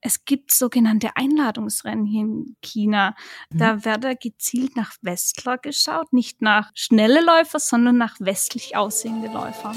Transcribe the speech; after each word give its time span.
es 0.00 0.24
gibt 0.24 0.52
sogenannte 0.52 1.16
Einladungsrennen 1.16 2.04
hier 2.04 2.22
in 2.22 2.56
China. 2.62 3.14
Da 3.50 3.74
mhm. 3.74 3.84
werde 3.84 4.16
gezielt 4.16 4.76
nach 4.76 4.94
Westler 5.02 5.58
geschaut, 5.58 6.12
nicht 6.12 6.42
nach 6.42 6.70
schnelle 6.74 7.22
Läufer, 7.24 7.58
sondern 7.58 7.98
nach 7.98 8.16
westlich 8.20 8.76
aussehende 8.76 9.28
Läufer. 9.28 9.74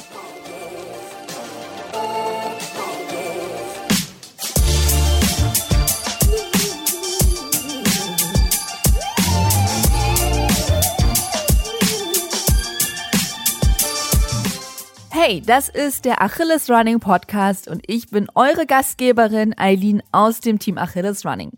Hey, 15.26 15.40
das 15.40 15.70
ist 15.70 16.04
der 16.04 16.22
Achilles 16.22 16.70
Running 16.70 17.00
Podcast 17.00 17.70
und 17.70 17.82
ich 17.88 18.10
bin 18.10 18.28
eure 18.36 18.66
Gastgeberin 18.66 19.58
Eileen 19.58 20.04
aus 20.12 20.42
dem 20.42 20.60
Team 20.60 20.78
Achilles 20.78 21.26
Running. 21.26 21.54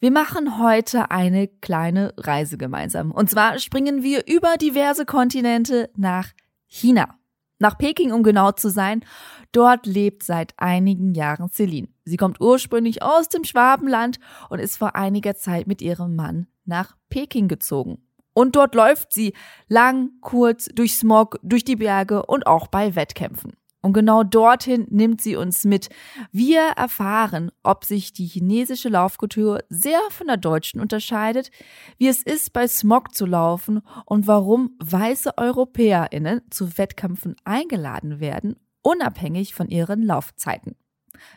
Wir 0.00 0.10
machen 0.10 0.58
heute 0.58 1.10
eine 1.10 1.48
kleine 1.48 2.14
Reise 2.16 2.56
gemeinsam. 2.56 3.10
Und 3.10 3.28
zwar 3.28 3.58
springen 3.58 4.02
wir 4.02 4.26
über 4.26 4.56
diverse 4.56 5.04
Kontinente 5.04 5.90
nach 5.98 6.30
China. 6.66 7.18
Nach 7.58 7.76
Peking, 7.76 8.10
um 8.10 8.22
genau 8.22 8.52
zu 8.52 8.70
sein. 8.70 9.04
Dort 9.52 9.84
lebt 9.84 10.22
seit 10.22 10.54
einigen 10.56 11.12
Jahren 11.12 11.50
Celine. 11.50 11.88
Sie 12.06 12.16
kommt 12.16 12.40
ursprünglich 12.40 13.02
aus 13.02 13.28
dem 13.28 13.44
Schwabenland 13.44 14.18
und 14.48 14.60
ist 14.60 14.78
vor 14.78 14.96
einiger 14.96 15.34
Zeit 15.36 15.66
mit 15.66 15.82
ihrem 15.82 16.16
Mann 16.16 16.46
nach 16.64 16.96
Peking 17.10 17.48
gezogen. 17.48 18.03
Und 18.34 18.56
dort 18.56 18.74
läuft 18.74 19.12
sie 19.12 19.32
lang, 19.68 20.10
kurz, 20.20 20.66
durch 20.66 20.96
Smog, 20.96 21.38
durch 21.42 21.64
die 21.64 21.76
Berge 21.76 22.26
und 22.26 22.46
auch 22.46 22.66
bei 22.66 22.94
Wettkämpfen. 22.94 23.52
Und 23.84 23.92
genau 23.92 24.22
dorthin 24.22 24.86
nimmt 24.88 25.20
sie 25.20 25.36
uns 25.36 25.64
mit. 25.64 25.90
Wir 26.32 26.62
erfahren, 26.74 27.50
ob 27.62 27.84
sich 27.84 28.14
die 28.14 28.24
chinesische 28.24 28.88
Laufkultur 28.88 29.62
sehr 29.68 30.00
von 30.08 30.26
der 30.26 30.38
deutschen 30.38 30.80
unterscheidet, 30.80 31.50
wie 31.98 32.08
es 32.08 32.22
ist, 32.22 32.54
bei 32.54 32.66
Smog 32.66 33.14
zu 33.14 33.26
laufen 33.26 33.82
und 34.06 34.26
warum 34.26 34.74
weiße 34.82 35.36
EuropäerInnen 35.36 36.40
zu 36.48 36.78
Wettkämpfen 36.78 37.36
eingeladen 37.44 38.20
werden, 38.20 38.56
unabhängig 38.80 39.54
von 39.54 39.68
ihren 39.68 40.02
Laufzeiten. 40.02 40.76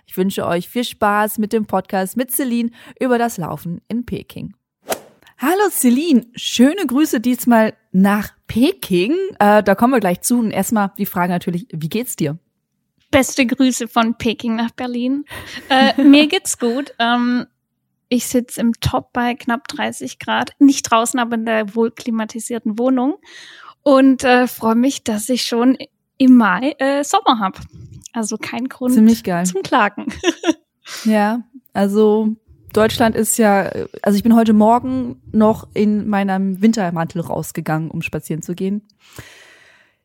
Ich 0.06 0.16
wünsche 0.16 0.48
euch 0.48 0.70
viel 0.70 0.86
Spaß 0.86 1.40
mit 1.40 1.52
dem 1.52 1.66
Podcast 1.66 2.16
mit 2.16 2.31
Celine 2.31 2.72
über 2.98 3.18
das 3.18 3.38
Laufen 3.38 3.81
in 3.90 4.06
Peking. 4.06 4.56
Hallo 5.40 5.70
Celine, 5.70 6.26
schöne 6.36 6.88
Grüße 6.88 7.20
diesmal 7.20 7.76
nach 7.92 8.30
Peking. 8.48 9.14
Äh, 9.38 9.62
da 9.62 9.76
kommen 9.76 9.94
wir 9.94 10.00
gleich 10.00 10.22
zu. 10.22 10.40
Und 10.40 10.50
erstmal 10.50 10.92
die 10.98 11.06
Frage 11.06 11.32
natürlich, 11.32 11.68
wie 11.72 11.90
geht's 11.90 12.16
dir? 12.16 12.40
Beste 13.12 13.46
Grüße 13.46 13.88
von 13.88 14.18
Peking 14.18 14.56
nach 14.56 14.72
Berlin. 14.72 15.26
Äh, 15.70 16.02
mir 16.02 16.26
geht's 16.28 16.58
gut. 16.58 16.96
Ähm, 16.98 17.46
ich 18.10 18.26
sitze 18.26 18.60
im 18.62 18.74
Top 18.82 19.14
bei 19.14 19.36
knapp 19.36 19.68
30 19.68 20.18
Grad, 20.18 20.54
nicht 20.58 20.90
draußen, 20.90 21.20
aber 21.20 21.36
in 21.36 21.46
der 21.46 21.76
wohl 21.76 21.92
klimatisierten 21.92 22.80
Wohnung 22.80 23.18
und 23.84 24.24
äh, 24.24 24.48
freue 24.48 24.76
mich, 24.76 25.04
dass 25.04 25.30
ich 25.30 25.44
schon 25.44 25.78
im 26.18 26.36
Mai 26.36 26.76
äh, 26.80 27.04
Sommer 27.04 27.40
habe. 27.40 27.60
Also 28.12 28.38
kein 28.38 28.70
Grund 28.70 28.96
zum 28.96 29.62
Klagen. 29.62 30.08
ja, 31.04 31.44
also 31.74 32.36
Deutschland 32.73 33.16
ist 33.16 33.38
ja, 33.38 33.72
also 34.02 34.18
ich 34.18 34.23
bin 34.23 34.36
heute 34.36 34.54
Morgen 34.54 35.22
noch 35.32 35.68
in 35.73 36.08
meinem 36.08 36.62
Wintermantel 36.62 37.22
rausgegangen, 37.22 37.90
um 37.90 38.02
spazieren 38.02 38.42
zu 38.42 38.56
gehen. 38.56 38.88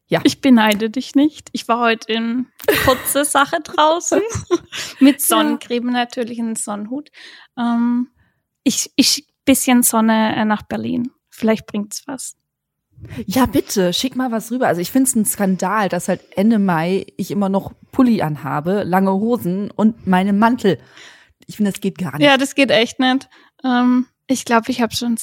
Ja. 0.06 0.20
Ich 0.24 0.40
beneide 0.40 0.90
dich 0.90 1.14
nicht. 1.14 1.48
Ich 1.52 1.68
war 1.68 1.80
heute 1.80 2.12
in 2.12 2.46
kurze 2.84 3.24
Sache 3.24 3.60
draußen. 3.62 4.20
Mit 5.00 5.20
Sonnencreme 5.22 5.90
natürlich, 5.90 6.38
einen 6.38 6.56
Sonnenhut. 6.56 7.10
Ähm, 7.58 8.08
ich, 8.62 8.92
ich 8.96 9.26
bisschen 9.44 9.82
Sonne 9.82 10.36
äh, 10.36 10.44
nach 10.44 10.62
Berlin. 10.62 11.10
Vielleicht 11.30 11.66
bringt's 11.66 12.02
was. 12.06 12.36
Ja, 13.26 13.46
bitte, 13.46 13.92
schick 13.92 14.14
mal 14.14 14.30
was 14.30 14.52
rüber. 14.52 14.68
Also 14.68 14.80
ich 14.80 14.92
finde 14.92 15.08
es 15.08 15.16
ein 15.16 15.24
Skandal, 15.24 15.88
dass 15.88 16.08
halt 16.08 16.20
Ende 16.36 16.58
Mai 16.58 17.06
ich 17.16 17.30
immer 17.30 17.48
noch 17.48 17.72
Pulli 17.90 18.22
anhabe, 18.22 18.84
lange 18.84 19.12
Hosen 19.12 19.70
und 19.70 20.06
meinen 20.06 20.38
Mantel. 20.38 20.78
Ich 21.46 21.56
finde, 21.56 21.70
das 21.70 21.80
geht 21.80 21.98
gar 21.98 22.16
nicht. 22.16 22.26
Ja, 22.26 22.36
das 22.36 22.54
geht 22.54 22.70
echt 22.70 22.98
nicht. 22.98 23.28
Ähm, 23.64 24.06
ich 24.26 24.44
glaube, 24.44 24.70
ich 24.70 24.80
habe 24.80 24.94
schon 24.94 25.16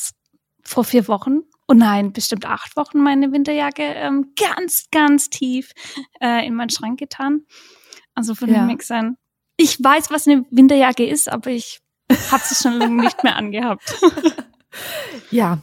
vor 0.63 0.84
vier 0.84 1.07
Wochen, 1.07 1.41
oh 1.68 1.74
nein, 1.74 2.13
bestimmt 2.13 2.46
acht 2.46 2.75
Wochen 2.75 3.00
meine 3.00 3.31
Winterjacke 3.31 3.84
ähm, 3.84 4.34
ganz, 4.35 4.88
ganz 4.91 5.30
tief 5.30 5.72
äh, 6.19 6.46
in 6.46 6.56
meinen 6.56 6.69
Schrank 6.69 7.00
getan. 7.00 7.46
Also 8.16 8.35
von 8.35 8.50
ja. 8.50 8.66
dem 8.66 8.80
sein. 8.81 9.18
Ich 9.57 9.81
weiß, 9.81 10.12
was 10.12 10.28
eine 10.28 10.46
Winterjacke 10.52 11.06
ist, 11.06 11.31
aber 11.31 11.52
ich 11.52 11.80
habe 12.31 12.44
sie 12.46 12.56
schon 12.56 12.74
lange 12.74 13.01
nicht 13.01 13.24
mehr 13.24 13.36
angehabt. 13.36 13.96
ja. 15.31 15.59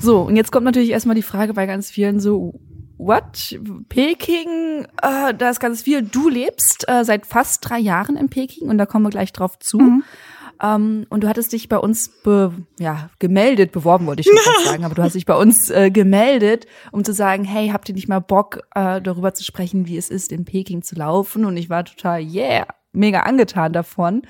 So, 0.00 0.22
und 0.22 0.36
jetzt 0.36 0.52
kommt 0.52 0.64
natürlich 0.64 0.90
erstmal 0.90 1.16
die 1.16 1.22
Frage 1.22 1.54
bei 1.54 1.66
ganz 1.66 1.90
vielen 1.90 2.20
so, 2.20 2.60
what? 2.98 3.58
Peking, 3.88 4.86
äh, 5.02 5.34
da 5.34 5.50
ist 5.50 5.60
ganz 5.60 5.82
viel. 5.82 6.02
Du 6.02 6.28
lebst 6.28 6.88
äh, 6.88 7.04
seit 7.04 7.26
fast 7.26 7.68
drei 7.68 7.78
Jahren 7.78 8.16
in 8.16 8.28
Peking 8.28 8.68
und 8.68 8.78
da 8.78 8.86
kommen 8.86 9.04
wir 9.04 9.10
gleich 9.10 9.32
drauf 9.32 9.58
zu. 9.58 9.78
Mhm. 9.78 10.04
Ähm, 10.60 11.06
und 11.08 11.22
du 11.22 11.28
hattest 11.28 11.52
dich 11.52 11.68
bei 11.68 11.78
uns 11.78 12.08
be, 12.22 12.52
ja, 12.78 13.10
gemeldet, 13.18 13.72
beworben 13.72 14.06
wollte 14.06 14.22
ich 14.22 14.26
schon 14.26 14.64
sagen, 14.64 14.84
aber 14.84 14.94
du 14.94 15.02
hast 15.02 15.14
dich 15.14 15.26
bei 15.26 15.36
uns 15.36 15.70
äh, 15.70 15.90
gemeldet, 15.90 16.66
um 16.90 17.04
zu 17.04 17.12
sagen, 17.12 17.44
hey, 17.44 17.68
habt 17.68 17.88
ihr 17.88 17.94
nicht 17.94 18.08
mal 18.08 18.20
Bock, 18.20 18.60
äh, 18.74 19.00
darüber 19.00 19.34
zu 19.34 19.44
sprechen, 19.44 19.86
wie 19.86 19.96
es 19.96 20.10
ist, 20.10 20.32
in 20.32 20.44
Peking 20.44 20.82
zu 20.82 20.96
laufen? 20.96 21.44
Und 21.44 21.56
ich 21.56 21.70
war 21.70 21.84
total, 21.84 22.22
yeah, 22.22 22.66
mega 22.92 23.20
angetan 23.20 23.72
davon. 23.72 24.22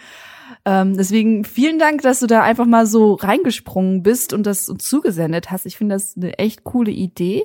Ähm, 0.64 0.96
deswegen 0.96 1.44
vielen 1.44 1.78
Dank, 1.78 2.02
dass 2.02 2.20
du 2.20 2.26
da 2.26 2.42
einfach 2.42 2.66
mal 2.66 2.86
so 2.86 3.14
reingesprungen 3.14 4.02
bist 4.02 4.32
und 4.32 4.44
das 4.44 4.68
uns 4.68 4.84
zugesendet 4.84 5.50
hast. 5.50 5.66
Ich 5.66 5.76
finde 5.76 5.94
das 5.94 6.16
eine 6.16 6.38
echt 6.38 6.64
coole 6.64 6.90
Idee. 6.90 7.44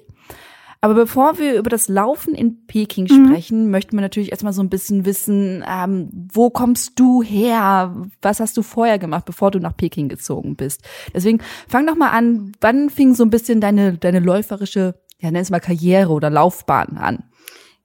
Aber 0.83 0.95
bevor 0.95 1.39
wir 1.39 1.55
über 1.55 1.69
das 1.69 1.87
Laufen 1.87 2.35
in 2.35 2.65
Peking 2.67 3.07
mhm. 3.09 3.27
sprechen, 3.27 3.71
möchten 3.71 3.95
wir 3.95 4.01
natürlich 4.01 4.31
erstmal 4.31 4.51
so 4.51 4.61
ein 4.61 4.69
bisschen 4.69 5.05
wissen, 5.05 5.63
ähm, 5.65 6.09
wo 6.33 6.49
kommst 6.49 6.99
du 6.99 7.23
her? 7.23 7.95
Was 8.21 8.41
hast 8.41 8.57
du 8.57 8.63
vorher 8.63 8.99
gemacht, 8.99 9.23
bevor 9.23 9.49
du 9.49 9.59
nach 9.59 9.77
Peking 9.77 10.09
gezogen 10.09 10.57
bist? 10.57 10.81
Deswegen 11.13 11.41
fang 11.69 11.87
doch 11.87 11.95
mal 11.95 12.09
an, 12.09 12.51
wann 12.59 12.89
fing 12.89 13.15
so 13.15 13.23
ein 13.23 13.29
bisschen 13.29 13.61
deine, 13.61 13.97
deine 13.97 14.19
läuferische, 14.19 14.99
ja, 15.19 15.31
nenn 15.31 15.43
es 15.43 15.49
mal 15.49 15.61
Karriere 15.61 16.11
oder 16.11 16.29
Laufbahn 16.29 16.97
an? 16.97 17.23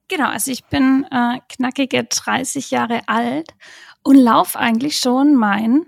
Genau, 0.09 0.27
also 0.27 0.51
ich 0.51 0.65
bin 0.65 1.05
äh, 1.09 1.39
knackige 1.47 2.03
30 2.03 2.69
Jahre 2.69 3.07
alt 3.07 3.55
und 4.03 4.17
lauf 4.17 4.57
eigentlich 4.57 4.97
schon 4.97 5.35
mein 5.35 5.85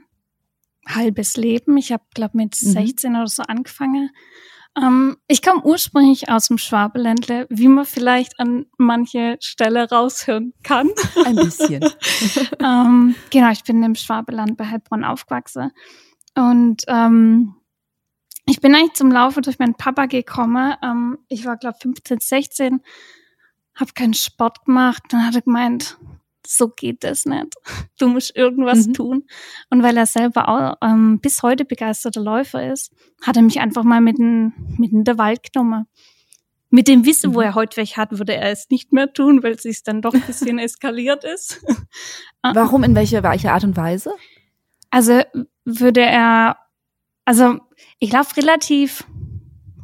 halbes 0.88 1.36
Leben. 1.36 1.76
Ich 1.76 1.92
habe, 1.92 2.04
glaube 2.14 2.38
mit 2.38 2.56
mhm. 2.62 2.72
16 2.72 3.16
oder 3.18 3.28
so 3.28 3.44
angefangen 3.44 4.12
ähm, 4.78 5.18
ich 5.28 5.42
komme 5.42 5.64
ursprünglich 5.64 6.30
aus 6.30 6.48
dem 6.48 6.58
Schwabeländle, 6.58 7.46
wie 7.50 7.68
man 7.68 7.86
vielleicht 7.86 8.40
an 8.40 8.68
manche 8.78 9.38
Stelle 9.42 9.90
raushören 9.90 10.54
kann. 10.64 10.90
Ein 11.26 11.36
bisschen. 11.36 11.84
ähm, 12.60 13.16
genau, 13.30 13.52
ich 13.52 13.64
bin 13.64 13.84
im 13.84 13.96
Schwabeland 13.96 14.58
bei 14.58 14.66
Heilbronn 14.66 15.04
aufgewachsen. 15.04 15.72
Und 16.36 16.84
ähm, 16.88 17.56
ich 18.46 18.62
bin 18.62 18.74
eigentlich 18.74 18.94
zum 18.94 19.12
Laufen 19.12 19.44
durch 19.44 19.60
meinen 19.60 19.76
Papa 19.76 20.06
gekommen. 20.06 20.76
Ähm, 20.82 21.18
ich 21.28 21.46
war, 21.46 21.58
glaube 21.58 21.78
15, 21.82 22.20
16, 22.20 22.82
habe 23.76 23.92
keinen 23.94 24.14
Sport 24.14 24.66
gemacht. 24.66 25.04
Dann 25.10 25.26
hat 25.26 25.36
er 25.36 25.42
gemeint, 25.42 25.98
so 26.52 26.70
geht 26.70 27.04
das 27.04 27.26
nicht. 27.26 27.56
Du 27.98 28.08
musst 28.08 28.36
irgendwas 28.36 28.88
mhm. 28.88 28.94
tun. 28.94 29.24
Und 29.70 29.84
weil 29.84 29.96
er 29.98 30.06
selber 30.06 30.50
auch 30.50 30.76
ähm, 30.82 31.20
bis 31.20 31.44
heute 31.44 31.66
begeisterter 31.66 32.22
Läufer 32.22 32.72
ist, 32.72 32.92
hat 33.22 33.38
er 33.38 33.42
mich 33.42 33.60
einfach 33.60 33.84
mal 33.84 34.02
mit 34.02 34.20
in, 34.20 34.54
mit 34.78 34.92
in 34.92 35.04
der 35.04 35.18
Wald 35.18 35.52
genommen. 35.52 35.88
Mit 36.70 36.88
dem 36.88 37.06
Wissen, 37.06 37.32
mhm. 37.32 37.36
wo 37.36 37.42
er 37.42 37.56
heute 37.56 37.78
weg 37.78 37.98
hat, 37.98 38.18
würde 38.18 38.36
er 38.36 38.52
es 38.52 38.70
nicht 38.70 38.92
mehr 38.92 39.12
tun, 39.12 39.44
weil 39.44 39.54
es 39.54 39.64
sich 39.64 39.84
dann 39.84 40.02
doch 40.02 40.14
ein 40.14 40.22
bisschen 40.22 40.60
eskaliert 40.60 41.24
ist. 41.24 41.64
Warum? 42.42 42.84
In 42.84 42.96
welcher, 42.96 43.24
welcher 43.24 43.54
Art 43.54 43.64
und 43.64 43.78
Weise? 43.78 44.12
Also 44.90 45.22
würde 45.64 46.02
er, 46.02 46.58
also 47.24 47.60
ich 48.00 48.12
laufe 48.12 48.36
relativ 48.38 49.06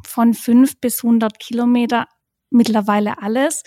von 0.04 0.34
fünf 0.34 0.78
bis 0.80 1.02
hundert 1.02 1.38
Kilometer 1.38 2.06
mittlerweile 2.50 3.22
alles. 3.22 3.62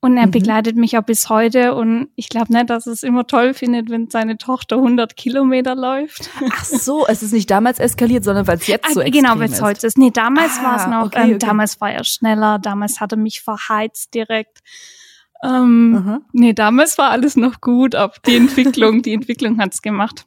Und 0.00 0.16
er 0.16 0.26
mhm. 0.26 0.30
begleitet 0.30 0.76
mich 0.76 0.96
auch 0.96 1.02
bis 1.02 1.28
heute 1.28 1.74
und 1.74 2.08
ich 2.14 2.28
glaube 2.28 2.52
nicht, 2.52 2.70
dass 2.70 2.86
es 2.86 3.02
immer 3.02 3.26
toll 3.26 3.52
findet, 3.52 3.90
wenn 3.90 4.08
seine 4.08 4.38
Tochter 4.38 4.76
100 4.76 5.16
Kilometer 5.16 5.74
läuft. 5.74 6.30
Ach 6.52 6.64
so, 6.64 7.04
es 7.08 7.24
ist 7.24 7.32
nicht 7.32 7.50
damals 7.50 7.80
eskaliert, 7.80 8.22
sondern 8.22 8.46
weil 8.46 8.58
es 8.58 8.68
jetzt 8.68 8.86
ah, 8.86 8.92
so 8.92 9.00
extrem 9.00 9.24
Genau, 9.24 9.38
weil 9.40 9.50
es 9.50 9.60
heute 9.60 9.88
ist. 9.88 9.98
Nee, 9.98 10.12
damals 10.12 10.52
ah, 10.60 10.62
war 10.62 10.76
es 10.76 10.86
noch, 10.86 11.06
okay, 11.06 11.22
ähm, 11.22 11.28
okay. 11.30 11.38
damals 11.38 11.80
war 11.80 11.90
er 11.90 12.04
schneller, 12.04 12.60
damals 12.60 13.00
hat 13.00 13.10
er 13.10 13.18
mich 13.18 13.40
verheizt 13.40 14.14
direkt. 14.14 14.60
Ähm. 15.42 16.20
Nee, 16.32 16.52
damals 16.52 16.96
war 16.98 17.10
alles 17.10 17.36
noch 17.36 17.60
gut, 17.60 17.96
aber 17.96 18.14
die 18.24 18.36
Entwicklung, 18.36 19.02
die 19.02 19.12
Entwicklung 19.12 19.58
hat's 19.58 19.82
gemacht. 19.82 20.26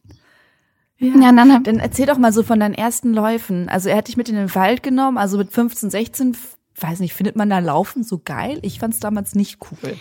Ja, 0.98 1.16
ja 1.16 1.32
dann, 1.32 1.64
dann 1.64 1.80
erzähl 1.80 2.06
doch 2.06 2.18
mal 2.18 2.34
so 2.34 2.44
von 2.44 2.60
deinen 2.60 2.76
ersten 2.76 3.14
Läufen. 3.14 3.70
Also 3.70 3.90
er 3.90 3.98
hat 3.98 4.08
dich 4.08 4.18
mit 4.18 4.30
in 4.30 4.36
den 4.36 4.54
Wald 4.54 4.84
genommen, 4.84 5.18
also 5.18 5.38
mit 5.38 5.52
15, 5.52 5.90
16 5.90 6.38
weiß 6.76 7.00
nicht, 7.00 7.14
findet 7.14 7.36
man 7.36 7.50
da 7.50 7.60
Laufen 7.60 8.04
so 8.04 8.20
geil? 8.24 8.60
Ich 8.62 8.80
fand 8.80 8.94
es 8.94 9.00
damals 9.00 9.36
nicht 9.36 9.60
cool. 9.72 9.98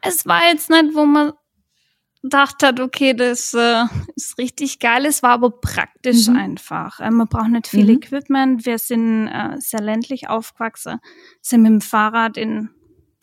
Es 0.00 0.26
war 0.26 0.42
jetzt 0.48 0.68
nicht, 0.70 0.94
wo 0.94 1.06
man 1.06 1.32
gedacht 2.22 2.62
hat, 2.62 2.80
okay, 2.80 3.14
das 3.14 3.52
äh, 3.54 3.84
ist 4.14 4.38
richtig 4.38 4.78
geil. 4.78 5.06
Es 5.06 5.22
war 5.22 5.30
aber 5.30 5.50
praktisch 5.50 6.28
mhm. 6.28 6.36
einfach. 6.36 7.00
Äh, 7.00 7.10
man 7.10 7.28
braucht 7.28 7.48
nicht 7.48 7.68
viel 7.68 7.84
mhm. 7.84 7.98
Equipment. 7.98 8.66
Wir 8.66 8.78
sind 8.78 9.28
äh, 9.28 9.56
sehr 9.58 9.80
ländlich 9.80 10.28
aufgewachsen, 10.28 10.98
sind 11.40 11.62
mit 11.62 11.72
dem 11.72 11.80
Fahrrad 11.80 12.36
in 12.36 12.70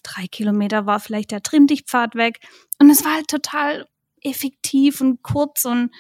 drei 0.04 0.28
Kilometer 0.28 0.86
war 0.86 1.00
vielleicht 1.00 1.32
der 1.32 1.44
Trimmdichtpfad 1.44 2.16
weg. 2.16 2.40
Und 2.80 2.90
es 2.90 3.04
war 3.04 3.16
halt 3.16 3.28
total 3.28 3.88
effektiv 4.22 5.02
und 5.02 5.22
kurz 5.24 5.66
und 5.66 5.92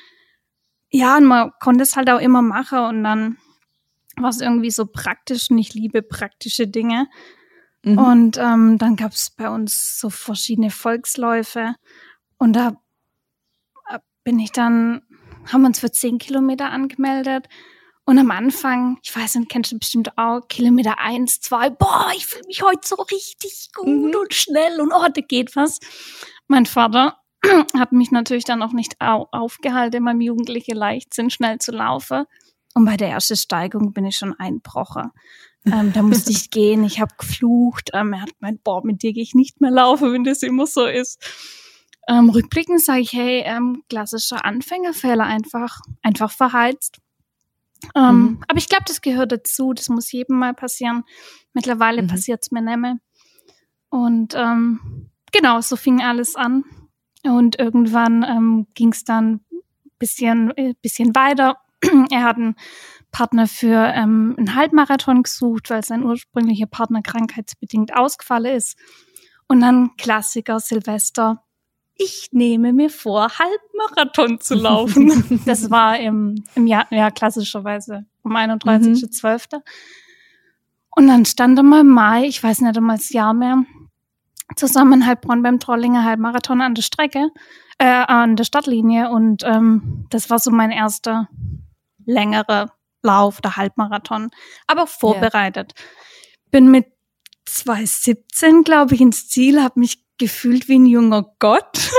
ja, 0.92 1.18
und 1.18 1.26
man 1.26 1.52
konnte 1.60 1.84
es 1.84 1.96
halt 1.96 2.10
auch 2.10 2.20
immer 2.20 2.42
machen 2.42 2.80
und 2.80 3.04
dann 3.04 3.38
war 4.22 4.30
es 4.30 4.42
irgendwie 4.42 4.72
so 4.72 4.86
praktisch 4.86 5.50
und 5.50 5.58
ich 5.58 5.74
liebe 5.74 6.02
praktische 6.02 6.68
Dinge. 6.68 7.08
Mhm. 7.84 7.98
Und 7.98 8.38
ähm, 8.38 8.78
dann 8.78 8.96
gab 8.96 9.14
es 9.14 9.32
bei 9.32 9.50
uns 9.50 10.00
so 10.00 10.10
verschiedene 10.10 10.70
Volksläufe 10.70 11.76
und 12.38 12.54
da 12.54 12.82
äh, 13.90 14.00
bin 14.24 14.40
ich 14.40 14.52
dann, 14.52 15.02
haben 15.52 15.62
wir 15.62 15.68
uns 15.68 15.80
für 15.80 15.92
zehn 15.92 16.18
Kilometer 16.18 16.72
angemeldet. 16.72 17.48
Und 18.06 18.18
am 18.18 18.32
Anfang, 18.32 18.98
ich 19.04 19.16
weiß 19.16 19.36
nicht, 19.36 19.50
kennst 19.52 19.72
du 19.72 19.78
bestimmt 19.78 20.18
auch, 20.18 20.48
Kilometer 20.48 20.98
eins, 20.98 21.42
zwei, 21.42 21.70
boah, 21.70 22.10
ich 22.16 22.26
fühle 22.26 22.48
mich 22.48 22.64
heute 22.64 22.82
so 22.84 22.96
richtig 22.96 23.70
gut 23.76 23.88
mhm. 23.88 24.16
und 24.20 24.34
schnell 24.34 24.82
und 24.82 24.92
oh, 24.92 25.08
da 25.14 25.22
geht 25.22 25.56
was. 25.56 25.80
Mein 26.48 26.66
Vater 26.66 27.18
hat 27.78 27.92
mich 27.92 28.10
natürlich 28.10 28.46
dann 28.46 28.64
auch 28.64 28.74
nicht 28.74 28.96
aufgehalten, 29.00 30.04
meinem 30.04 30.22
jugendlichen 30.22 30.76
Leichtsinn 30.76 31.30
schnell 31.30 31.60
zu 31.60 31.72
laufen. 31.72 32.26
Und 32.74 32.86
bei 32.86 32.98
der 32.98 33.10
ersten 33.10 33.36
Steigung 33.36 33.94
bin 33.94 34.06
ich 34.06 34.18
schon 34.18 34.34
einbrochen. 34.40 35.12
Ähm, 35.66 35.92
da 35.94 36.02
musste 36.02 36.32
ich 36.32 36.50
gehen, 36.52 36.84
ich 36.84 37.00
habe 37.00 37.14
geflucht. 37.18 37.90
Ähm, 37.94 38.14
er 38.14 38.22
hat 38.22 38.40
gemeint, 38.40 38.64
boah, 38.64 38.86
mit 38.86 39.04
dir 39.04 39.14
gehe 39.14 39.24
ich 39.24 39.36
nicht 39.36 39.62
mehr 39.62 39.72
laufen, 39.72 40.14
wenn 40.14 40.24
das 40.24 40.44
immer 40.44 40.66
so 40.66 40.86
ist. 40.86 41.22
Ähm, 42.08 42.30
rückblickend 42.30 42.82
sage 42.82 43.02
ich, 43.02 43.14
hey, 43.14 43.44
ähm, 43.46 43.84
klassischer 43.90 44.46
Anfängerfehler 44.46 45.26
einfach, 45.26 45.80
einfach 46.02 46.32
verheizt. 46.32 47.00
Ähm, 47.96 48.16
mhm. 48.16 48.42
Aber 48.48 48.58
ich 48.58 48.68
glaube, 48.68 48.86
das 48.88 49.02
gehört 49.02 49.32
dazu. 49.32 49.74
Das 49.74 49.90
muss 49.90 50.12
jedem 50.12 50.38
mal 50.38 50.54
passieren. 50.54 51.04
Mittlerweile 51.54 52.02
mhm. 52.02 52.08
passiert 52.08 52.40
es 52.42 52.52
mir 52.52 52.62
nicht 52.62 52.78
mehr. 52.78 52.98
Und 53.90 54.34
ähm, 54.36 55.10
genau, 55.32 55.62
so 55.62 55.76
fing 55.76 56.02
alles 56.02 56.36
an. 56.36 56.64
Und 57.24 57.60
irgendwann 57.60 58.24
ähm, 58.24 58.68
ging 58.74 58.92
es 58.92 59.04
dann 59.04 59.42
bisschen, 59.98 60.56
äh, 60.58 60.74
bisschen 60.82 61.14
weiter. 61.16 61.58
er 62.12 62.24
hat 62.24 62.38
einen 62.38 62.56
Partner 63.12 63.48
für 63.48 63.92
ähm, 63.96 64.36
einen 64.38 64.56
Halbmarathon 64.56 65.24
gesucht, 65.24 65.70
weil 65.70 65.84
sein 65.84 66.04
ursprünglicher 66.04 66.68
Partner 66.68 67.02
krankheitsbedingt 67.02 67.96
ausgefallen 67.96 68.56
ist. 68.56 68.78
Und 69.48 69.62
dann 69.62 69.96
Klassiker 69.98 70.60
Silvester. 70.60 71.44
Ich 71.96 72.30
nehme 72.32 72.72
mir 72.72 72.90
vor, 72.90 73.28
Halbmarathon 73.40 74.40
zu 74.40 74.56
laufen. 74.56 75.42
das 75.46 75.70
war 75.70 76.00
im, 76.00 76.44
im 76.56 76.68
Jahr, 76.68 76.86
ja, 76.92 77.12
klassischerweise 77.12 78.06
um 78.24 78.36
31.12. 78.36 79.56
Mhm. 79.56 79.62
Und 80.96 81.08
dann 81.08 81.26
stand 81.26 81.58
er 81.58 81.64
mal 81.64 81.84
Mai, 81.84 82.26
ich 82.26 82.42
weiß 82.42 82.62
nicht 82.62 82.78
einmal 82.78 82.98
das 82.98 83.10
Jahr 83.10 83.34
mehr, 83.34 83.64
zusammen 84.56 85.02
in 85.02 85.06
Heilbronn 85.06 85.44
beim 85.44 85.60
Trollinger 85.60 86.04
Halbmarathon 86.04 86.62
an 86.62 86.76
der 86.76 86.82
Strecke, 86.82 87.30
äh, 87.80 87.86
an 87.86 88.36
der 88.36 88.44
Stadtlinie. 88.44 89.10
Und 89.10 89.44
ähm, 89.44 90.06
das 90.10 90.30
war 90.30 90.40
so 90.40 90.52
mein 90.52 90.72
erster 90.72 91.28
längerer 92.10 92.72
Lauf, 93.02 93.40
der 93.42 93.56
Halbmarathon, 93.56 94.30
aber 94.68 94.88
vorbereitet. 94.88 95.74
Ja. 95.76 95.84
Bin 96.52 96.72
mit 96.72 96.88
2017, 97.46 98.64
glaube 98.64 98.96
ich, 98.96 99.02
ins 99.02 99.30
Ziel, 99.30 99.62
habe 99.62 99.80
mich 99.80 100.04
gefühlt 100.18 100.68
wie 100.68 100.80
ein 100.80 100.86
junger 100.86 101.26
Gott. 101.40 101.90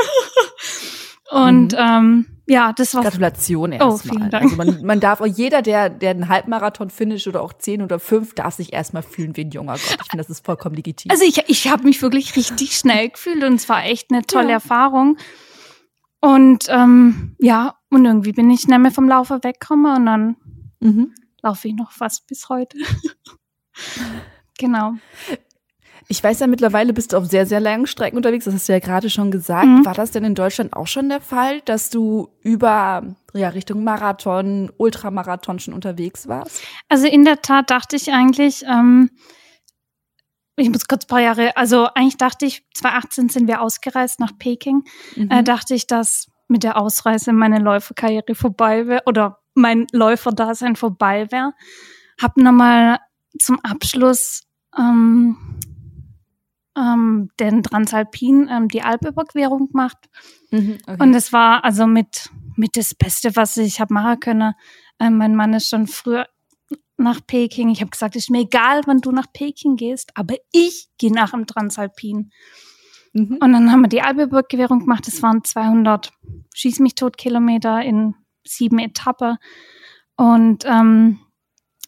Und 1.31 1.73
mhm. 1.73 1.79
ähm, 1.79 2.27
ja, 2.47 2.73
das 2.73 2.95
war. 2.95 3.03
Gratulation 3.03 3.71
erstmal. 3.71 3.93
Oh, 3.93 3.97
vielen 3.99 4.31
Dank. 4.31 4.45
Also 4.45 4.57
man, 4.57 4.85
man 4.85 4.99
darf 4.99 5.21
auch 5.21 5.27
jeder, 5.27 5.62
der, 5.62 5.89
der 5.89 6.11
einen 6.11 6.29
Halbmarathon 6.29 6.91
finisht 6.91 7.29
oder 7.29 7.43
auch 7.43 7.53
zehn 7.53 7.81
oder 7.81 8.01
fünf, 8.01 8.35
darf 8.35 8.56
sich 8.56 8.73
erstmal 8.73 9.05
fühlen 9.05 9.37
wie 9.37 9.43
ein 9.43 9.51
junger 9.51 9.75
Gott. 9.75 9.99
Ich 10.03 10.11
finde, 10.11 10.25
das 10.25 10.31
ist 10.31 10.45
vollkommen 10.45 10.75
legitim. 10.75 11.13
Also 11.13 11.25
ich, 11.25 11.49
ich 11.49 11.69
habe 11.69 11.85
mich 11.85 12.03
wirklich 12.03 12.35
richtig 12.35 12.77
schnell 12.77 13.11
gefühlt 13.11 13.45
und 13.45 13.55
es 13.55 13.69
war 13.69 13.85
echt 13.85 14.11
eine 14.11 14.23
tolle 14.23 14.49
ja. 14.49 14.55
Erfahrung. 14.55 15.17
Und 16.21 16.67
ähm, 16.69 17.37
ja, 17.39 17.77
und 17.91 18.05
irgendwie 18.05 18.33
bin 18.33 18.51
ich 18.51 18.67
nicht 18.67 18.79
mehr 18.79 18.91
vom 18.91 19.09
Laufe 19.09 19.41
weggekommen 19.43 19.97
und 19.97 20.07
dann 20.07 20.37
mhm. 20.81 21.15
laufe 21.43 21.69
ich 21.69 21.75
noch 21.75 21.93
fast 21.93 22.27
bis 22.27 22.49
heute. 22.49 22.79
genau. 24.59 24.95
Ich 26.09 26.25
weiß 26.25 26.41
ja, 26.41 26.49
mittlerweile 26.49 26.93
bist 26.93 27.13
du 27.13 27.19
auf 27.19 27.27
sehr, 27.27 27.47
sehr 27.47 27.61
langen 27.61 27.87
Strecken 27.87 28.17
unterwegs. 28.17 28.45
Das 28.45 28.55
hast 28.55 28.69
du 28.69 28.73
ja 28.73 28.81
gerade 28.81 29.11
schon 29.11 29.31
gesagt. 29.31 29.67
Mhm. 29.67 29.85
War 29.85 29.95
das 29.95 30.11
denn 30.11 30.25
in 30.25 30.35
Deutschland 30.35 30.73
auch 30.73 30.89
schon 30.89 31.09
der 31.09 31.21
Fall, 31.21 31.61
dass 31.61 31.89
du 31.91 32.31
über, 32.43 33.15
ja, 33.33 33.49
Richtung 33.51 33.85
Marathon, 33.85 34.73
Ultramarathon 34.77 35.61
schon 35.61 35.73
unterwegs 35.73 36.27
warst? 36.27 36.63
Also 36.89 37.07
in 37.07 37.25
der 37.25 37.43
Tat 37.43 37.71
dachte 37.71 37.95
ich 37.95 38.13
eigentlich, 38.13 38.65
ähm, 38.65 39.11
ich 40.57 40.69
muss 40.69 40.89
kurz 40.89 41.05
ein 41.05 41.09
paar 41.09 41.21
Jahre, 41.21 41.57
also 41.57 41.87
eigentlich 41.95 42.17
dachte 42.17 42.45
ich, 42.45 42.65
2018 42.75 43.29
sind 43.29 43.47
wir 43.47 43.63
ausgereist 43.63 44.19
nach 44.19 44.37
Peking, 44.37 44.83
mhm. 45.15 45.31
äh, 45.31 45.45
dachte 45.45 45.75
ich, 45.75 45.87
dass 45.87 46.27
mit 46.50 46.62
der 46.62 46.81
Ausreise 46.81 47.32
meine 47.32 47.58
Läuferkarriere 47.58 48.35
vorbei 48.35 48.87
wäre 48.87 49.02
oder 49.06 49.38
mein 49.55 49.87
Läuferdasein 49.93 50.76
vorbei 50.76 51.31
wäre. 51.31 51.52
Hab 52.20 52.37
nochmal 52.37 52.99
zum 53.38 53.61
Abschluss 53.61 54.43
ähm, 54.79 55.37
ähm, 56.76 57.31
den 57.38 57.62
Transalpin, 57.62 58.49
ähm, 58.50 58.69
die 58.69 58.82
Alpüberquerung 58.82 59.69
gemacht. 59.69 59.99
Mhm, 60.50 60.79
okay. 60.87 61.02
Und 61.02 61.14
es 61.14 61.32
war 61.32 61.64
also 61.64 61.87
mit, 61.87 62.31
mit 62.56 62.76
das 62.76 62.94
Beste, 62.94 63.35
was 63.37 63.56
ich 63.56 63.81
habe 63.81 63.94
machen 63.94 64.20
können. 64.20 64.55
Ähm, 64.99 65.17
mein 65.17 65.35
Mann 65.35 65.55
ist 65.55 65.69
schon 65.69 65.87
früher 65.87 66.26
nach 66.96 67.20
Peking. 67.26 67.70
Ich 67.70 67.81
habe 67.81 67.91
gesagt, 67.91 68.17
es 68.17 68.25
ist 68.25 68.31
mir 68.31 68.43
egal, 68.43 68.82
wann 68.87 69.00
du 69.00 69.11
nach 69.11 69.32
Peking 69.32 69.76
gehst, 69.76 70.12
aber 70.14 70.35
ich 70.53 70.88
gehe 70.99 71.12
nach 71.12 71.31
dem 71.31 71.46
Transalpin. 71.46 72.31
Mhm. 73.12 73.39
Und 73.41 73.53
dann 73.53 73.73
haben 73.73 73.83
wir 73.83 73.89
die 73.89 74.03
Alpüberquerung 74.03 74.81
gemacht. 74.81 75.07
Das 75.07 75.23
waren 75.23 75.45
200 75.45 76.12
Schieß 76.55 76.81
mich 76.81 76.95
tot 76.95 77.17
Kilometer 77.17 77.81
in 77.83 78.15
sieben 78.47 78.79
Etappen. 78.79 79.39
Und 80.17 80.65
ähm, 80.67 81.21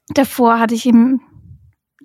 davor 0.09 0.59
hatte 0.59 0.75
ich 0.75 0.87
im 0.87 1.21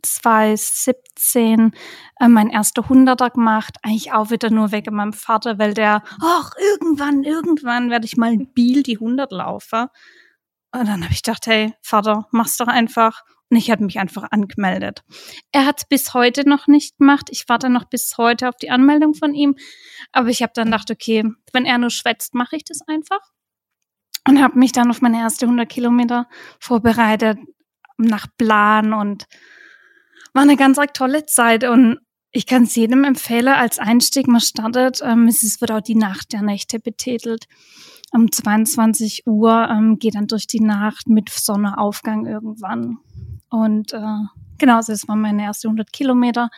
2017 0.01 1.71
äh, 2.19 2.27
mein 2.27 2.49
erster 2.49 2.87
Hunderter 2.87 3.29
gemacht, 3.29 3.77
eigentlich 3.83 4.11
auch 4.13 4.29
wieder 4.29 4.49
nur 4.49 4.71
wegen 4.71 4.95
meinem 4.95 5.13
Vater, 5.13 5.57
weil 5.59 5.73
der, 5.73 6.03
ach, 6.21 6.51
irgendwann, 6.59 7.23
irgendwann 7.23 7.89
werde 7.89 8.05
ich 8.05 8.17
mal 8.17 8.33
in 8.33 8.51
Biel 8.53 8.83
die 8.83 8.97
100 8.97 9.31
laufen. 9.31 9.87
Und 10.73 10.87
dann 10.87 11.03
habe 11.03 11.13
ich 11.13 11.23
gedacht, 11.23 11.47
hey, 11.47 11.73
Vater, 11.81 12.27
mach's 12.31 12.57
doch 12.57 12.67
einfach. 12.67 13.23
Und 13.49 13.57
ich 13.57 13.71
habe 13.71 13.85
mich 13.85 13.99
einfach 13.99 14.27
angemeldet. 14.31 15.03
Er 15.51 15.65
hat 15.65 15.79
es 15.79 15.87
bis 15.87 16.13
heute 16.13 16.47
noch 16.47 16.67
nicht 16.67 16.97
gemacht. 16.97 17.29
Ich 17.31 17.47
warte 17.47 17.69
noch 17.69 17.85
bis 17.85 18.17
heute 18.17 18.49
auf 18.49 18.55
die 18.57 18.69
Anmeldung 18.69 19.13
von 19.13 19.33
ihm. 19.33 19.55
Aber 20.11 20.27
ich 20.29 20.41
habe 20.41 20.51
dann 20.53 20.65
gedacht, 20.65 20.91
okay, 20.91 21.23
wenn 21.53 21.65
er 21.65 21.77
nur 21.77 21.89
schwätzt, 21.89 22.33
mache 22.33 22.57
ich 22.57 22.65
das 22.65 22.81
einfach. 22.87 23.21
Und 24.27 24.41
habe 24.41 24.59
mich 24.59 24.73
dann 24.73 24.89
auf 24.89 25.01
meine 25.01 25.19
erste 25.19 25.45
100 25.45 25.69
Kilometer 25.69 26.27
vorbereitet, 26.59 27.37
nach 27.97 28.27
Plan 28.37 28.93
und 28.93 29.27
war 30.33 30.43
eine 30.43 30.57
ganz 30.57 30.77
tolle 30.93 31.25
Zeit 31.25 31.63
und 31.63 31.99
ich 32.31 32.45
kann 32.45 32.63
es 32.63 32.75
jedem 32.75 33.03
empfehlen, 33.03 33.47
als 33.47 33.79
Einstieg, 33.79 34.27
man 34.27 34.41
startet, 34.41 35.01
ähm, 35.03 35.27
es 35.27 35.59
wird 35.59 35.71
auch 35.71 35.81
die 35.81 35.95
Nacht 35.95 36.33
der 36.33 36.43
Nächte 36.43 36.79
betitelt. 36.79 37.47
Um 38.11 38.31
22 38.31 39.25
Uhr 39.25 39.67
ähm, 39.71 39.97
geht 39.97 40.15
dann 40.15 40.27
durch 40.27 40.45
die 40.45 40.59
Nacht 40.59 41.07
mit 41.07 41.29
Sonnenaufgang 41.29 42.25
irgendwann. 42.25 42.99
Und 43.49 43.93
äh, 43.93 44.19
genau, 44.57 44.79
das 44.85 45.07
war 45.07 45.15
meine 45.15 45.43
erste 45.43 45.67
100 45.67 45.91
Kilometer. 45.91 46.49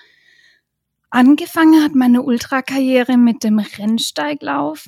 Angefangen 1.10 1.84
hat 1.84 1.96
meine 1.96 2.22
Ultrakarriere 2.22 3.18
mit 3.18 3.44
dem 3.44 3.60
Rennsteiglauf. 3.60 4.88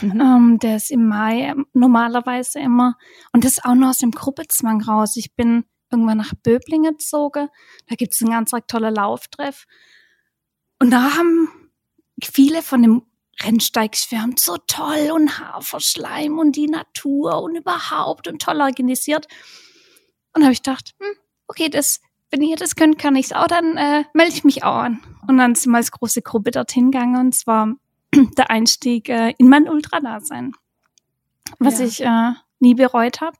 Mhm. 0.00 0.20
Ähm, 0.20 0.58
der 0.60 0.76
ist 0.76 0.90
im 0.90 1.08
Mai 1.08 1.54
normalerweise 1.72 2.60
immer. 2.60 2.96
Und 3.32 3.44
das 3.44 3.62
auch 3.64 3.74
nur 3.74 3.90
aus 3.90 3.98
dem 3.98 4.12
Gruppezwang 4.12 4.82
raus. 4.82 5.16
Ich 5.16 5.34
bin 5.34 5.64
irgendwann 5.90 6.18
nach 6.18 6.32
Böblingen 6.42 6.92
gezogen. 6.92 7.48
Da 7.88 7.96
gibt 7.96 8.14
es 8.14 8.22
einen 8.22 8.30
ganz 8.30 8.52
toller 8.68 8.90
Lauftreff. 8.90 9.66
Und 10.78 10.90
da 10.90 11.16
haben 11.16 11.48
viele 12.22 12.62
von 12.62 12.82
dem 12.82 13.02
Rennsteig 13.42 13.92
geschwärmt, 13.92 14.38
so 14.38 14.56
toll 14.66 15.10
und 15.12 15.38
Haferschleim 15.38 16.38
und 16.38 16.56
die 16.56 16.68
Natur 16.68 17.42
und 17.42 17.56
überhaupt 17.56 18.28
und 18.28 18.42
toll 18.42 18.60
organisiert. 18.60 19.26
Und 20.34 20.42
habe 20.42 20.52
ich 20.52 20.62
gedacht, 20.62 20.94
hm, 20.98 21.16
okay, 21.48 21.68
das, 21.68 22.00
wenn 22.30 22.42
ihr 22.42 22.56
das 22.56 22.76
könnt, 22.76 22.98
kann 22.98 23.16
ich 23.16 23.26
es 23.26 23.32
auch, 23.32 23.46
dann 23.46 23.76
äh, 23.76 24.04
melde 24.14 24.32
ich 24.32 24.44
mich 24.44 24.62
auch 24.64 24.76
an. 24.76 25.00
Und 25.26 25.38
dann 25.38 25.54
sind 25.54 25.72
wir 25.72 25.78
als 25.78 25.90
große 25.90 26.22
Gruppe 26.22 26.50
dorthin 26.50 26.90
gegangen 26.90 27.16
und 27.16 27.34
zwar 27.34 27.74
der 28.36 28.50
Einstieg 28.50 29.08
äh, 29.08 29.34
in 29.38 29.48
mein 29.48 29.68
Ultradasein, 29.68 30.52
was 31.58 31.78
ja. 31.78 31.84
ich 31.84 32.02
äh, 32.02 32.32
nie 32.60 32.74
bereut 32.74 33.20
habe. 33.20 33.36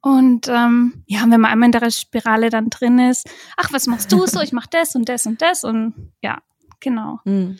Und 0.00 0.48
ähm, 0.48 1.02
ja, 1.06 1.22
wenn 1.22 1.40
man 1.40 1.50
einmal 1.50 1.66
in 1.66 1.72
der 1.72 1.90
Spirale 1.90 2.50
dann 2.50 2.70
drin 2.70 2.98
ist, 2.98 3.28
ach, 3.56 3.72
was 3.72 3.86
machst 3.86 4.12
du 4.12 4.26
so? 4.26 4.40
Ich 4.40 4.52
mach 4.52 4.66
das 4.66 4.94
und 4.94 5.08
das 5.08 5.26
und 5.26 5.42
das 5.42 5.64
und 5.64 6.12
ja, 6.22 6.38
genau. 6.80 7.18
Mhm. 7.24 7.58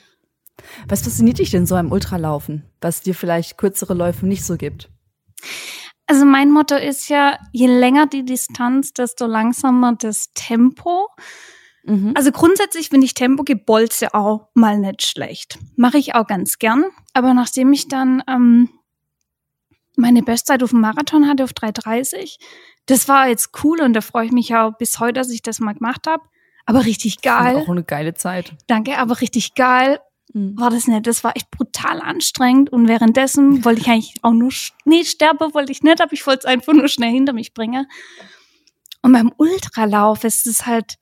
Was 0.89 1.03
fasziniert 1.03 1.39
dich 1.39 1.51
denn 1.51 1.67
so 1.67 1.77
am 1.77 1.93
Ultralaufen, 1.93 2.65
was 2.81 3.01
dir 3.01 3.15
vielleicht 3.15 3.59
kürzere 3.59 3.95
Läufe 3.95 4.27
nicht 4.27 4.45
so 4.45 4.57
gibt? 4.57 4.91
Also 6.09 6.25
mein 6.25 6.51
Motto 6.51 6.75
ist 6.75 7.09
ja, 7.11 7.39
je 7.53 7.67
länger 7.67 8.07
die 8.07 8.25
Distanz, 8.25 8.95
desto 8.95 9.27
langsamer 9.27 9.95
das 9.95 10.33
Tempo. 10.33 11.09
Mhm. 11.85 12.13
Also 12.17 12.33
grundsätzlich 12.33 12.89
finde 12.89 13.05
ich 13.05 13.13
Tempogebolze 13.13 14.15
auch 14.15 14.49
mal 14.55 14.79
nicht 14.79 15.03
schlecht. 15.03 15.59
Mache 15.77 15.99
ich 15.99 16.15
auch 16.15 16.27
ganz 16.27 16.59
gern. 16.59 16.87
Aber 17.13 17.35
nachdem 17.35 17.75
ich 17.75 17.89
dann 17.89 18.23
ähm, 18.27 18.71
meine 19.97 20.23
Bestzeit 20.23 20.63
auf 20.63 20.71
dem 20.71 20.81
Marathon 20.81 21.29
hatte, 21.29 21.45
auf 21.45 21.51
3,30, 21.51 22.39
das 22.87 23.07
war 23.07 23.29
jetzt 23.29 23.51
cool 23.63 23.83
und 23.83 23.93
da 23.93 24.01
freue 24.01 24.25
ich 24.25 24.33
mich 24.33 24.55
auch 24.55 24.79
bis 24.79 24.99
heute, 25.01 25.15
dass 25.15 25.31
ich 25.31 25.43
das 25.43 25.61
mal 25.61 25.75
gemacht 25.75 26.07
habe. 26.07 26.23
Aber 26.65 26.87
richtig 26.87 27.21
geil. 27.21 27.57
Auch 27.57 27.69
eine 27.69 27.85
geile 27.85 28.15
Zeit. 28.15 28.55
Danke, 28.67 28.97
aber 28.97 29.21
richtig 29.21 29.55
geil. 29.55 30.01
War 30.57 30.71
das 30.71 30.87
nicht. 30.87 31.07
Das 31.07 31.25
war 31.25 31.37
echt 31.37 31.51
brutal 31.51 32.01
anstrengend 32.01 32.71
und 32.71 32.89
währenddessen 32.89 33.65
wollte 33.65 33.81
ich 33.81 33.89
eigentlich 33.89 34.15
auch 34.23 34.33
nur, 34.33 34.53
nee, 34.85 35.05
sterbe 35.05 35.55
wollte 35.55 35.73
ich 35.73 35.83
nicht, 35.83 36.01
aber 36.01 36.13
ich 36.13 36.27
wollte 36.27 36.41
es 36.41 36.45
einfach 36.47 36.73
nur 36.73 36.89
schnell 36.89 37.13
hinter 37.13 37.33
mich 37.33 37.55
bringen. 37.55 37.87
Und 39.03 39.13
beim 39.13 39.33
Ultralauf 39.37 40.25
ist 40.25 40.47
es 40.47 40.67
halt, 40.67 40.97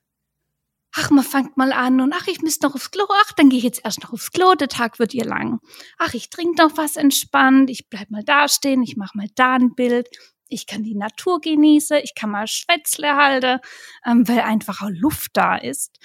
ach, 0.95 1.09
man 1.09 1.23
fängt 1.23 1.57
mal 1.57 1.71
an 1.71 2.01
und 2.01 2.13
ach, 2.13 2.27
ich 2.27 2.41
müsste 2.41 2.65
noch 2.65 2.75
aufs 2.75 2.91
Klo, 2.91 3.05
ach, 3.25 3.31
dann 3.33 3.49
gehe 3.49 3.57
ich 3.57 3.63
jetzt 3.63 3.81
erst 3.83 4.01
noch 4.03 4.13
aufs 4.13 4.31
Klo, 4.31 4.55
der 4.55 4.67
Tag 4.67 4.99
wird 4.99 5.13
ihr 5.13 5.25
lang. 5.25 5.59
Ach, 5.97 6.13
ich 6.13 6.29
trinke 6.29 6.61
noch 6.61 6.77
was 6.77 6.95
entspannt, 6.95 7.69
ich 7.69 7.89
bleib 7.89 8.09
mal 8.09 8.23
da 8.23 8.47
stehen, 8.47 8.81
ich 8.81 8.97
mache 8.97 9.17
mal 9.17 9.27
da 9.35 9.55
ein 9.55 9.75
Bild. 9.75 10.07
Ich 10.49 10.65
kann 10.65 10.83
die 10.83 10.95
Natur 10.95 11.41
genießen, 11.41 11.97
ich 12.03 12.15
kann 12.15 12.31
mal 12.31 12.47
Schwätzle 12.47 13.15
halten, 13.15 13.59
ähm, 14.05 14.27
weil 14.27 14.39
einfach 14.39 14.81
auch 14.81 14.89
Luft 14.89 15.31
da 15.33 15.57
ist. 15.57 15.99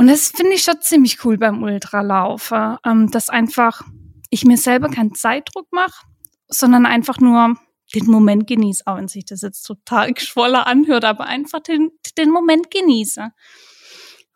Und 0.00 0.06
das 0.06 0.28
finde 0.28 0.54
ich 0.54 0.62
schon 0.62 0.80
ziemlich 0.80 1.22
cool 1.26 1.36
beim 1.36 1.62
Ultralaufen, 1.62 2.78
ähm, 2.86 3.10
dass 3.10 3.28
einfach 3.28 3.82
ich 4.30 4.46
mir 4.46 4.56
selber 4.56 4.88
keinen 4.88 5.14
Zeitdruck 5.14 5.66
mache, 5.72 6.06
sondern 6.48 6.86
einfach 6.86 7.18
nur 7.18 7.58
den 7.94 8.06
Moment 8.06 8.46
genieße, 8.46 8.86
auch 8.86 8.96
wenn 8.96 9.08
sich 9.08 9.26
das 9.26 9.42
jetzt 9.42 9.60
total 9.60 10.14
geschwoller 10.14 10.66
anhört, 10.66 11.04
aber 11.04 11.26
einfach 11.26 11.60
den, 11.60 11.90
den 12.16 12.30
Moment 12.30 12.70
genieße. 12.70 13.30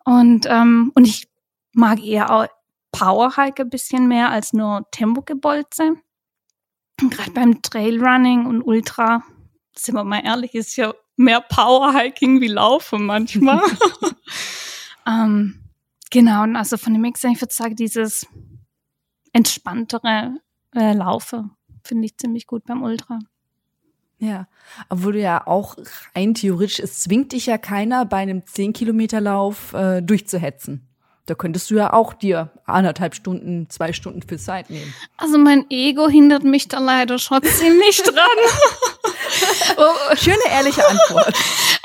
Und, 0.05 0.45
ähm, 0.51 0.93
und 0.97 1.07
ich 1.07 1.29
mag 1.73 2.05
eher 2.05 2.31
auch 2.31 2.47
Powerhike 2.93 3.63
ein 3.63 3.71
bisschen 3.71 4.07
mehr 4.07 4.29
als 4.29 4.53
nur 4.53 4.87
Tempogebolze. 4.91 5.95
Gerade 6.99 7.31
beim 7.31 7.63
Trailrunning 7.63 8.45
und 8.45 8.61
Ultra, 8.61 9.23
sind 9.75 9.95
wir 9.95 10.05
mal 10.05 10.21
ehrlich, 10.23 10.55
ist 10.55 10.77
ja 10.77 10.93
mehr 11.17 11.41
Powerhiking 11.41 12.43
wie 12.43 12.49
Laufen 12.49 13.07
manchmal. 13.07 13.63
Ähm, 15.07 15.61
genau, 16.11 16.43
und 16.43 16.57
also 16.57 16.77
von 16.77 16.93
dem 16.93 17.03
Mix, 17.03 17.23
ich 17.25 17.41
würde 17.41 17.55
sagen, 17.55 17.77
dieses 17.77 18.27
entspanntere 19.33 20.37
äh, 20.75 20.93
Laufe 20.93 21.51
finde 21.85 22.07
ich 22.07 22.17
ziemlich 22.17 22.47
gut 22.47 22.65
beim 22.65 22.83
Ultra. 22.83 23.19
Ja, 24.19 24.47
obwohl 24.89 25.15
du 25.15 25.21
ja 25.21 25.47
auch 25.47 25.77
rein 26.15 26.35
theoretisch, 26.35 26.81
es 26.81 27.03
zwingt 27.03 27.33
dich 27.33 27.47
ja 27.47 27.59
keiner 27.59 28.07
bei 28.07 28.19
einem 28.19 28.41
10-Kilometer-Lauf 28.41 29.75
äh, 29.75 30.01
durchzuhetzen. 30.03 30.89
Da 31.27 31.35
könntest 31.35 31.71
du 31.71 31.77
ja 31.77 31.93
auch 31.93 32.13
dir 32.13 32.51
anderthalb 32.65 33.15
Stunden, 33.15 33.69
zwei 33.71 33.93
Stunden 33.93 34.23
für 34.23 34.39
Zeit 34.39 34.71
nehmen. 34.71 34.93
Also 35.17 35.39
mein 35.39 35.65
Ego 35.71 36.09
hindert 36.09 36.45
mich 36.45 36.69
da 36.69 36.79
leider 36.79 37.19
schon 37.19 37.43
ziemlich 37.43 38.03
dran. 38.03 38.15
oh, 39.77 40.17
schöne 40.17 40.37
ehrliche 40.51 40.87
Antwort. 40.87 41.35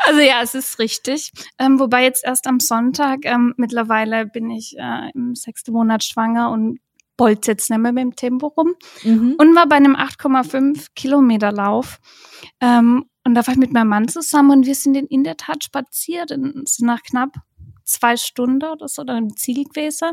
Also 0.06 0.20
ja, 0.20 0.42
es 0.42 0.56
ist 0.56 0.80
richtig. 0.80 1.32
Ähm, 1.58 1.80
wobei 1.80 2.04
jetzt 2.04 2.24
erst 2.26 2.48
am 2.48 2.60
Sonntag, 2.60 3.20
ähm, 3.24 3.54
mittlerweile 3.58 4.26
bin 4.26 4.50
ich 4.50 4.76
äh, 4.78 5.12
im 5.14 5.36
sechsten 5.36 5.74
Monat 5.74 6.04
schwanger 6.04 6.52
und 6.52 6.80
bolzt 7.18 7.48
jetzt 7.48 7.70
nicht 7.70 7.80
mehr 7.80 7.92
mit 7.92 8.04
dem 8.04 8.16
Tempo 8.16 8.48
rum. 8.48 8.76
Mhm. 9.04 9.36
Und 9.38 9.56
war 9.56 9.68
bei 9.68 9.76
einem 9.76 9.96
8,5 9.96 10.88
Kilometer 10.96 11.52
Lauf. 11.52 12.00
Ähm, 12.62 13.06
und 13.26 13.36
da 13.36 13.46
war 13.46 13.54
ich 13.54 13.60
mit 13.60 13.74
meinem 13.74 13.90
Mann 13.90 14.08
zusammen 14.08 14.52
und 14.52 14.66
wir 14.66 14.76
sind 14.76 14.96
in 14.96 15.24
der 15.24 15.38
Tat 15.38 15.64
spaziert. 15.64 16.32
Und 16.32 16.68
sind 16.68 16.88
nach 16.88 17.04
knapp 17.04 17.36
zwei 17.84 18.16
Stunden 18.16 18.64
oder 18.64 18.88
so 18.88 19.04
dann 19.04 19.26
im 19.26 19.36
Ziel 19.36 19.66
gewesen. 19.66 20.12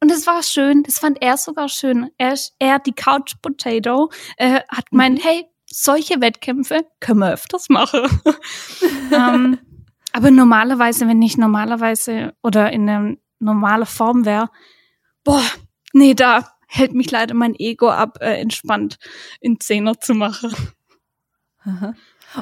Und 0.00 0.10
das 0.10 0.26
war 0.26 0.42
schön, 0.42 0.82
das 0.82 0.98
fand 0.98 1.22
er 1.22 1.36
sogar 1.36 1.68
schön. 1.68 2.10
Er, 2.18 2.36
er 2.58 2.78
die 2.78 2.92
Couch 2.92 3.34
Potato, 3.42 4.10
äh, 4.36 4.60
hat 4.68 4.90
gemeint, 4.90 5.18
mhm. 5.18 5.22
hey, 5.22 5.46
solche 5.78 6.22
Wettkämpfe 6.22 6.86
können 7.00 7.20
wir 7.20 7.34
öfters 7.34 7.68
machen. 7.68 8.00
ähm, 9.12 9.58
aber 10.12 10.30
normalerweise, 10.30 11.06
wenn 11.06 11.20
ich 11.20 11.36
normalerweise 11.36 12.34
oder 12.42 12.72
in 12.72 12.88
einer 12.88 13.16
normalen 13.40 13.84
Form 13.84 14.24
wäre, 14.24 14.48
boah, 15.22 15.44
nee, 15.92 16.14
da 16.14 16.50
hält 16.66 16.94
mich 16.94 17.10
leider 17.10 17.34
mein 17.34 17.54
Ego 17.58 17.90
ab, 17.90 18.18
äh, 18.22 18.40
entspannt 18.40 18.98
in 19.40 19.60
Zehner 19.60 20.00
zu 20.00 20.14
machen. 20.14 20.54
Aha. 21.58 21.94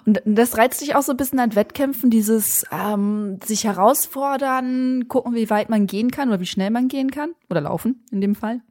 Und 0.06 0.22
das 0.24 0.56
reizt 0.56 0.80
dich 0.80 0.94
auch 0.94 1.02
so 1.02 1.12
ein 1.12 1.16
bisschen 1.16 1.40
an 1.40 1.56
Wettkämpfen, 1.56 2.10
dieses 2.10 2.64
ähm, 2.70 3.40
sich 3.44 3.64
herausfordern, 3.64 5.08
gucken, 5.08 5.34
wie 5.34 5.50
weit 5.50 5.68
man 5.68 5.86
gehen 5.86 6.10
kann 6.10 6.28
oder 6.28 6.40
wie 6.40 6.46
schnell 6.46 6.70
man 6.70 6.86
gehen 6.86 7.10
kann 7.10 7.32
oder 7.50 7.62
laufen 7.62 8.04
in 8.12 8.20
dem 8.20 8.36
Fall? 8.36 8.62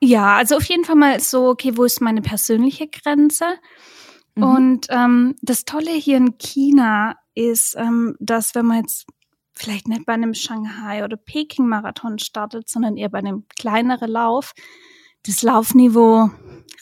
Ja, 0.00 0.36
also 0.36 0.56
auf 0.56 0.64
jeden 0.64 0.84
Fall 0.84 0.96
mal 0.96 1.20
so, 1.20 1.48
okay, 1.48 1.76
wo 1.76 1.84
ist 1.84 2.00
meine 2.00 2.22
persönliche 2.22 2.88
Grenze? 2.88 3.44
Mhm. 4.36 4.42
Und 4.42 4.86
ähm, 4.90 5.34
das 5.42 5.64
Tolle 5.64 5.90
hier 5.90 6.16
in 6.16 6.38
China 6.38 7.16
ist, 7.34 7.74
ähm, 7.76 8.16
dass 8.20 8.54
wenn 8.54 8.66
man 8.66 8.78
jetzt 8.78 9.06
vielleicht 9.52 9.88
nicht 9.88 10.06
bei 10.06 10.12
einem 10.12 10.34
Shanghai 10.34 11.04
oder 11.04 11.16
Peking-Marathon 11.16 12.18
startet, 12.18 12.68
sondern 12.68 12.96
eher 12.96 13.08
bei 13.08 13.18
einem 13.18 13.44
kleineren 13.58 14.10
Lauf, 14.10 14.52
das 15.26 15.42
Laufniveau 15.42 16.30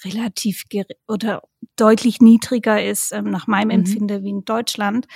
relativ 0.05 0.65
oder 1.09 1.43
deutlich 1.77 2.21
niedriger 2.21 2.85
ist, 2.85 3.13
ähm, 3.13 3.31
nach 3.31 3.47
meinem 3.47 3.69
mhm. 3.69 3.75
Empfinden, 3.87 4.23
wie 4.23 4.31
in 4.31 4.45
Deutschland, 4.45 5.07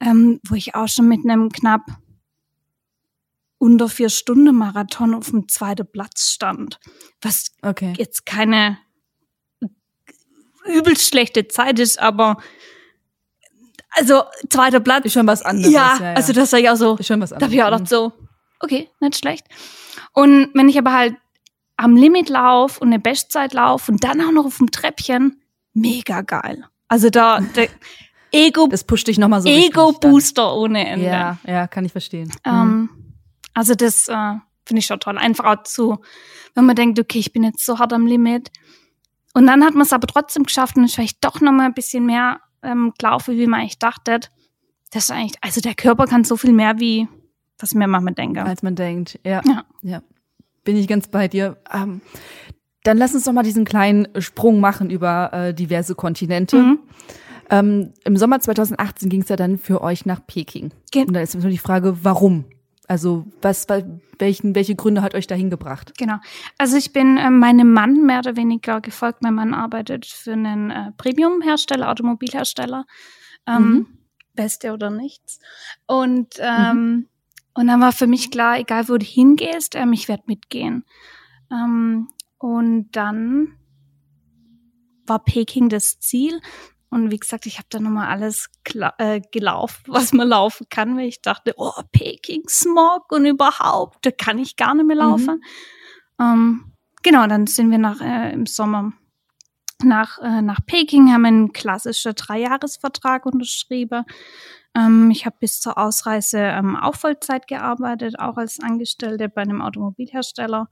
ähm, 0.00 0.40
wo 0.48 0.56
ich 0.56 0.74
auch 0.74 0.88
schon 0.88 1.08
mit 1.08 1.20
einem 1.24 1.50
knapp 1.50 1.82
unter 3.58 3.88
vier 3.88 4.10
Stunden 4.10 4.54
Marathon 4.54 5.14
auf 5.14 5.30
dem 5.30 5.48
zweiten 5.48 5.90
Platz 5.90 6.30
stand. 6.30 6.78
Was 7.22 7.52
okay. 7.62 7.94
jetzt 7.96 8.26
keine 8.26 8.78
übelst 10.66 11.08
schlechte 11.08 11.48
Zeit 11.48 11.78
ist, 11.78 11.98
aber 11.98 12.38
also 13.90 14.24
zweiter 14.50 14.80
Platz. 14.80 15.06
Ist 15.06 15.14
schon 15.14 15.26
was 15.26 15.42
anderes. 15.42 15.72
Ja, 15.72 15.96
ja, 15.98 16.04
ja. 16.04 16.14
also 16.14 16.32
das 16.32 16.52
war 16.52 16.58
ja 16.58 16.72
auch 16.72 16.76
so. 16.76 16.96
Ist 16.96 17.06
schon 17.06 17.20
was 17.20 17.32
anderes. 17.32 17.40
Da 17.40 17.46
habe 17.46 17.54
ich 17.54 17.62
auch 17.62 17.78
gedacht 17.78 17.88
so, 17.88 18.12
okay, 18.60 18.90
nicht 19.00 19.16
schlecht. 19.16 19.46
Und 20.12 20.50
wenn 20.54 20.68
ich 20.68 20.78
aber 20.78 20.92
halt 20.92 21.16
am 21.76 21.96
Limit 21.96 22.28
lauf 22.28 22.78
und 22.80 22.88
eine 22.88 22.98
Bestzeit 22.98 23.52
lauf 23.54 23.88
und 23.88 24.02
dann 24.04 24.20
auch 24.20 24.32
noch 24.32 24.46
auf 24.46 24.58
dem 24.58 24.70
Treppchen, 24.70 25.40
mega 25.72 26.22
geil. 26.22 26.64
Also 26.88 27.10
da, 27.10 27.40
der 27.56 27.68
Ego, 28.32 28.66
das 28.66 28.84
pusht 28.84 29.08
dich 29.08 29.18
nochmal 29.18 29.42
so. 29.42 29.48
Ego-Booster 29.48 30.54
ohne 30.54 30.86
Ende. 30.86 31.06
Ja, 31.06 31.38
ja, 31.46 31.66
kann 31.66 31.84
ich 31.84 31.92
verstehen. 31.92 32.30
Ähm, 32.44 32.68
mhm. 32.68 33.05
Also 33.56 33.74
das 33.74 34.06
äh, 34.08 34.34
finde 34.66 34.80
ich 34.80 34.86
schon 34.86 35.00
toll. 35.00 35.16
Einfach 35.16 35.44
auch 35.46 35.62
zu, 35.62 35.98
wenn 36.54 36.66
man 36.66 36.76
denkt, 36.76 37.00
okay, 37.00 37.18
ich 37.18 37.32
bin 37.32 37.42
jetzt 37.42 37.64
so 37.64 37.78
hart 37.78 37.94
am 37.94 38.06
Limit. 38.06 38.50
Und 39.32 39.46
dann 39.46 39.64
hat 39.64 39.72
man 39.72 39.82
es 39.82 39.94
aber 39.94 40.06
trotzdem 40.06 40.42
geschafft 40.42 40.76
und 40.76 40.84
ist 40.84 40.94
vielleicht 40.94 41.24
doch 41.24 41.40
noch 41.40 41.52
mal 41.52 41.64
ein 41.64 41.72
bisschen 41.72 42.04
mehr 42.04 42.40
ähm, 42.62 42.92
gelaufen, 42.98 43.38
wie 43.38 43.46
man 43.46 43.60
eigentlich 43.60 43.78
dachte. 43.78 44.20
Das 44.90 45.04
ist 45.04 45.10
eigentlich, 45.10 45.38
also 45.40 45.62
der 45.62 45.74
Körper 45.74 46.04
kann 46.06 46.24
so 46.24 46.36
viel 46.36 46.52
mehr, 46.52 46.78
wie 46.80 47.08
was 47.58 47.74
mir 47.74 47.86
manchmal 47.86 48.12
denke. 48.12 48.44
Als 48.44 48.62
man 48.62 48.76
denkt, 48.76 49.18
ja. 49.24 49.40
Ja. 49.46 49.64
ja. 49.80 50.02
Bin 50.64 50.76
ich 50.76 50.86
ganz 50.86 51.08
bei 51.08 51.26
dir. 51.26 51.56
Ähm, 51.72 52.02
dann 52.82 52.98
lass 52.98 53.14
uns 53.14 53.24
doch 53.24 53.32
mal 53.32 53.42
diesen 53.42 53.64
kleinen 53.64 54.06
Sprung 54.18 54.60
machen 54.60 54.90
über 54.90 55.32
äh, 55.32 55.54
diverse 55.54 55.94
Kontinente. 55.94 56.58
Mhm. 56.58 56.78
Ähm, 57.48 57.94
Im 58.04 58.18
Sommer 58.18 58.40
2018 58.40 59.08
ging 59.08 59.22
es 59.22 59.30
ja 59.30 59.36
dann 59.36 59.56
für 59.56 59.80
euch 59.80 60.04
nach 60.04 60.26
Peking. 60.26 60.72
Ge 60.90 61.06
und 61.06 61.14
da 61.14 61.20
ist 61.20 61.34
natürlich 61.34 61.60
die 61.60 61.66
Frage, 61.66 62.04
warum? 62.04 62.44
Also 62.88 63.26
was, 63.42 63.66
welchen, 64.18 64.54
welche 64.54 64.76
Gründe 64.76 65.02
hat 65.02 65.14
euch 65.14 65.26
dahin 65.26 65.50
gebracht? 65.50 65.92
Genau. 65.98 66.16
Also 66.58 66.76
ich 66.76 66.92
bin 66.92 67.16
äh, 67.16 67.30
meinem 67.30 67.72
Mann 67.72 68.06
mehr 68.06 68.20
oder 68.20 68.36
weniger 68.36 68.80
gefolgt. 68.80 69.22
Mein 69.22 69.34
Mann 69.34 69.54
arbeitet 69.54 70.06
für 70.06 70.32
einen 70.32 70.70
äh, 70.70 70.92
Premium-Hersteller, 70.96 71.90
Automobilhersteller. 71.90 72.86
Ähm, 73.46 73.62
mhm. 73.62 73.86
Beste 74.36 74.72
oder 74.72 74.90
nichts. 74.90 75.40
Und, 75.86 76.34
ähm, 76.38 76.76
mhm. 76.76 77.08
und 77.54 77.66
dann 77.66 77.80
war 77.80 77.92
für 77.92 78.06
mich 78.06 78.30
klar, 78.30 78.58
egal 78.60 78.88
wo 78.88 78.96
du 78.98 79.04
hingehst, 79.04 79.74
ähm, 79.74 79.92
ich 79.92 80.08
werde 80.08 80.24
mitgehen. 80.26 80.84
Ähm, 81.50 82.08
und 82.38 82.90
dann 82.92 83.56
war 85.06 85.24
Peking 85.24 85.68
das 85.68 85.98
Ziel. 85.98 86.40
Und 86.96 87.10
wie 87.10 87.18
gesagt, 87.18 87.44
ich 87.44 87.58
habe 87.58 87.68
da 87.68 87.78
nochmal 87.78 88.08
alles 88.08 88.48
äh, 88.98 89.20
gelaufen, 89.30 89.82
was 89.86 90.12
man 90.12 90.28
laufen 90.28 90.66
kann, 90.70 90.96
weil 90.96 91.06
ich 91.06 91.20
dachte, 91.20 91.52
oh, 91.58 91.82
Peking, 91.92 92.44
Smog 92.48 93.12
und 93.12 93.26
überhaupt, 93.26 94.04
da 94.06 94.10
kann 94.10 94.38
ich 94.38 94.56
gar 94.56 94.74
nicht 94.74 94.86
mehr 94.86 94.96
laufen. 94.96 95.42
Mhm. 96.18 96.24
Ähm, 96.24 96.72
genau, 97.02 97.26
dann 97.26 97.46
sind 97.46 97.70
wir 97.70 97.78
nach, 97.78 98.00
äh, 98.00 98.32
im 98.32 98.46
Sommer 98.46 98.92
nach, 99.82 100.18
äh, 100.22 100.40
nach 100.40 100.60
Peking, 100.64 101.12
haben 101.12 101.26
einen 101.26 101.52
klassischen 101.52 102.14
Dreijahresvertrag 102.14 103.26
unterschrieben. 103.26 104.04
Ähm, 104.74 105.10
ich 105.10 105.26
habe 105.26 105.36
bis 105.38 105.60
zur 105.60 105.76
Ausreise 105.76 106.38
ähm, 106.38 106.76
auch 106.76 106.94
Vollzeit 106.94 107.46
gearbeitet, 107.46 108.18
auch 108.18 108.38
als 108.38 108.58
Angestellte 108.58 109.28
bei 109.28 109.42
einem 109.42 109.60
Automobilhersteller. 109.60 110.70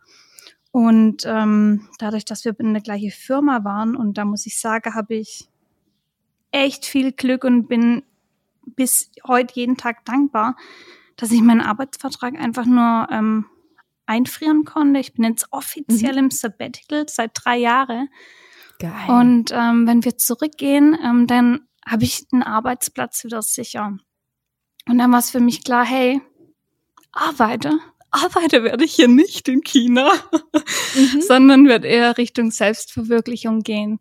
Und 0.71 1.25
ähm, 1.26 1.87
dadurch, 1.99 2.25
dass 2.25 2.47
wir 2.47 2.59
in 2.59 2.73
der 2.73 2.83
gleichen 2.83 3.11
Firma 3.11 3.62
waren, 3.62 3.95
und 3.95 4.16
da 4.16 4.25
muss 4.25 4.47
ich 4.47 4.59
sagen, 4.59 4.95
habe 4.95 5.16
ich 5.16 5.49
echt 6.54 6.87
viel 6.87 7.12
Glück 7.12 7.44
und 7.44 7.66
bin 7.66 8.02
bis 8.64 9.11
heute 9.26 9.54
jeden 9.54 9.76
Tag 9.76 10.04
dankbar, 10.04 10.56
dass 11.16 11.32
ich 11.32 11.42
meinen 11.42 11.61
Arbeitsvertrag 11.61 12.38
einfach 12.38 12.64
nur 12.64 13.08
ähm, 13.11 13.46
einfrieren 14.06 14.64
konnte. 14.64 15.00
Ich 15.00 15.14
bin 15.14 15.25
jetzt 15.25 15.49
offiziell 15.50 16.12
mhm. 16.12 16.18
im 16.18 16.30
Sabbatical 16.30 17.06
seit 17.08 17.32
drei 17.34 17.58
Jahren. 17.58 18.08
Geil. 18.78 19.08
Und 19.08 19.50
ähm, 19.52 19.87
wenn 19.87 20.04
wir 20.04 20.16
zurückgehen, 20.16 20.96
ähm, 21.02 21.26
dann 21.26 21.66
habe 21.87 22.04
ich 22.04 22.26
einen 22.32 22.42
Arbeitsplatz 22.42 23.25
wieder 23.25 23.42
sicher. 23.42 23.96
Und 24.88 24.99
dann 24.99 25.12
war 25.12 25.18
es 25.18 25.30
für 25.30 25.40
mich 25.40 25.64
klar, 25.64 25.84
hey, 25.84 26.20
arbeite. 27.12 27.78
Arbeite 28.11 28.62
werde 28.62 28.84
ich 28.84 28.94
hier 28.94 29.08
nicht 29.08 29.49
in 29.49 29.62
China, 29.62 30.12
mhm. 30.94 31.20
sondern 31.26 31.66
werde 31.66 31.88
eher 31.88 32.16
Richtung 32.16 32.50
Selbstverwirklichung 32.50 33.61
gehen 33.61 34.00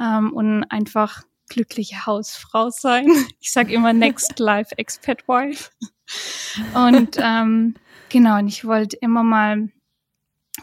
ähm, 0.00 0.32
und 0.32 0.64
einfach 0.64 1.22
glückliche 1.54 2.04
Hausfrau 2.04 2.70
sein. 2.70 3.06
Ich 3.40 3.52
sage 3.52 3.72
immer 3.72 3.92
Next 3.92 4.38
Life 4.38 4.76
Expat 4.76 5.28
Wife. 5.28 5.70
Und 6.74 7.16
ähm, 7.18 7.74
genau, 8.08 8.38
und 8.38 8.48
ich 8.48 8.64
wollte 8.64 8.96
immer 8.96 9.22
mal 9.22 9.70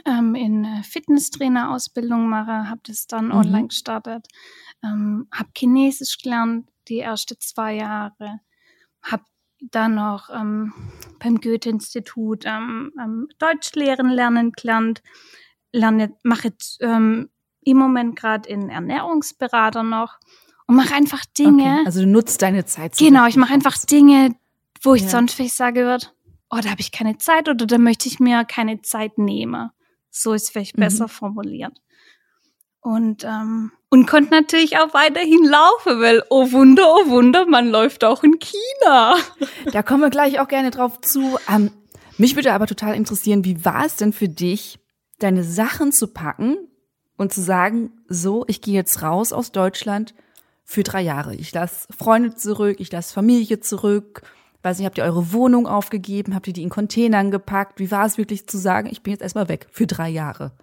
ähm, 0.05 0.35
in 0.35 0.83
Fitnesstrainer-Ausbildung 0.83 2.27
machen, 2.27 2.69
habe 2.69 2.81
das 2.85 3.07
dann 3.07 3.27
mhm. 3.27 3.35
online 3.35 3.67
gestartet, 3.67 4.27
ähm, 4.83 5.27
habe 5.31 5.49
Chinesisch 5.55 6.17
gelernt 6.17 6.67
die 6.87 6.99
ersten 6.99 7.39
zwei 7.39 7.75
Jahre, 7.75 8.39
habe 9.01 9.23
dann 9.59 9.95
noch 9.95 10.29
ähm, 10.29 10.73
beim 11.19 11.39
Goethe-Institut 11.39 12.45
ähm, 12.45 12.91
ähm, 12.99 13.27
Deutsch 13.37 13.73
lehren 13.75 14.09
lernen 14.09 14.51
gelernt, 14.51 15.01
lerne, 15.71 16.15
mache 16.23 16.53
ähm, 16.81 17.29
im 17.61 17.77
Moment 17.77 18.15
gerade 18.15 18.49
in 18.49 18.69
Ernährungsberater 18.69 19.83
noch 19.83 20.17
und 20.67 20.75
mache 20.75 20.93
einfach 20.93 21.25
Dinge. 21.25 21.79
Okay, 21.79 21.85
also 21.85 22.01
du 22.01 22.07
nutzt 22.07 22.41
deine 22.41 22.65
Zeit. 22.65 22.95
So 22.95 23.05
genau, 23.05 23.27
ich 23.27 23.35
mache 23.35 23.53
einfach 23.53 23.77
Dinge, 23.77 24.35
wo 24.81 24.93
ich 24.93 25.03
ja. 25.03 25.09
sonst 25.09 25.33
vielleicht 25.33 25.55
sage 25.55 25.81
würde, 25.81 26.07
oh, 26.49 26.59
da 26.61 26.69
habe 26.69 26.81
ich 26.81 26.91
keine 26.91 27.17
Zeit 27.17 27.49
oder 27.49 27.65
da 27.65 27.77
möchte 27.77 28.07
ich 28.07 28.19
mir 28.19 28.43
keine 28.45 28.81
Zeit 28.81 29.17
nehmen. 29.17 29.69
So 30.09 30.33
ist 30.33 30.51
vielleicht 30.51 30.77
mhm. 30.77 30.81
besser 30.81 31.07
formuliert. 31.07 31.77
Und, 32.81 33.23
ähm, 33.23 33.71
und 33.89 34.07
konnte 34.07 34.31
natürlich 34.31 34.77
auch 34.77 34.93
weiterhin 34.93 35.43
laufen, 35.43 36.01
weil, 36.01 36.23
oh 36.29 36.51
Wunder, 36.51 36.83
oh 36.87 37.09
Wunder, 37.09 37.45
man 37.45 37.69
läuft 37.69 38.03
auch 38.03 38.23
in 38.23 38.39
China. 38.39 39.15
Da 39.71 39.83
kommen 39.83 40.01
wir 40.01 40.09
gleich 40.09 40.39
auch 40.39 40.47
gerne 40.47 40.71
drauf 40.71 40.99
zu. 41.01 41.37
Ähm, 41.47 41.71
mich 42.17 42.35
würde 42.35 42.53
aber 42.53 42.65
total 42.65 42.95
interessieren, 42.95 43.45
wie 43.45 43.63
war 43.63 43.85
es 43.85 43.97
denn 43.97 44.13
für 44.13 44.29
dich, 44.29 44.79
deine 45.19 45.43
Sachen 45.43 45.91
zu 45.91 46.07
packen 46.07 46.57
und 47.17 47.31
zu 47.31 47.41
sagen, 47.41 47.91
so, 48.07 48.45
ich 48.47 48.61
gehe 48.61 48.73
jetzt 48.73 49.03
raus 49.03 49.31
aus 49.31 49.51
Deutschland 49.51 50.15
für 50.71 50.83
drei 50.83 51.01
Jahre. 51.01 51.35
Ich 51.35 51.53
lasse 51.53 51.87
Freunde 51.91 52.33
zurück, 52.33 52.77
ich 52.79 52.91
lasse 52.93 53.13
Familie 53.13 53.59
zurück. 53.59 54.21
Weiß 54.63 54.77
nicht, 54.77 54.85
habt 54.85 54.97
ihr 54.97 55.03
eure 55.03 55.33
Wohnung 55.33 55.67
aufgegeben? 55.67 56.33
Habt 56.33 56.47
ihr 56.47 56.53
die 56.53 56.63
in 56.63 56.69
Containern 56.69 57.29
gepackt? 57.29 57.79
Wie 57.79 57.91
war 57.91 58.05
es 58.05 58.17
wirklich 58.17 58.47
zu 58.47 58.57
sagen, 58.57 58.87
ich 58.89 59.03
bin 59.03 59.11
jetzt 59.11 59.21
erstmal 59.21 59.49
weg 59.49 59.67
für 59.71 59.85
drei 59.85 60.07
Jahre? 60.07 60.53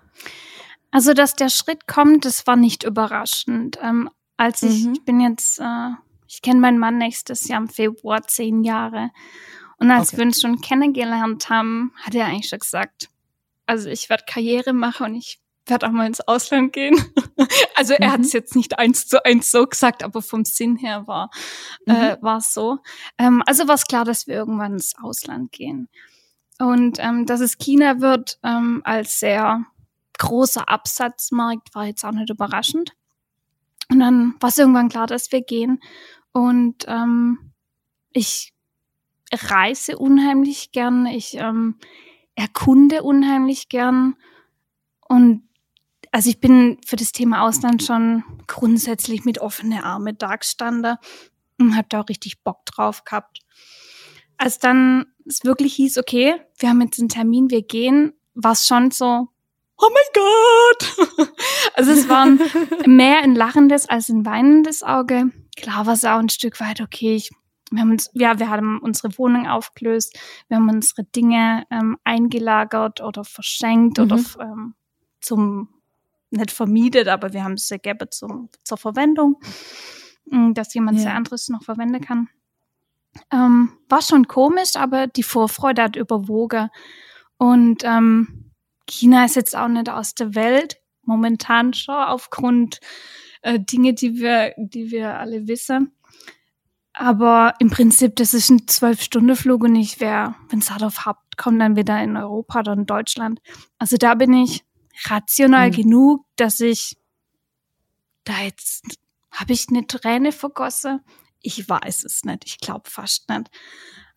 Also, 0.91 1.12
dass 1.12 1.35
der 1.35 1.50
Schritt 1.50 1.87
kommt, 1.87 2.25
das 2.25 2.47
war 2.47 2.57
nicht 2.57 2.85
überraschend. 2.85 3.79
Ähm, 3.83 4.09
als 4.38 4.62
ich, 4.62 4.87
mhm. 4.87 4.93
ich 4.95 5.05
bin 5.05 5.21
jetzt, 5.21 5.61
äh, 5.61 5.91
ich 6.27 6.41
kenne 6.41 6.61
meinen 6.61 6.79
Mann 6.79 6.97
nächstes 6.97 7.47
Jahr 7.47 7.61
im 7.61 7.69
Februar 7.69 8.27
zehn 8.27 8.65
Jahre. 8.65 9.11
Und 9.77 9.91
als 9.91 10.09
okay. 10.09 10.19
wir 10.19 10.25
uns 10.25 10.41
schon 10.41 10.62
kennengelernt 10.62 11.50
haben, 11.50 11.93
hat 12.03 12.15
er 12.15 12.27
eigentlich 12.27 12.49
schon 12.49 12.61
gesagt, 12.61 13.11
also 13.67 13.91
ich 13.91 14.09
werde 14.09 14.25
Karriere 14.27 14.73
machen 14.73 15.07
und 15.09 15.15
ich 15.17 15.38
werde 15.68 15.87
auch 15.87 15.92
mal 15.92 16.06
ins 16.06 16.20
Ausland 16.20 16.72
gehen. 16.72 16.96
also 17.75 17.94
er 17.94 18.08
mhm. 18.08 18.12
hat 18.12 18.20
es 18.20 18.32
jetzt 18.32 18.56
nicht 18.56 18.78
eins 18.78 19.06
zu 19.06 19.25
eins 19.25 19.50
so 19.50 19.66
gesagt, 19.66 20.02
aber 20.02 20.22
vom 20.22 20.44
Sinn 20.44 20.76
her 20.76 21.06
war 21.06 21.30
äh, 21.87 21.92
mhm. 21.92 21.98
äh, 21.98 22.16
war 22.22 22.38
es 22.38 22.52
so. 22.52 22.78
Ähm, 23.18 23.42
also 23.46 23.68
war 23.68 23.74
es 23.74 23.85
klar, 23.85 24.04
dass 24.04 24.26
wir 24.26 24.35
irgendwann 24.35 24.74
ins 24.74 24.94
Ausland 25.00 25.52
gehen. 25.52 25.88
Und 26.59 26.98
ähm, 27.00 27.24
dass 27.26 27.40
es 27.40 27.59
China 27.59 28.00
wird 28.00 28.38
ähm, 28.42 28.83
als 28.85 29.20
sehr 29.20 29.64
großer 30.18 30.68
Absatzmarkt 30.68 31.74
war 31.74 31.87
jetzt 31.87 32.04
auch 32.04 32.12
nicht 32.12 32.31
überraschend. 32.31 32.92
Und 33.90 34.00
dann 34.00 34.35
war 34.40 34.50
es 34.50 34.59
irgendwann 34.59 34.88
klar, 34.88 35.07
dass 35.07 35.33
wir 35.33 35.40
gehen. 35.40 35.81
Und 36.33 36.85
ähm, 36.88 37.52
ich 38.12 38.52
reise 39.33 39.98
unheimlich 39.98 40.72
gern, 40.72 41.07
ich 41.07 41.35
ähm, 41.35 41.76
erkunde 42.35 43.02
unheimlich 43.02 43.68
gern. 43.68 44.16
Und 45.09 45.47
also 46.12 46.31
ich 46.31 46.40
bin 46.40 46.79
für 46.87 46.97
das 46.97 47.12
Thema 47.12 47.42
Ausland 47.42 47.83
schon 47.83 48.25
grundsätzlich 48.47 49.25
mit 49.25 49.40
offenen 49.40 49.83
Armen 49.83 50.16
dagestanden 50.18 50.97
und 51.59 51.77
habe 51.77 51.88
da 51.90 52.01
auch 52.01 52.09
richtig 52.09 52.42
Bock 52.42 52.64
drauf 52.66 53.05
gehabt. 53.05 53.40
Als 54.37 54.59
dann 54.59 55.07
es 55.27 55.44
wirklich 55.44 55.75
hieß, 55.75 55.99
okay, 55.99 56.35
wir 56.59 56.68
haben 56.68 56.81
jetzt 56.81 56.99
einen 56.99 57.09
Termin, 57.09 57.51
wir 57.51 57.62
gehen, 57.62 58.12
war 58.35 58.53
es 58.53 58.66
schon 58.66 58.90
so, 58.90 59.29
oh 59.79 59.88
mein 59.92 60.14
Gott! 60.14 61.31
also 61.75 61.90
es 61.90 62.09
war 62.09 62.27
mehr 62.87 63.23
ein 63.23 63.35
lachendes 63.35 63.88
als 63.88 64.09
ein 64.09 64.25
weinendes 64.25 64.83
Auge. 64.83 65.31
Klar 65.57 65.87
war 65.87 65.94
es 65.94 66.05
auch 66.05 66.18
ein 66.18 66.29
Stück 66.29 66.61
weit, 66.61 66.81
okay, 66.81 67.16
ich, 67.16 67.31
wir 67.71 67.81
haben 67.81 67.90
uns, 67.90 68.11
ja, 68.14 68.38
wir 68.38 68.49
haben 68.49 68.81
unsere 68.81 69.18
Wohnung 69.18 69.47
aufgelöst, 69.47 70.18
wir 70.49 70.57
haben 70.57 70.68
unsere 70.68 71.05
Dinge 71.05 71.64
ähm, 71.71 71.99
eingelagert 72.05 73.01
oder 73.01 73.25
verschenkt 73.25 73.99
mhm. 73.99 74.05
oder 74.05 74.21
ähm, 74.40 74.75
zum, 75.21 75.68
nicht 76.31 76.51
vermietet, 76.51 77.09
aber 77.09 77.33
wir 77.33 77.45
haben 77.45 77.55
es 77.55 77.69
gegeben 77.69 78.09
zum, 78.11 78.49
zur 78.64 78.79
Verwendung, 78.79 79.41
mm, 80.27 80.53
dass 80.53 80.75
jemand 80.75 80.99
ja. 80.99 81.05
sehr 81.05 81.14
anderes 81.14 81.49
noch 81.49 81.62
verwenden 81.62 82.01
kann. 82.01 82.29
Ähm, 83.33 83.73
war 83.88 84.03
schon 84.03 84.29
komisch, 84.29 84.77
aber 84.77 85.07
die 85.07 85.23
Vorfreude 85.23 85.83
hat 85.83 85.97
überwogen. 85.97 86.69
Und 87.38 87.85
ähm, 87.85 88.53
China 88.87 89.25
ist 89.25 89.37
jetzt 89.37 89.57
auch 89.57 89.69
nicht 89.69 89.88
aus 89.88 90.14
der 90.14 90.35
Welt, 90.35 90.79
momentan 91.03 91.73
schon 91.73 91.95
aufgrund 91.95 92.81
äh, 93.43 93.59
Dinge, 93.61 93.95
die 93.95 94.19
wir, 94.19 94.55
die 94.57 94.91
wir 94.91 95.19
alle 95.19 95.47
wissen. 95.47 95.93
Aber 96.93 97.55
im 97.61 97.71
Prinzip, 97.71 98.17
das 98.17 98.35
ist 98.35 98.51
ein 98.51 98.67
Zwölf-Stunden-Flug 98.67 99.62
und 99.62 99.77
ich 99.77 100.01
wäre, 100.01 100.35
wenn 100.49 100.59
es 100.59 100.71
hart 100.71 100.83
auf 100.83 101.07
Haupt 101.07 101.37
kommt, 101.37 101.61
dann 101.61 101.77
wieder 101.77 102.03
in 102.03 102.17
Europa 102.17 102.61
oder 102.61 102.73
in 102.73 102.87
Deutschland. 102.87 103.41
Also 103.79 103.97
da 103.97 104.14
bin 104.17 104.33
ich 104.33 104.64
rational 105.06 105.68
mhm. 105.68 105.74
genug, 105.74 106.26
dass 106.37 106.61
ich 106.61 106.96
da 108.24 108.40
jetzt 108.42 108.84
habe 109.30 109.52
ich 109.52 109.66
eine 109.70 109.87
Träne 109.87 110.32
vergossen. 110.32 111.00
Ich 111.40 111.68
weiß 111.68 112.04
es 112.04 112.24
nicht. 112.24 112.44
Ich 112.44 112.58
glaube 112.58 112.90
fast 112.90 113.28
nicht. 113.28 113.48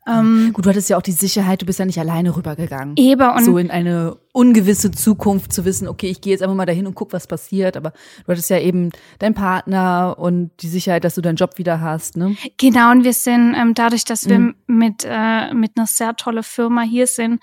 Ähm, 0.07 0.51
Gut, 0.53 0.65
du 0.65 0.69
hattest 0.69 0.89
ja 0.89 0.97
auch 0.97 1.03
die 1.03 1.11
Sicherheit, 1.11 1.61
du 1.61 1.65
bist 1.67 1.77
ja 1.77 1.85
nicht 1.85 1.99
alleine 1.99 2.35
rübergegangen. 2.35 2.95
Eben 2.97 3.29
und 3.29 3.45
so 3.45 3.59
in 3.59 3.69
eine 3.69 4.17
ungewisse 4.33 4.89
Zukunft 4.89 5.53
zu 5.53 5.63
wissen, 5.63 5.87
okay, 5.87 6.07
ich 6.07 6.21
gehe 6.21 6.31
jetzt 6.31 6.41
einfach 6.41 6.55
mal 6.55 6.65
dahin 6.65 6.87
und 6.87 6.95
guck, 6.95 7.13
was 7.13 7.27
passiert. 7.27 7.77
Aber 7.77 7.91
du 8.25 8.31
hattest 8.31 8.49
ja 8.49 8.57
eben 8.57 8.89
deinen 9.19 9.35
Partner 9.35 10.15
und 10.17 10.49
die 10.61 10.69
Sicherheit, 10.69 11.03
dass 11.03 11.15
du 11.15 11.21
deinen 11.21 11.35
Job 11.35 11.59
wieder 11.59 11.81
hast, 11.81 12.17
ne? 12.17 12.35
Genau, 12.57 12.91
und 12.91 13.03
wir 13.03 13.13
sind 13.13 13.53
ähm, 13.53 13.75
dadurch, 13.75 14.03
dass 14.03 14.27
wir 14.27 14.39
mhm. 14.39 14.55
mit 14.65 15.05
äh, 15.07 15.53
mit 15.53 15.77
einer 15.77 15.85
sehr 15.85 16.15
tollen 16.15 16.43
Firma 16.43 16.81
hier 16.81 17.05
sind, 17.05 17.39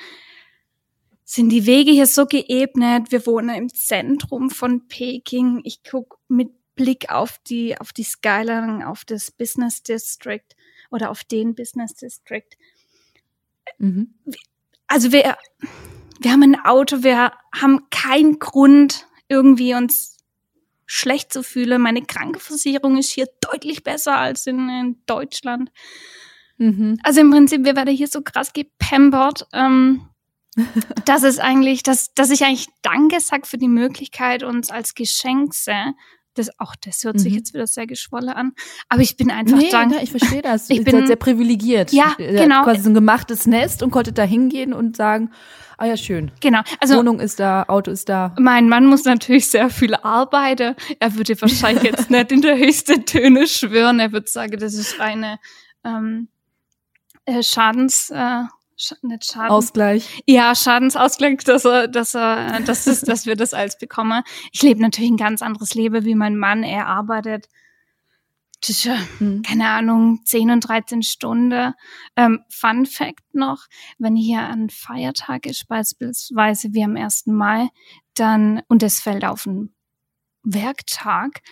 sind 1.31 1.51
die 1.51 1.67
Wege 1.67 1.91
hier 1.91 2.07
so 2.07 2.25
geebnet. 2.25 3.13
Wir 3.13 3.27
wohnen 3.27 3.55
im 3.55 3.69
Zentrum 3.69 4.49
von 4.49 4.89
Peking. 4.89 5.61
Ich 5.65 5.83
guck 5.83 6.19
mit 6.27 6.49
Blick 6.75 7.11
auf 7.11 7.37
die 7.47 7.79
auf 7.79 7.93
die 7.93 8.05
Skyline, 8.05 8.89
auf 8.89 9.05
das 9.05 9.31
Business 9.31 9.83
District 9.83 10.57
oder 10.91 11.11
auf 11.11 11.25
den 11.25 11.55
Business 11.55 11.93
District. 11.97 12.49
Mhm. 13.77 14.15
Also 14.87 15.13
wir, 15.13 15.37
wir 16.19 16.33
haben 16.33 16.43
ein 16.45 16.65
Auto, 16.65 17.03
wir 17.03 17.33
haben 17.55 17.91
keinen 17.91 18.39
Grund, 18.39 19.07
irgendwie 19.29 19.75
uns 19.75 20.17
schlecht 20.87 21.31
zu 21.31 21.43
fühlen. 21.43 21.83
Meine 21.83 22.01
Krankenversicherung 22.01 22.97
ist 22.97 23.11
hier 23.11 23.29
deutlich 23.43 23.85
besser 23.85 24.17
als 24.17 24.47
in, 24.47 24.71
in 24.71 25.03
Deutschland. 25.05 25.71
Mhm. 26.57 26.99
Also 27.03 27.21
im 27.21 27.31
Prinzip, 27.31 27.67
wir 27.67 27.77
werden 27.77 27.95
hier 27.95 28.09
so 28.09 28.23
krass 28.23 28.55
gepampert. 28.55 29.47
Ähm, 29.53 30.09
das 31.05 31.23
ist 31.23 31.41
eigentlich, 31.41 31.83
dass, 31.83 32.13
dass 32.15 32.31
ich 32.31 32.45
eigentlich 32.45 32.69
Danke 32.83 33.21
sag 33.21 33.47
für 33.47 33.59
die 33.59 33.69
Möglichkeit, 33.69 34.43
uns 34.43 34.71
als 34.71 34.95
Geschenk 34.95 35.55
das, 36.39 36.51
auch 36.59 36.75
das 36.77 37.03
hört 37.05 37.19
sich 37.19 37.33
mhm. 37.33 37.39
jetzt 37.39 37.53
wieder 37.53 37.67
sehr 37.67 37.87
geschwollen 37.87 38.31
an. 38.31 38.53
Aber 38.89 39.03
ich 39.03 39.17
bin 39.17 39.31
einfach 39.31 39.59
nee, 39.59 39.71
dankbar. 39.71 40.03
Ich 40.03 40.11
verstehe 40.11 40.43
das. 40.43 40.69
Ich 40.79 40.85
bin 40.85 41.07
sehr 41.07 41.17
privilegiert. 41.17 41.93
Ja, 41.93 42.15
genau. 42.17 42.63
Quasi 42.63 42.83
so 42.83 42.91
ein 42.91 42.95
gemachtes 42.95 43.47
Nest 43.47 43.83
und 43.83 43.91
konnte 43.91 44.13
da 44.13 44.23
hingehen 44.23 44.73
und 44.73 44.97
sagen, 44.97 45.33
ah 45.77 45.87
ja, 45.87 45.97
schön. 45.97 46.31
Genau. 46.41 46.61
Also, 46.81 46.97
Wohnung 46.97 47.19
ist 47.21 47.41
da, 47.41 47.65
Auto 47.65 47.91
ist 47.91 48.09
da. 48.09 48.35
Mein 48.39 48.69
Mann 48.69 48.87
muss 48.87 49.05
natürlich 49.05 49.49
sehr 49.49 49.71
viel 49.71 49.95
arbeiten. 49.95 50.77
Er 51.01 51.15
würde 51.17 51.41
wahrscheinlich 51.41 51.85
jetzt 51.85 52.11
nicht 52.11 52.31
in 52.31 52.43
der 52.43 52.57
höchsten 52.57 53.05
Töne 53.05 53.47
schwören. 53.49 53.99
Er 53.99 54.13
würde 54.13 54.29
sagen, 54.29 54.59
das 54.59 54.75
ist 54.75 55.01
eine, 55.01 55.39
ähm, 55.85 56.29
äh, 57.25 57.43
Schadens, 57.43 58.11
äh, 58.11 58.43
Sch 58.81 58.95
nicht 59.03 59.25
Schaden. 59.25 59.51
Ausgleich. 59.51 60.23
Ja, 60.27 60.55
Schadensausgleich, 60.55 61.39
dass 61.39 61.65
er, 61.65 61.89
dass 61.89 62.15
er, 62.15 62.61
dass, 62.61 62.87
es, 62.87 63.01
dass 63.01 63.27
wir 63.27 63.35
das 63.37 63.53
als 63.53 63.77
bekommen. 63.77 64.23
Ich 64.53 64.63
lebe 64.63 64.81
natürlich 64.81 65.11
ein 65.11 65.17
ganz 65.17 65.43
anderes 65.43 65.75
Leben 65.75 66.05
wie 66.05 66.15
mein 66.15 66.37
Mann. 66.37 66.63
Er 66.63 66.87
arbeitet 66.87 67.49
zwischen, 68.61 68.97
Hm. 69.19 69.43
keine 69.43 69.69
Ahnung, 69.69 70.21
10 70.25 70.51
und 70.51 70.61
13 70.61 71.03
Stunden. 71.03 71.75
Ähm, 72.17 72.41
Fun 72.49 72.87
Fact 72.87 73.35
noch, 73.35 73.67
wenn 73.99 74.17
hier 74.17 74.41
ein 74.43 74.71
Feiertag 74.71 75.47
ist, 75.47 75.67
beispielsweise 75.69 76.73
wie 76.73 76.85
am 76.85 76.97
1. 76.97 77.27
Mai, 77.27 77.69
dann, 78.15 78.63
und 78.69 78.83
es 78.83 79.01
fällt 79.01 79.25
auf 79.25 79.47
einen 79.47 79.75
Werktag, 80.43 81.43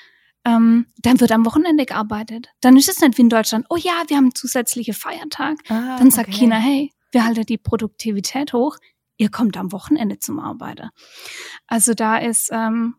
ähm, 0.45 0.87
dann 0.99 1.21
wird 1.21 1.33
am 1.33 1.45
Wochenende 1.45 1.87
gearbeitet. 1.87 2.49
Dann 2.61 2.77
ist 2.77 2.89
es 2.89 3.01
nicht 3.01 3.19
wie 3.19 3.23
in 3.23 3.29
Deutschland, 3.29 3.67
oh 3.69 3.77
ja, 3.77 4.03
wir 4.07 4.17
haben 4.17 4.27
einen 4.27 4.35
zusätzlichen 4.35 4.95
Feiertag. 4.95 5.59
Ah, 5.69 5.97
Dann 5.99 6.11
sagt 6.11 6.29
okay. 6.29 6.39
China, 6.39 6.57
hey, 6.57 6.93
wir 7.17 7.25
halten 7.25 7.47
die 7.47 7.57
Produktivität 7.57 8.53
hoch, 8.53 8.77
ihr 9.17 9.31
kommt 9.31 9.57
am 9.57 9.73
Wochenende 9.73 10.19
zum 10.19 10.39
Arbeiten. 10.39 10.91
Also 11.67 11.95
da 11.95 12.19
ist 12.19 12.51
ähm, 12.53 12.97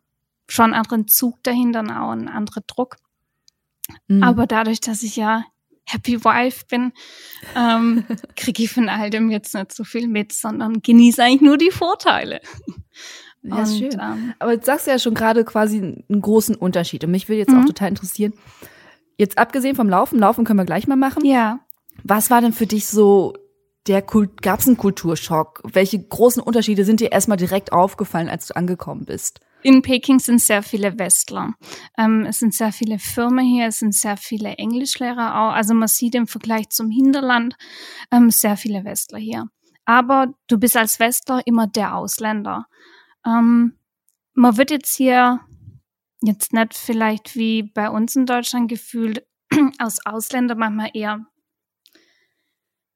schon 0.48 0.74
ein 0.74 0.80
anderer 0.80 1.06
Zug 1.06 1.44
dahinter, 1.44 1.82
und 1.82 1.92
auch 1.92 2.10
ein 2.12 2.28
anderer 2.28 2.62
Druck. 2.66 2.96
Mhm. 4.08 4.24
Aber 4.24 4.48
dadurch, 4.48 4.80
dass 4.82 5.04
ich 5.04 5.16
ja 5.18 5.46
Happy 5.86 6.24
Wife 6.26 6.66
bin, 6.68 6.94
ähm, 7.56 8.06
kriege 8.36 8.64
ich 8.64 8.72
von 8.72 8.90
all 8.90 9.12
dem 9.12 9.30
jetzt 9.30 9.54
nicht 9.54 9.72
so 9.72 9.84
viel 9.84 10.08
mit, 10.08 10.34
sondern 10.34 10.82
genieße 10.82 11.24
eigentlich 11.24 11.42
nur 11.42 11.60
die 11.60 11.70
Vorteile. 11.72 12.42
ja, 13.44 13.62
ist 13.62 13.78
schön. 13.78 13.92
ähm, 14.02 14.34
Aber 14.40 14.54
jetzt 14.54 14.66
sagst 14.66 14.88
du 14.88 14.92
ja 14.92 14.98
schon 15.00 15.14
gerade 15.14 15.46
quasi 15.46 15.78
einen 15.78 16.22
großen 16.22 16.56
Unterschied. 16.56 17.04
Und 17.04 17.12
mich 17.12 17.30
würde 17.30 17.40
jetzt 17.40 17.54
auch 17.54 17.62
Mhm. 17.62 17.68
total 17.68 17.90
interessieren. 17.90 18.34
Jetzt 19.20 19.38
abgesehen 19.38 19.76
vom 19.76 19.90
Laufen, 19.90 20.18
Laufen 20.18 20.44
können 20.44 20.60
wir 20.60 20.66
gleich 20.66 20.88
mal 20.88 20.96
machen. 20.96 21.24
ja, 21.24 21.60
Was 22.04 22.30
war 22.32 22.42
denn 22.42 22.54
für 22.54 22.68
dich 22.68 22.88
so 22.88 23.34
der 23.88 24.02
Kult, 24.02 24.42
gab 24.42 24.60
es 24.60 24.68
einen 24.68 24.78
Kulturschock? 24.78 25.62
Welche 25.64 26.00
großen 26.00 26.42
Unterschiede 26.42 26.86
sind 26.86 27.00
dir 27.00 27.12
erstmal 27.12 27.38
direkt 27.38 27.72
aufgefallen, 27.72 28.30
als 28.30 28.48
du 28.48 28.56
angekommen 28.56 29.06
bist? 29.06 29.40
In 29.64 29.82
Peking 29.82 30.20
sind 30.20 30.40
sehr 30.40 30.62
viele 30.62 30.98
Westler. 31.00 31.54
Ähm, 31.98 32.26
es 32.28 32.40
sind 32.40 32.54
sehr 32.54 32.72
viele 32.72 33.00
Firmen 33.00 33.46
hier, 33.46 33.68
es 33.68 33.80
sind 33.80 33.96
sehr 33.96 34.18
viele 34.18 34.54
Englischlehrer 34.56 35.36
auch. 35.36 35.54
Also 35.54 35.74
man 35.74 35.88
sieht 35.88 36.16
im 36.16 36.28
Vergleich 36.28 36.70
zum 36.70 36.90
Hinterland 36.90 37.56
ähm, 38.12 38.30
sehr 38.30 38.56
viele 38.56 38.86
Westler 38.86 39.20
hier. 39.20 39.50
Aber 39.86 40.34
du 40.48 40.58
bist 40.58 40.78
als 40.78 41.00
Westler 41.00 41.42
immer 41.46 41.66
der 41.66 41.96
Ausländer. 41.96 42.68
Ähm, 43.26 43.74
man 44.34 44.58
wird 44.58 44.70
jetzt 44.70 44.96
hier 44.96 45.40
jetzt 46.22 46.54
nicht 46.54 46.74
vielleicht 46.76 47.36
wie 47.36 47.64
bei 47.64 47.90
uns 47.90 48.16
in 48.16 48.26
Deutschland 48.26 48.70
gefühlt 48.70 49.26
als 49.78 50.06
Ausländer 50.06 50.56
manchmal 50.56 50.92
eher 50.94 51.26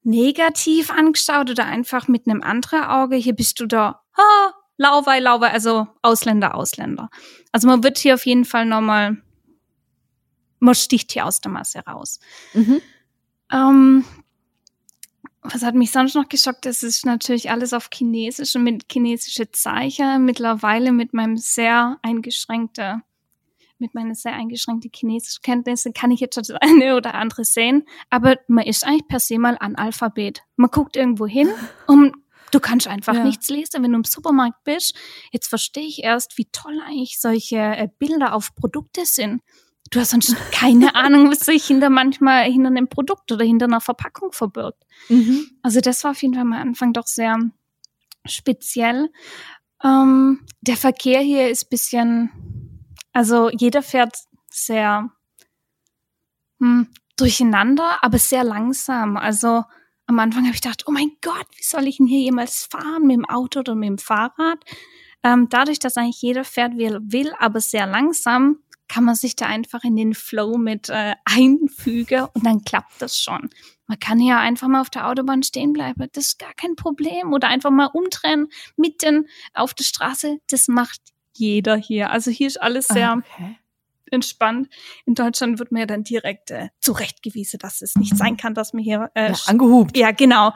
negativ 0.04 0.92
angeschaut 0.92 1.50
oder 1.50 1.66
einfach 1.66 2.08
mit 2.08 2.28
einem 2.28 2.42
anderen 2.42 2.84
Auge. 2.84 3.16
Hier 3.16 3.34
bist 3.34 3.60
du 3.60 3.66
da, 3.66 4.02
ha, 4.18 4.54
Lauwei, 4.78 5.20
Lauwei, 5.20 5.52
also 5.52 5.88
Ausländer, 6.02 6.56
Ausländer. 6.56 7.10
Also 7.52 7.68
man 7.68 7.84
wird 7.84 8.00
hier 8.00 8.16
auf 8.16 8.26
jeden 8.26 8.46
Fall 8.46 8.66
nochmal, 8.66 9.18
man 10.60 10.76
sticht 10.76 11.12
hier 11.12 11.26
aus 11.26 11.40
der 11.42 11.52
Masse 11.52 11.80
raus. 11.80 12.20
Mhm. 12.54 12.82
Ähm, 13.52 14.06
was 15.44 15.64
hat 15.64 15.76
mich 15.76 15.92
sonst 15.92 16.16
noch 16.16 16.30
geschockt? 16.30 16.66
Das 16.66 16.84
ist 16.84 17.06
natürlich 17.06 17.50
alles 17.50 17.74
auf 17.74 17.90
Chinesisch 17.94 18.56
und 18.56 18.64
mit 18.64 18.86
chinesische 18.92 19.52
Zeichen. 19.52 20.26
Mittlerweile 20.26 20.92
mit 20.92 21.14
meinem 21.14 21.38
sehr 21.38 21.98
eingeschränkte, 22.02 23.02
mit 23.82 23.94
meiner 23.94 24.16
sehr 24.16 24.34
eingeschränkte 24.34 24.90
Chinesischkenntnisse 24.94 25.92
kann 25.92 26.12
ich 26.12 26.20
jetzt 26.22 26.36
schon 26.36 26.44
das 26.48 26.58
eine 26.62 26.96
oder 26.96 27.16
andere 27.16 27.44
sehen. 27.44 27.84
Aber 28.10 28.38
man 28.48 28.66
ist 28.66 28.86
eigentlich 28.86 29.08
per 29.08 29.20
se 29.20 29.38
mal 29.40 29.58
Analphabet. 29.60 30.44
Man 30.56 30.70
guckt 30.72 30.96
irgendwo 30.96 31.28
hin 31.28 31.50
und 31.88 32.14
du 32.52 32.60
kannst 32.60 32.88
einfach 32.88 33.16
Ja. 33.16 33.24
nichts 33.24 33.50
lesen, 33.50 33.84
wenn 33.84 33.92
du 33.92 33.98
im 33.98 34.04
Supermarkt 34.06 34.64
bist. 34.64 34.96
Jetzt 35.32 35.48
verstehe 35.48 35.86
ich 35.88 36.04
erst, 36.04 36.38
wie 36.38 36.46
toll 36.52 36.80
eigentlich 36.86 37.20
solche 37.20 37.58
äh, 37.58 37.90
Bilder 38.00 38.34
auf 38.34 38.56
Produkte 38.56 39.06
sind. 39.06 39.42
Du 39.90 40.00
hast 40.00 40.12
sonst 40.12 40.36
keine 40.52 40.96
Ahnung, 40.96 41.30
was 41.32 41.40
sich 41.40 41.66
hinter 41.66 41.90
manchmal 41.90 42.46
hinter 42.46 42.68
einem 42.70 42.88
Produkt 42.88 43.32
oder 43.32 43.44
hinter 43.44 43.66
einer 43.66 43.82
Verpackung 43.82 44.32
verbirgt. 44.32 44.84
Mhm. 45.10 45.48
Also 45.62 45.82
das 45.82 46.04
war 46.04 46.12
auf 46.12 46.22
jeden 46.22 46.34
Fall 46.34 46.44
am 46.44 46.54
Anfang 46.54 46.94
doch 46.94 47.08
sehr 47.08 47.38
speziell. 48.26 49.10
Ähm, 49.84 50.46
der 50.62 50.78
Verkehr 50.78 51.22
hier 51.22 51.50
ist 51.50 51.70
bisschen, 51.70 52.30
also 53.14 53.50
jeder 53.50 53.82
fährt 53.82 54.16
sehr 54.50 55.10
hm, 56.60 56.88
durcheinander, 57.18 58.04
aber 58.04 58.18
sehr 58.18 58.44
langsam. 58.44 59.18
Also 59.18 59.64
am 60.08 60.20
Anfang 60.20 60.44
habe 60.44 60.56
ich 60.56 60.62
gedacht, 60.62 60.84
oh 60.88 60.92
mein 60.92 61.12
Gott, 61.22 61.48
wie 61.56 61.64
soll 61.64 61.88
ich 61.88 61.98
denn 61.98 62.08
hier 62.08 62.22
jemals 62.22 62.66
fahren 62.66 63.08
mit 63.08 63.18
dem 63.18 63.26
Auto 63.26 63.60
oder 63.60 63.76
mit 63.76 63.90
dem 63.90 63.98
Fahrrad? 63.98 64.60
Ähm, 65.24 65.48
dadurch, 65.50 65.80
dass 65.80 65.98
eigentlich 65.98 66.22
jeder 66.22 66.44
fährt, 66.44 66.78
wie 66.78 66.86
er 66.86 67.00
will, 67.04 67.34
aber 67.40 67.60
sehr 67.60 67.86
langsam, 67.86 68.58
kann 68.88 69.06
man 69.06 69.16
sich 69.16 69.38
da 69.38 69.46
einfach 69.46 69.84
in 69.86 69.96
den 69.96 70.14
Flow 70.14 70.58
mit 70.58 70.90
äh, 70.90 71.16
einfügen 71.24 72.28
und 72.34 72.46
dann 72.46 72.64
klappt 72.66 73.02
das 73.02 73.18
schon. 73.18 73.50
Man 73.88 74.00
kann 74.00 74.20
ja 74.20 74.40
einfach 74.40 74.68
mal 74.68 74.82
auf 74.82 74.90
der 74.90 75.08
Autobahn 75.08 75.44
stehen 75.44 75.72
bleiben, 75.72 76.08
das 76.12 76.28
ist 76.28 76.40
gar 76.40 76.54
kein 76.56 76.76
Problem. 76.76 77.32
Oder 77.32 77.48
einfach 77.48 77.72
mal 77.72 77.90
umdrehen, 77.94 78.50
mitten 78.76 79.28
auf 79.54 79.74
der 79.74 79.86
Straße, 79.86 80.40
das 80.50 80.68
macht 80.68 81.00
jeder 81.34 81.76
hier. 81.76 82.10
Also 82.12 82.32
hier 82.32 82.48
ist 82.48 82.62
alles 82.62 82.88
sehr 82.88 83.12
Ah, 83.12 83.18
okay. 83.18 83.58
entspannt. 84.12 84.68
In 85.06 85.16
Deutschland 85.16 85.60
wird 85.60 85.72
mir 85.72 85.88
dann 85.88 86.04
direkt 86.04 86.52
äh, 86.52 86.70
zurechtgewiesen, 86.80 87.60
dass 87.60 87.82
es 87.82 87.96
nicht 87.96 88.18
sein 88.18 88.36
kann, 88.38 88.54
dass 88.54 88.74
mir 88.74 88.82
hier 88.82 89.10
äh, 89.16 89.32
Ja, 89.32 89.38
angehupt. 89.48 89.96
ja, 89.98 90.12
genau. 90.12 90.54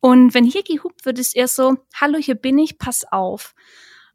Und 0.00 0.34
wenn 0.34 0.44
hier 0.44 0.62
gehupt 0.62 1.04
wird, 1.06 1.18
ist 1.18 1.36
eher 1.36 1.48
so, 1.48 1.76
hallo, 1.94 2.18
hier 2.18 2.34
bin 2.34 2.58
ich, 2.58 2.78
pass 2.78 3.04
auf. 3.10 3.54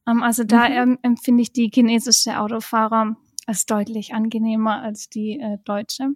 Ähm, 0.08 0.24
also 0.24 0.44
da 0.44 0.68
Mhm. 0.68 0.76
ähm, 0.76 1.00
empfinde 1.04 1.42
ich 1.44 1.54
die 1.54 1.72
chinesische 1.74 2.40
Autofahrer 2.40 3.16
als 3.48 3.66
deutlich 3.66 4.14
angenehmer 4.14 4.82
als 4.82 5.10
die 5.10 5.40
äh, 5.40 5.58
deutsche. 5.64 6.10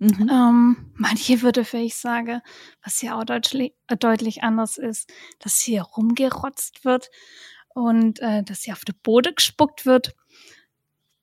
Mhm. 0.00 0.28
Ähm, 0.30 0.76
manche 0.96 1.40
würde 1.42 1.64
vielleicht 1.64 1.96
sagen, 1.96 2.40
was 2.82 2.98
hier 2.98 3.16
auch 3.16 3.24
deutlich, 3.24 3.72
äh, 3.86 3.96
deutlich 3.96 4.42
anders 4.42 4.76
ist, 4.76 5.10
dass 5.38 5.60
hier 5.60 5.82
rumgerotzt 5.82 6.84
wird 6.84 7.10
und 7.74 8.20
äh, 8.20 8.42
dass 8.42 8.62
hier 8.62 8.72
auf 8.74 8.84
den 8.84 8.96
Boden 9.02 9.34
gespuckt 9.34 9.84
wird. 9.86 10.14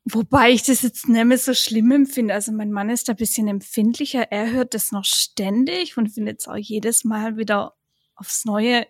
Wobei 0.05 0.51
ich 0.51 0.63
das 0.63 0.81
jetzt 0.81 1.07
nicht 1.07 1.25
mehr 1.25 1.37
so 1.37 1.53
schlimm 1.53 1.91
empfinde. 1.91 2.33
Also 2.33 2.51
mein 2.51 2.71
Mann 2.71 2.89
ist 2.89 3.07
da 3.07 3.13
ein 3.13 3.17
bisschen 3.17 3.47
empfindlicher. 3.47 4.31
Er 4.31 4.51
hört 4.51 4.73
das 4.73 4.91
noch 4.91 5.05
ständig 5.05 5.97
und 5.97 6.09
findet 6.09 6.39
es 6.41 6.47
auch 6.47 6.55
jedes 6.57 7.03
Mal 7.03 7.37
wieder 7.37 7.75
aufs 8.15 8.45
Neue 8.45 8.87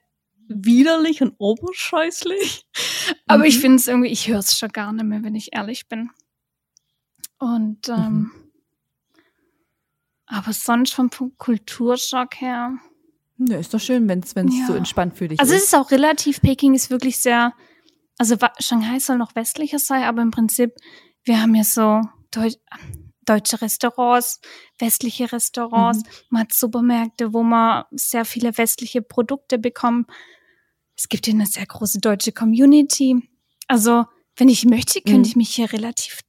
widerlich 0.48 1.22
und 1.22 1.36
oberscheußlich. 1.38 2.66
Aber 3.28 3.46
ich 3.46 3.58
Mhm. 3.58 3.62
finde 3.62 3.76
es 3.78 3.88
irgendwie, 3.88 4.10
ich 4.10 4.28
höre 4.28 4.40
es 4.40 4.58
schon 4.58 4.70
gar 4.70 4.92
nicht 4.94 5.06
mehr, 5.06 5.24
wenn 5.24 5.36
ich 5.36 5.54
ehrlich 5.54 5.88
bin. 5.88 6.10
Und 7.40 7.90
ähm, 7.90 7.96
Mhm. 7.96 8.32
aber 10.28 10.54
sonst 10.54 10.94
vom 10.94 11.10
Kulturschock 11.38 12.40
her. 12.40 12.78
Nö, 13.50 13.56
ist 13.58 13.74
doch 13.74 13.80
schön, 13.80 14.08
wenn 14.08 14.20
es 14.20 14.34
Ja. 14.36 14.68
so 14.68 14.74
entspannt 14.76 15.18
für 15.18 15.28
dich 15.28 15.40
Also 15.40 15.54
es 15.54 15.62
ist. 15.64 15.68
ist 15.70 15.76
auch 15.76 15.90
relativ, 15.92 16.42
Peking 16.42 16.74
ist 16.76 16.90
wirklich 16.92 17.18
sehr, 17.18 17.54
also 18.18 18.36
Shanghai 18.60 19.00
soll 19.00 19.18
noch 19.18 19.36
westlicher 19.36 19.80
sein, 19.80 20.04
aber 20.04 20.22
im 20.22 20.30
Prinzip, 20.32 20.76
wir 21.24 21.42
haben 21.42 21.56
ja 21.56 21.64
so 21.64 22.02
Deu 22.32 22.50
deutsche 23.26 23.62
Restaurants, 23.62 24.42
westliche 24.80 25.32
Restaurants, 25.32 26.02
man 26.30 26.44
hat 26.44 26.54
Supermärkte, 26.54 27.34
wo 27.34 27.44
man 27.44 27.84
sehr 27.92 28.26
viele 28.26 28.58
westliche 28.58 29.02
Produkte 29.02 29.60
bekommt. 29.60 30.10
Es 30.98 31.08
gibt 31.08 31.26
hier 31.26 31.36
eine 31.36 31.46
sehr 31.46 31.66
große 31.66 32.00
deutsche 32.00 32.32
Community. 32.32 33.30
Also, 33.68 34.06
wenn 34.38 34.50
ich 34.50 34.66
möchte, 34.66 35.02
könnte 35.02 35.20
Mhm. 35.20 35.26
ich 35.26 35.36
mich 35.36 35.50
hier 35.56 35.72
relativ 35.72 36.22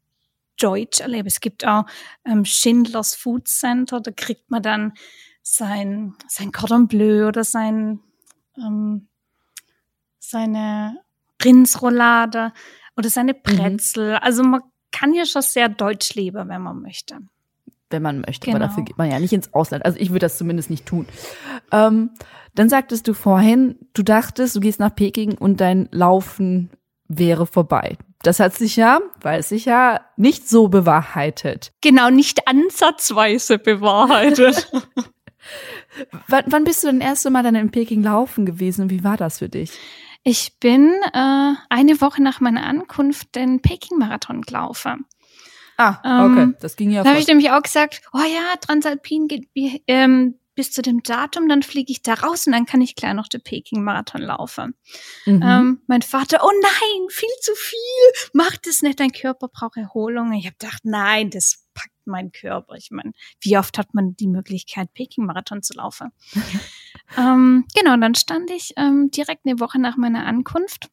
deutsch 0.58 1.00
erleben. 1.00 1.26
Es 1.28 1.40
gibt 1.40 1.66
auch 1.66 1.84
ähm, 2.26 2.44
Schindlers 2.44 3.14
Food 3.14 3.48
Center, 3.48 4.00
da 4.00 4.10
kriegt 4.10 4.50
man 4.50 4.62
dann 4.62 4.92
sein, 5.42 6.14
sein 6.28 6.52
Cordon 6.52 6.88
Bleu 6.88 7.26
oder 7.28 7.44
sein, 7.44 8.00
ähm, 8.56 9.08
seine 10.18 10.98
Rindsroulade 11.44 12.52
oder 12.96 13.08
seine 13.10 13.34
Brezel. 13.34 14.14
Also 14.16 14.42
man 14.44 14.60
kann 14.92 15.12
hier 15.12 15.26
schon 15.26 15.42
sehr 15.42 15.68
deutsch 15.68 16.14
leben, 16.14 16.48
wenn 16.48 16.62
man 16.62 16.80
möchte. 16.80 17.18
wenn 17.90 18.02
man 18.02 18.20
möchte. 18.22 18.48
Aber 18.48 18.58
Genau. 18.58 18.68
dafür 18.68 18.84
geht 18.84 18.96
man 18.96 19.10
ja 19.10 19.20
nicht 19.20 19.34
ins 19.34 19.52
Ausland. 19.52 19.84
Also 19.84 19.98
ich 19.98 20.08
würde 20.10 20.20
das 20.20 20.38
zumindest 20.38 20.70
nicht 20.70 20.86
tun. 20.86 21.06
Ähm, 21.72 22.10
dann 22.54 22.70
sagtest 22.70 23.06
du 23.06 23.12
vorhin, 23.12 23.78
du 23.92 24.02
dachtest, 24.02 24.56
du 24.56 24.60
gehst 24.60 24.80
nach 24.80 24.94
Peking 24.94 25.36
und 25.36 25.60
dein 25.60 25.88
Laufen 25.92 26.70
wäre 27.08 27.46
vorbei. 27.46 27.98
Das 28.22 28.40
hat 28.40 28.54
sich 28.54 28.76
ja, 28.76 29.00
weil 29.20 29.40
es 29.40 29.50
sich 29.50 29.66
ja 29.66 30.00
nicht 30.16 30.48
so 30.48 30.68
bewahrheitet. 30.68 31.72
Genau, 31.82 32.08
nicht 32.08 32.48
ansatzweise 32.48 33.58
bewahrheitet. 33.58 34.72
Wann, 36.28 36.44
wann 36.46 36.64
bist 36.64 36.82
du 36.82 36.88
denn 36.88 37.00
erste 37.00 37.30
Mal 37.30 37.42
dann 37.42 37.54
in 37.54 37.70
Peking 37.70 38.02
laufen 38.02 38.46
gewesen 38.46 38.82
und 38.82 38.90
wie 38.90 39.04
war 39.04 39.16
das 39.16 39.38
für 39.38 39.48
dich? 39.48 39.72
ich 40.24 40.58
bin 40.60 40.94
äh, 41.12 41.54
eine 41.68 42.00
Woche 42.00 42.22
nach 42.22 42.40
meiner 42.40 42.64
Ankunft 42.64 43.34
den 43.34 43.60
Peking-Marathon 43.60 44.42
gelaufen. 44.42 45.04
Ah, 45.76 45.98
Ähm, 46.04 46.32
okay. 46.32 46.56
Das 46.60 46.76
ging 46.76 46.90
ja 46.90 47.02
Da 47.02 47.10
habe 47.10 47.18
ich 47.18 47.26
nämlich 47.26 47.50
auch 47.50 47.62
gesagt, 47.62 48.02
oh 48.12 48.18
ja, 48.18 48.56
Transalpin 48.60 49.26
geht, 49.26 49.48
ähm, 49.88 50.38
bis 50.54 50.70
zu 50.70 50.82
dem 50.82 51.02
Datum, 51.02 51.48
dann 51.48 51.62
fliege 51.62 51.90
ich 51.90 52.02
da 52.02 52.14
raus 52.14 52.46
und 52.46 52.52
dann 52.52 52.66
kann 52.66 52.82
ich 52.82 52.94
gleich 52.94 53.14
noch 53.14 53.26
den 53.26 53.42
Peking-Marathon 53.42 54.20
laufen. 54.20 54.74
Mhm. 55.24 55.42
Ähm, 55.42 55.82
mein 55.86 56.02
Vater, 56.02 56.40
oh 56.44 56.50
nein, 56.62 57.08
viel 57.08 57.28
zu 57.40 57.54
viel, 57.54 58.28
mach 58.34 58.56
das 58.58 58.82
nicht, 58.82 59.00
dein 59.00 59.12
Körper 59.12 59.48
braucht 59.48 59.76
Erholung. 59.78 60.32
Ich 60.34 60.46
habe 60.46 60.56
gedacht, 60.58 60.82
nein, 60.84 61.30
das 61.30 61.61
packt 61.74 62.06
mein 62.06 62.32
Körper. 62.32 62.74
Ich 62.74 62.90
meine, 62.90 63.12
wie 63.40 63.58
oft 63.58 63.78
hat 63.78 63.94
man 63.94 64.16
die 64.16 64.28
Möglichkeit, 64.28 64.92
Peking-Marathon 64.94 65.62
zu 65.62 65.74
laufen? 65.74 66.10
ähm, 67.18 67.66
genau, 67.74 67.96
dann 67.96 68.14
stand 68.14 68.50
ich 68.50 68.72
ähm, 68.76 69.10
direkt 69.10 69.46
eine 69.46 69.60
Woche 69.60 69.80
nach 69.80 69.96
meiner 69.96 70.26
Ankunft 70.26 70.90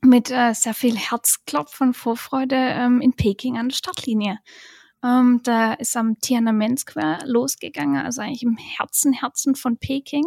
mit 0.00 0.30
äh, 0.30 0.52
sehr 0.52 0.74
viel 0.74 0.96
Herzklopfen 0.96 1.88
und 1.88 1.96
Vorfreude 1.96 2.56
ähm, 2.56 3.00
in 3.00 3.14
Peking 3.14 3.56
an 3.58 3.68
der 3.68 3.76
Startlinie. 3.76 4.38
Ähm, 5.02 5.40
da 5.42 5.74
ist 5.74 5.96
am 5.96 6.18
Tiananmen 6.20 6.76
Square 6.76 7.24
losgegangen, 7.26 8.04
also 8.04 8.22
eigentlich 8.22 8.42
im 8.42 8.56
Herzen, 8.56 9.12
Herzen 9.12 9.54
von 9.54 9.78
Peking. 9.78 10.24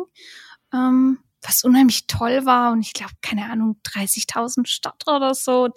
Ähm, 0.73 1.19
was 1.41 1.63
unheimlich 1.63 2.07
toll 2.07 2.45
war 2.45 2.71
und 2.71 2.81
ich 2.81 2.93
glaube, 2.93 3.13
keine 3.21 3.49
Ahnung, 3.49 3.79
30.000 3.83 4.67
Starter 4.67 5.17
oder 5.17 5.35
so, 5.35 5.69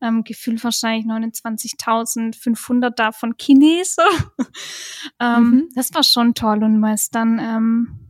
ähm, 0.00 0.24
gefühlt 0.24 0.62
wahrscheinlich 0.62 1.06
29.500 1.06 2.90
davon 2.90 3.34
Chinesen. 3.40 4.04
ähm, 5.20 5.42
mhm. 5.42 5.68
Das 5.74 5.92
war 5.94 6.02
schon 6.02 6.34
toll 6.34 6.62
und 6.62 6.78
man 6.78 6.94
ist 6.94 7.14
dann 7.14 7.38
ähm, 7.38 8.02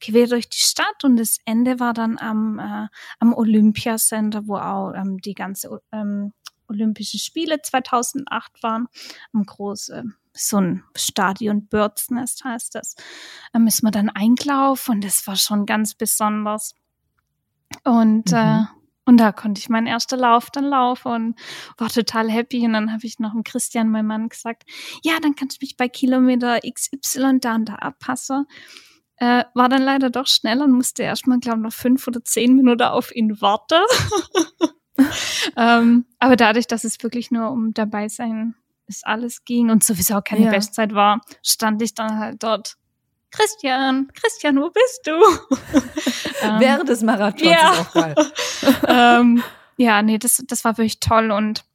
quer 0.00 0.26
durch 0.26 0.48
die 0.48 0.58
Stadt 0.58 1.04
und 1.04 1.16
das 1.16 1.38
Ende 1.44 1.78
war 1.78 1.92
dann 1.92 2.18
am, 2.18 2.58
äh, 2.58 2.88
am 3.18 3.32
Olympiacenter, 3.32 4.46
wo 4.46 4.56
auch 4.56 4.92
ähm, 4.94 5.18
die 5.18 5.34
ganze 5.34 5.80
ähm, 5.92 6.32
Olympische 6.68 7.18
Spiele 7.18 7.60
2008 7.62 8.62
waren, 8.62 8.88
am 9.32 9.44
großen 9.44 10.14
so 10.32 10.58
ein 10.58 10.84
Stadion 10.96 11.66
Birds 11.66 12.10
Nest 12.10 12.44
heißt 12.44 12.74
das. 12.74 12.94
Da 13.52 13.58
müssen 13.58 13.86
wir 13.86 13.90
dann 13.90 14.08
eingelaufen 14.08 14.96
und 14.96 15.04
das 15.04 15.26
war 15.26 15.36
schon 15.36 15.66
ganz 15.66 15.94
besonders. 15.94 16.74
Und 17.84 18.30
mhm. 18.30 18.36
äh, 18.36 18.64
und 19.10 19.16
da 19.16 19.32
konnte 19.32 19.58
ich 19.58 19.68
meinen 19.68 19.88
ersten 19.88 20.20
Lauf 20.20 20.50
dann 20.50 20.66
laufen 20.66 21.12
und 21.12 21.40
war 21.78 21.88
total 21.88 22.30
happy. 22.30 22.64
Und 22.64 22.74
dann 22.74 22.92
habe 22.92 23.04
ich 23.04 23.18
noch 23.18 23.32
dem 23.32 23.42
Christian, 23.42 23.90
mein 23.90 24.06
Mann, 24.06 24.28
gesagt, 24.28 24.62
ja, 25.02 25.18
dann 25.20 25.34
kannst 25.34 25.60
du 25.60 25.64
mich 25.64 25.76
bei 25.76 25.88
Kilometer 25.88 26.60
XY 26.60 27.38
da 27.40 27.56
und 27.56 27.68
da 27.68 27.74
abpassen. 27.74 28.46
Äh, 29.16 29.44
war 29.54 29.68
dann 29.68 29.82
leider 29.82 30.10
doch 30.10 30.28
schneller 30.28 30.64
und 30.64 30.72
musste 30.72 31.02
erstmal, 31.02 31.40
glaube 31.40 31.58
ich, 31.58 31.64
noch 31.64 31.72
fünf 31.72 32.06
oder 32.06 32.22
zehn 32.22 32.54
Minuten 32.54 32.82
auf 32.82 33.12
ihn 33.12 33.40
warten. 33.40 33.82
ähm, 35.56 36.06
aber 36.20 36.36
dadurch, 36.36 36.68
dass 36.68 36.84
es 36.84 37.02
wirklich 37.02 37.32
nur 37.32 37.50
um 37.50 37.74
dabei 37.74 38.08
sein 38.08 38.54
ist 38.90 39.06
alles 39.06 39.44
ging 39.44 39.70
und 39.70 39.82
sowieso 39.82 40.16
auch 40.16 40.24
keine 40.24 40.46
ja. 40.46 40.50
Bestzeit 40.50 40.94
war, 40.94 41.20
stand 41.42 41.80
ich 41.82 41.94
dann 41.94 42.18
halt 42.18 42.42
dort. 42.42 42.76
Christian, 43.30 44.10
Christian, 44.12 44.56
wo 44.60 44.70
bist 44.70 45.06
du? 45.06 45.80
Ähm, 46.42 46.58
Während 46.58 46.88
des 46.88 47.02
Marathons 47.02 47.42
ja. 47.42 47.72
ist 47.72 47.80
auch 47.80 47.92
geil. 47.92 48.14
ähm, 48.88 49.42
ja, 49.76 50.00
nee, 50.00 50.16
das, 50.16 50.42
das 50.46 50.64
war 50.64 50.78
wirklich 50.78 50.98
toll 50.98 51.30
und 51.30 51.66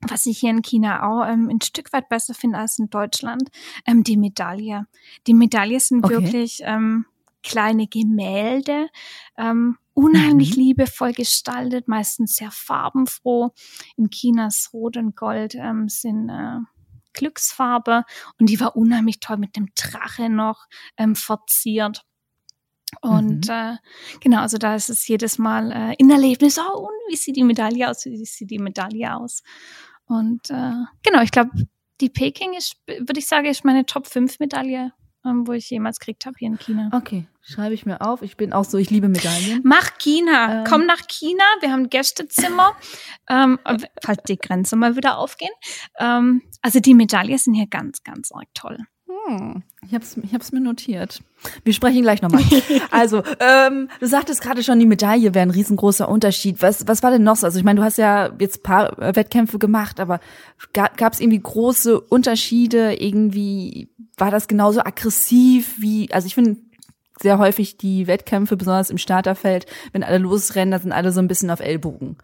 was 0.00 0.26
ich 0.26 0.38
hier 0.38 0.50
in 0.50 0.62
China 0.62 1.02
auch 1.02 1.26
ähm, 1.26 1.48
ein 1.50 1.60
Stück 1.60 1.92
weit 1.92 2.08
besser 2.08 2.34
finde 2.34 2.58
als 2.58 2.78
in 2.78 2.90
Deutschland, 2.90 3.48
ähm, 3.86 4.04
die 4.04 4.16
Medaille. 4.16 4.86
Die 5.26 5.34
Medaille 5.34 5.80
sind 5.80 6.04
okay. 6.04 6.14
wirklich 6.14 6.60
ähm, 6.62 7.06
kleine 7.42 7.88
Gemälde, 7.88 8.88
ähm, 9.36 9.78
unheimlich 9.98 10.56
mhm. 10.56 10.62
liebevoll 10.62 11.12
gestaltet, 11.12 11.88
meistens 11.88 12.36
sehr 12.36 12.52
farbenfroh. 12.52 13.50
In 13.96 14.10
Chinas 14.10 14.70
Rot 14.72 14.96
und 14.96 15.16
Gold 15.16 15.56
ähm, 15.56 15.88
sind 15.88 16.28
äh, 16.28 16.60
Glücksfarbe 17.14 18.04
und 18.38 18.48
die 18.48 18.60
war 18.60 18.76
unheimlich 18.76 19.18
toll 19.18 19.38
mit 19.38 19.56
dem 19.56 19.70
Drache 19.74 20.30
noch 20.30 20.66
ähm, 20.96 21.16
verziert. 21.16 22.04
Und 23.00 23.48
mhm. 23.48 23.52
äh, 23.52 23.76
genau, 24.20 24.42
also 24.42 24.56
da 24.56 24.76
ist 24.76 24.88
es 24.88 25.06
jedes 25.08 25.36
Mal 25.36 25.72
äh, 25.72 25.94
in 25.98 26.10
Erlebnis, 26.10 26.58
oh, 26.60 26.78
und 26.78 26.94
wie 27.08 27.16
sieht 27.16 27.34
die 27.34 27.42
Medaille 27.42 27.90
aus, 27.90 28.04
wie 28.04 28.24
sieht 28.24 28.52
die 28.52 28.60
Medaille 28.60 29.16
aus. 29.16 29.42
Und 30.06 30.48
äh, 30.50 30.74
genau, 31.02 31.22
ich 31.22 31.32
glaube, 31.32 31.50
die 32.00 32.08
Peking 32.08 32.54
ist, 32.54 32.76
würde 32.86 33.18
ich 33.18 33.26
sagen, 33.26 33.46
ist 33.46 33.64
meine 33.64 33.84
Top 33.84 34.06
5 34.06 34.38
Medaille 34.38 34.92
wo 35.46 35.52
ich 35.52 35.70
jemals 35.70 35.98
gekriegt 35.98 36.26
habe 36.26 36.36
hier 36.38 36.48
in 36.48 36.58
China. 36.58 36.90
Okay, 36.92 37.26
schreibe 37.42 37.74
ich 37.74 37.86
mir 37.86 38.00
auf. 38.00 38.22
Ich 38.22 38.36
bin 38.36 38.52
auch 38.52 38.64
so, 38.64 38.78
ich 38.78 38.90
liebe 38.90 39.08
Medaillen. 39.08 39.60
Mach 39.64 39.98
China, 39.98 40.60
ähm. 40.60 40.64
komm 40.68 40.86
nach 40.86 41.06
China. 41.08 41.44
Wir 41.60 41.72
haben 41.72 41.84
ein 41.84 41.90
Gästezimmer, 41.90 42.76
ähm, 43.28 43.58
falls 44.02 44.22
die 44.24 44.36
Grenze 44.36 44.76
mal 44.76 44.96
wieder 44.96 45.18
aufgehen. 45.18 45.52
Ähm, 45.98 46.42
also 46.62 46.80
die 46.80 46.94
Medaillen 46.94 47.38
sind 47.38 47.54
hier 47.54 47.68
ganz, 47.68 48.02
ganz 48.02 48.32
arg 48.32 48.48
toll. 48.54 48.78
Hm, 49.28 49.62
ich 49.86 49.92
habe 49.92 50.02
es 50.02 50.16
ich 50.16 50.32
hab's 50.32 50.52
mir 50.52 50.60
notiert. 50.60 51.20
Wir 51.62 51.74
sprechen 51.74 52.00
gleich 52.02 52.22
nochmal. 52.22 52.42
also, 52.90 53.22
ähm, 53.40 53.90
du 54.00 54.06
sagtest 54.06 54.40
gerade 54.40 54.62
schon, 54.62 54.78
die 54.78 54.86
Medaille 54.86 55.34
wäre 55.34 55.42
ein 55.42 55.50
riesengroßer 55.50 56.08
Unterschied. 56.08 56.62
Was, 56.62 56.86
was 56.88 57.02
war 57.02 57.10
denn 57.10 57.24
noch 57.24 57.36
so? 57.36 57.46
Also 57.46 57.58
ich 57.58 57.64
meine, 57.64 57.80
du 57.80 57.84
hast 57.84 57.98
ja 57.98 58.30
jetzt 58.38 58.62
paar 58.62 58.98
äh, 58.98 59.14
Wettkämpfe 59.14 59.58
gemacht, 59.58 60.00
aber 60.00 60.20
gab 60.72 61.12
es 61.12 61.20
irgendwie 61.20 61.40
große 61.40 62.00
Unterschiede? 62.00 62.94
Irgendwie 62.94 63.90
war 64.16 64.30
das 64.30 64.48
genauso 64.48 64.80
aggressiv 64.80 65.74
wie, 65.78 66.10
also 66.10 66.26
ich 66.26 66.34
finde 66.34 66.56
sehr 67.20 67.38
häufig 67.38 67.76
die 67.76 68.06
Wettkämpfe, 68.06 68.56
besonders 68.56 68.90
im 68.90 68.98
Starterfeld, 68.98 69.66
wenn 69.92 70.04
alle 70.04 70.18
losrennen, 70.18 70.72
da 70.72 70.78
sind 70.78 70.92
alle 70.92 71.12
so 71.12 71.20
ein 71.20 71.28
bisschen 71.28 71.50
auf 71.50 71.60
Ellbogen. 71.60 72.16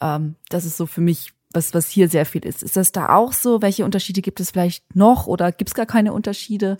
Ähm, 0.00 0.34
das 0.48 0.64
ist 0.64 0.76
so 0.76 0.86
für 0.86 1.02
mich 1.02 1.32
was, 1.54 1.74
was 1.74 1.88
hier 1.88 2.08
sehr 2.08 2.26
viel 2.26 2.44
ist. 2.44 2.62
Ist 2.62 2.76
das 2.76 2.92
da 2.92 3.10
auch 3.10 3.32
so? 3.32 3.62
Welche 3.62 3.84
Unterschiede 3.84 4.22
gibt 4.22 4.40
es 4.40 4.50
vielleicht 4.50 4.94
noch 4.94 5.26
oder 5.26 5.52
gibt 5.52 5.70
es 5.70 5.74
gar 5.74 5.86
keine 5.86 6.12
Unterschiede 6.12 6.76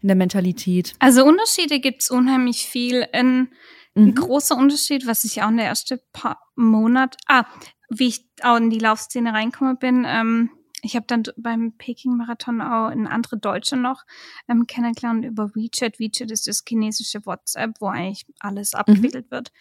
in 0.00 0.08
der 0.08 0.16
Mentalität? 0.16 0.94
Also 0.98 1.24
Unterschiede 1.24 1.80
gibt 1.80 2.02
es 2.02 2.10
unheimlich 2.10 2.66
viel. 2.66 3.06
Ein, 3.12 3.48
mhm. 3.94 4.08
ein, 4.08 4.14
großer 4.14 4.56
Unterschied, 4.56 5.06
was 5.06 5.24
ich 5.24 5.42
auch 5.42 5.48
in 5.48 5.56
der 5.56 5.66
ersten 5.66 5.98
paar 6.12 6.40
Monat, 6.54 7.16
ah, 7.26 7.44
wie 7.88 8.08
ich 8.08 8.26
auch 8.42 8.56
in 8.56 8.70
die 8.70 8.78
Laufszene 8.78 9.32
reinkomme 9.32 9.76
bin, 9.76 10.04
ähm, 10.06 10.50
ich 10.82 10.94
habe 10.94 11.06
dann 11.06 11.24
beim 11.36 11.72
Peking-Marathon 11.76 12.60
auch 12.60 12.88
eine 12.88 13.10
andere 13.10 13.38
Deutsche 13.38 13.76
noch 13.76 14.04
ähm, 14.48 14.66
kennengelernt 14.66 15.24
über 15.24 15.54
WeChat. 15.54 15.98
WeChat 15.98 16.30
ist 16.30 16.46
das 16.46 16.62
chinesische 16.66 17.24
WhatsApp, 17.26 17.80
wo 17.80 17.86
eigentlich 17.86 18.26
alles 18.38 18.72
mhm. 18.72 18.78
abgewickelt 18.78 19.26
mhm. 19.26 19.34
wird. 19.34 19.52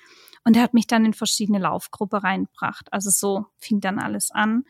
Und 0.46 0.56
er 0.56 0.64
hat 0.64 0.74
mich 0.74 0.88
dann 0.88 1.06
in 1.06 1.14
verschiedene 1.14 1.60
Laufgruppen 1.60 2.20
reingebracht. 2.20 2.94
Also 2.94 3.10
so 3.10 3.48
fing 3.58 3.82
dann 3.82 4.00
alles 4.00 4.32
an. 4.32 4.64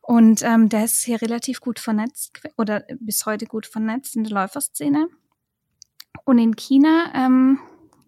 Und 0.00 0.42
ähm, 0.42 0.68
der 0.68 0.84
ist 0.84 1.04
hier 1.04 1.20
relativ 1.20 1.60
gut 1.60 1.80
vernetzt 1.80 2.40
oder 2.56 2.84
bis 3.00 3.26
heute 3.26 3.46
gut 3.46 3.66
vernetzt 3.66 4.14
in 4.14 4.22
der 4.22 4.32
Läuferszene. 4.32 5.08
Und 6.24 6.38
in 6.38 6.54
China 6.54 7.10
ähm, 7.14 7.58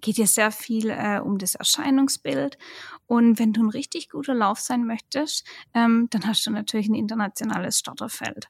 geht 0.00 0.16
hier 0.16 0.28
sehr 0.28 0.52
viel 0.52 0.90
äh, 0.90 1.18
um 1.18 1.38
das 1.38 1.56
Erscheinungsbild. 1.56 2.56
Und 3.06 3.40
wenn 3.40 3.52
du 3.52 3.64
ein 3.64 3.70
richtig 3.70 4.10
guter 4.10 4.34
Lauf 4.34 4.60
sein 4.60 4.84
möchtest, 4.84 5.44
ähm, 5.74 6.06
dann 6.10 6.26
hast 6.26 6.46
du 6.46 6.50
natürlich 6.52 6.88
ein 6.88 6.94
internationales 6.94 7.80
Starterfeld. 7.80 8.48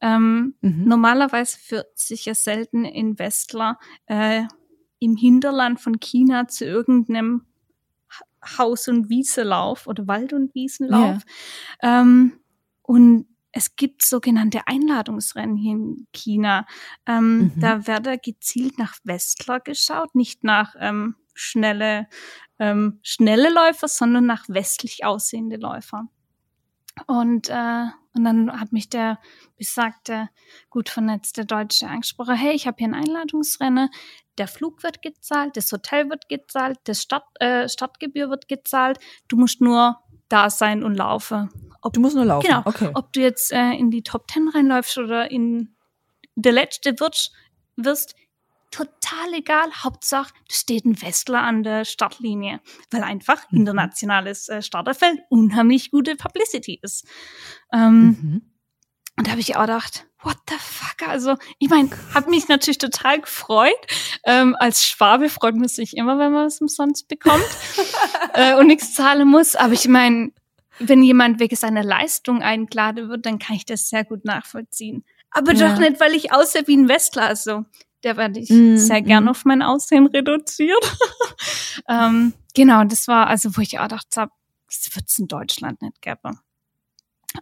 Ähm, 0.00 0.54
mhm. 0.60 0.84
Normalerweise 0.84 1.58
führt 1.58 1.96
sich 1.96 2.24
ja 2.24 2.34
selten 2.34 2.84
in 2.84 3.18
Westler 3.18 3.78
äh, 4.06 4.42
im 4.98 5.16
Hinterland 5.16 5.80
von 5.80 6.00
China 6.00 6.48
zu 6.48 6.64
irgendeinem 6.64 7.46
Haus- 8.58 8.88
und 8.88 9.08
Wieselauf 9.08 9.86
oder 9.86 10.06
Wald- 10.06 10.32
und 10.32 10.54
Wiesenlauf. 10.54 11.22
Yeah. 11.82 12.00
Ähm, 12.00 12.40
und 12.82 13.26
es 13.52 13.76
gibt 13.76 14.02
sogenannte 14.02 14.66
Einladungsrennen 14.66 15.56
hier 15.56 15.72
in 15.72 16.06
China. 16.12 16.66
Ähm, 17.06 17.38
mhm. 17.38 17.52
Da 17.60 17.86
werde 17.86 18.18
gezielt 18.18 18.78
nach 18.78 18.96
Westler 19.04 19.60
geschaut, 19.60 20.14
nicht 20.14 20.42
nach 20.42 20.74
ähm, 20.78 21.16
schnelle, 21.34 22.08
ähm, 22.58 22.98
schnelle 23.02 23.52
Läufer, 23.52 23.88
sondern 23.88 24.26
nach 24.26 24.48
westlich 24.48 25.04
aussehende 25.04 25.56
Läufer. 25.56 26.08
Und, 27.06 27.48
äh, 27.48 27.86
und 28.14 28.24
dann 28.24 28.60
hat 28.60 28.72
mich 28.72 28.90
der 28.90 29.18
besagte, 29.56 30.28
gut 30.68 30.88
vernetzte 30.88 31.46
Deutsche 31.46 31.88
angesprochen, 31.88 32.36
hey, 32.36 32.52
ich 32.52 32.66
habe 32.66 32.76
hier 32.78 32.88
ein 32.88 32.94
Einladungsrennen, 32.94 33.88
der 34.38 34.48
Flug 34.48 34.82
wird 34.82 35.02
gezahlt, 35.02 35.56
das 35.56 35.70
Hotel 35.72 36.10
wird 36.10 36.28
gezahlt, 36.28 36.78
das 36.84 37.02
Stadt, 37.02 37.24
äh, 37.40 37.68
Stadtgebühr 37.68 38.30
wird 38.30 38.48
gezahlt, 38.48 38.98
du 39.28 39.36
musst 39.36 39.60
nur 39.60 39.98
da 40.28 40.50
sein 40.50 40.82
und 40.82 40.94
laufen. 40.94 41.50
Ob, 41.82 41.92
du 41.92 42.00
musst 42.00 42.14
nur 42.14 42.24
laufen. 42.24 42.46
Genau. 42.46 42.62
Okay. 42.64 42.90
Ob 42.94 43.12
du 43.12 43.20
jetzt 43.20 43.52
äh, 43.52 43.72
in 43.72 43.90
die 43.90 44.02
Top 44.02 44.28
Ten 44.28 44.48
reinläufst 44.48 44.96
oder 44.98 45.30
in 45.30 45.74
der 46.34 46.52
letzte 46.52 46.98
wirst, 47.00 47.32
wirst 47.76 48.14
total 49.12 49.34
egal. 49.34 49.70
Hauptsache, 49.82 50.32
da 50.48 50.54
steht 50.54 50.84
ein 50.84 51.00
Westler 51.00 51.42
an 51.42 51.62
der 51.62 51.84
Startlinie, 51.84 52.60
weil 52.90 53.02
einfach 53.02 53.50
mhm. 53.50 53.60
internationales 53.60 54.48
äh, 54.48 54.62
Starterfeld 54.62 55.20
unheimlich 55.28 55.90
gute 55.90 56.16
Publicity 56.16 56.78
ist. 56.82 57.06
Ähm, 57.72 58.04
mhm. 58.04 58.42
Und 59.18 59.26
da 59.26 59.32
habe 59.32 59.40
ich 59.40 59.56
auch 59.56 59.62
gedacht, 59.62 60.06
what 60.22 60.38
the 60.48 60.56
fuck? 60.58 61.06
Also, 61.06 61.36
ich 61.58 61.68
meine, 61.68 61.90
habe 62.14 62.30
mich 62.30 62.48
natürlich 62.48 62.78
total 62.78 63.20
gefreut. 63.20 63.76
Ähm, 64.24 64.56
als 64.58 64.86
Schwabe 64.86 65.28
freut 65.28 65.54
man 65.54 65.68
sich 65.68 65.96
immer, 65.96 66.18
wenn 66.18 66.32
man 66.32 66.46
was 66.46 66.60
umsonst 66.60 67.08
bekommt 67.08 67.44
äh, 68.34 68.54
und 68.54 68.68
nichts 68.68 68.94
zahlen 68.94 69.28
muss. 69.28 69.54
Aber 69.54 69.74
ich 69.74 69.86
meine, 69.88 70.32
wenn 70.78 71.02
jemand 71.02 71.40
wegen 71.40 71.56
seiner 71.56 71.84
Leistung 71.84 72.42
eingeladen 72.42 73.10
wird, 73.10 73.26
dann 73.26 73.38
kann 73.38 73.56
ich 73.56 73.66
das 73.66 73.88
sehr 73.88 74.04
gut 74.04 74.24
nachvollziehen. 74.24 75.04
Aber 75.30 75.52
ja. 75.52 75.68
doch 75.68 75.78
nicht, 75.78 76.00
weil 76.00 76.14
ich 76.14 76.32
aussehe 76.32 76.66
wie 76.66 76.76
ein 76.76 76.88
Westler. 76.88 77.26
Also, 77.26 77.64
Der 78.04 78.16
werde 78.16 78.40
ich 78.40 78.50
mm, 78.50 78.76
sehr 78.76 79.02
gern 79.02 79.24
mm. 79.24 79.28
auf 79.28 79.44
mein 79.44 79.62
Aussehen 79.62 80.06
reduziert. 80.06 80.98
ähm, 81.88 82.32
genau, 82.54 82.84
das 82.84 83.08
war 83.08 83.26
also, 83.26 83.56
wo 83.56 83.60
ich 83.60 83.78
auch 83.78 83.88
dachte, 83.88 84.28
das 84.66 84.94
wird's 84.94 85.18
in 85.18 85.28
Deutschland 85.28 85.82
nicht 85.82 86.02
geben. 86.02 86.40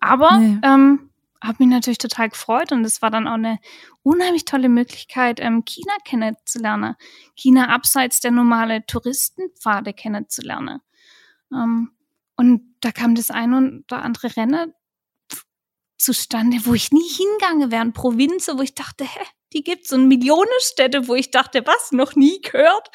Aber 0.00 0.38
nee. 0.38 0.58
ähm, 0.62 1.10
habe 1.42 1.56
mich 1.64 1.68
natürlich 1.68 1.98
total 1.98 2.28
gefreut 2.28 2.72
und 2.72 2.84
es 2.84 3.00
war 3.00 3.10
dann 3.10 3.26
auch 3.26 3.34
eine 3.34 3.58
unheimlich 4.02 4.44
tolle 4.44 4.68
Möglichkeit, 4.68 5.40
ähm, 5.40 5.64
China 5.64 5.92
kennenzulernen. 6.04 6.96
China 7.34 7.68
abseits 7.68 8.20
der 8.20 8.30
normale 8.30 8.84
Touristenpfade 8.86 9.92
kennenzulernen. 9.92 10.80
Ähm, 11.52 11.92
und 12.36 12.62
da 12.80 12.92
kam 12.92 13.14
das 13.14 13.30
ein 13.30 13.82
oder 13.84 14.02
andere 14.02 14.36
Rennen 14.36 14.74
zustande, 15.98 16.58
wo 16.64 16.74
ich 16.74 16.92
nie 16.92 17.08
hingegangen 17.08 17.70
wäre, 17.70 17.82
in 17.82 17.92
Provinzen, 17.92 18.58
wo 18.58 18.62
ich 18.62 18.74
dachte, 18.74 19.04
hä, 19.04 19.20
die 19.52 19.62
gibt's 19.62 19.92
und 19.92 20.08
Millionenstädte, 20.08 21.08
wo 21.08 21.14
ich 21.14 21.30
dachte, 21.30 21.66
was, 21.66 21.92
noch 21.92 22.14
nie 22.14 22.40
gehört. 22.40 22.90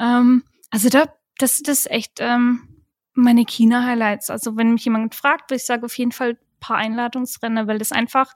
Ähm, 0.00 0.44
also 0.70 0.88
da, 0.88 1.06
das, 1.38 1.62
das 1.62 1.80
ist 1.80 1.90
echt 1.90 2.18
ähm, 2.18 2.82
meine 3.14 3.44
China-Highlights. 3.44 4.30
Also 4.30 4.56
wenn 4.56 4.72
mich 4.72 4.84
jemand 4.84 5.14
fragt, 5.14 5.50
würde 5.50 5.56
ich 5.56 5.66
sagen, 5.66 5.84
auf 5.84 5.96
jeden 5.96 6.12
Fall 6.12 6.36
paar 6.64 6.76
Einladungsrennen, 6.76 7.68
weil 7.68 7.78
das 7.78 7.92
einfach 7.92 8.32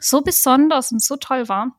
so 0.00 0.20
besonders 0.20 0.90
und 0.90 1.02
so 1.02 1.16
toll 1.16 1.48
war. 1.48 1.78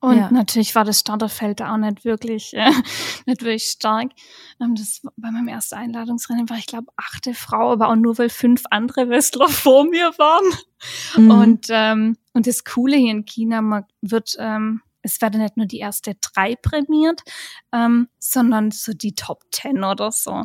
Und 0.00 0.16
ja. 0.16 0.30
natürlich 0.30 0.74
war 0.74 0.84
das 0.84 1.00
Starterfeld 1.00 1.60
auch 1.62 1.76
nicht 1.76 2.04
wirklich, 2.04 2.54
äh, 2.54 2.70
nicht 3.26 3.42
wirklich 3.42 3.64
stark. 3.64 4.10
Ähm, 4.60 4.74
das 4.74 5.02
bei 5.16 5.30
meinem 5.30 5.48
ersten 5.48 5.76
Einladungsrennen 5.76 6.48
war 6.48 6.56
ich 6.56 6.66
glaube 6.66 6.92
achte 6.96 7.34
Frau, 7.34 7.72
aber 7.72 7.88
auch 7.88 7.96
nur 7.96 8.16
weil 8.18 8.30
fünf 8.30 8.62
andere 8.70 9.08
Wrestler 9.08 9.48
vor 9.50 9.84
mir 9.84 10.12
waren. 10.18 10.44
Mhm. 11.16 11.30
Und 11.30 11.66
ähm, 11.70 12.16
und 12.32 12.46
das 12.46 12.64
Coole 12.64 12.96
hier 12.96 13.12
in 13.12 13.24
China 13.24 13.62
man 13.62 13.84
wird 14.00 14.36
ähm, 14.38 14.82
es 15.04 15.20
werden 15.20 15.42
nicht 15.42 15.56
nur 15.56 15.66
die 15.66 15.78
erste 15.78 16.14
drei 16.14 16.56
prämiert, 16.56 17.22
ähm, 17.72 18.08
sondern 18.18 18.70
so 18.70 18.94
die 18.94 19.14
Top 19.14 19.44
Ten 19.50 19.84
oder 19.84 20.10
so. 20.10 20.44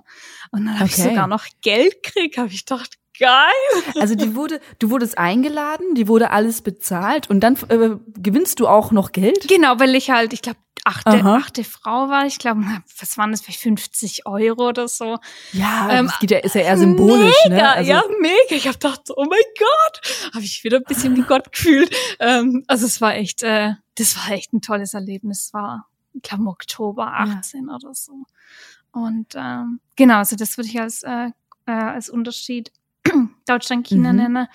Und 0.51 0.65
dann 0.65 0.73
habe 0.73 0.83
okay. 0.83 0.93
ich 0.97 1.03
sogar 1.03 1.27
noch 1.27 1.45
Geld 1.61 2.03
gekriegt, 2.03 2.37
habe 2.37 2.49
ich 2.49 2.65
gedacht, 2.65 2.99
geil. 3.19 3.83
Also 3.99 4.15
die 4.15 4.35
wurde, 4.35 4.59
du 4.79 4.89
wurdest 4.89 5.17
eingeladen, 5.17 5.95
die 5.95 6.07
wurde 6.07 6.31
alles 6.31 6.61
bezahlt 6.61 7.29
und 7.29 7.41
dann 7.41 7.55
äh, 7.69 7.97
gewinnst 8.17 8.59
du 8.59 8.67
auch 8.67 8.91
noch 8.91 9.11
Geld? 9.11 9.47
Genau, 9.47 9.79
weil 9.79 9.95
ich 9.95 10.09
halt, 10.09 10.33
ich 10.33 10.41
glaube, 10.41 10.59
achte, 10.85 11.23
achte 11.23 11.63
Frau 11.63 12.09
war. 12.09 12.25
Ich 12.25 12.39
glaube, 12.39 12.63
was 12.97 13.17
waren 13.17 13.31
das, 13.31 13.41
vielleicht 13.41 13.59
50 13.59 14.25
Euro 14.25 14.69
oder 14.69 14.87
so. 14.87 15.17
Ja, 15.51 15.89
ähm, 15.91 16.07
das 16.07 16.19
geht 16.19 16.31
ja, 16.31 16.39
ist 16.39 16.55
ja 16.55 16.61
eher 16.61 16.77
symbolisch. 16.77 17.35
Ne? 17.45 17.51
Mega, 17.51 17.61
ne? 17.61 17.69
also, 17.69 17.91
ja, 17.91 18.03
mega. 18.19 18.55
Ich 18.55 18.67
habe 18.67 18.77
gedacht, 18.77 19.01
oh 19.15 19.25
mein 19.29 19.39
Gott, 19.57 20.31
habe 20.33 20.43
ich 20.43 20.63
wieder 20.63 20.77
ein 20.77 20.83
bisschen 20.83 21.15
wie 21.15 21.21
Gott 21.21 21.51
gefühlt. 21.51 21.95
Ähm, 22.19 22.63
also 22.67 22.85
es 22.85 23.01
war 23.01 23.15
echt, 23.15 23.43
äh, 23.43 23.73
das 23.95 24.15
war 24.17 24.31
echt 24.31 24.53
ein 24.53 24.61
tolles 24.61 24.93
Erlebnis. 24.93 25.45
Es 25.45 25.53
war, 25.53 25.87
ich 26.13 26.21
glaube, 26.21 26.45
Oktober 26.47 27.13
18 27.13 27.67
ja. 27.67 27.75
oder 27.75 27.93
so. 27.93 28.23
Und 28.91 29.35
ähm, 29.35 29.79
genau, 29.95 30.17
also 30.17 30.35
das 30.35 30.57
würde 30.57 30.69
ich 30.69 30.79
als, 30.79 31.03
äh, 31.03 31.29
äh, 31.65 31.71
als 31.71 32.09
Unterschied 32.09 32.71
Deutschland, 33.49 33.87
China 33.87 34.11
mhm. 34.13 34.19
nenne. 34.19 34.49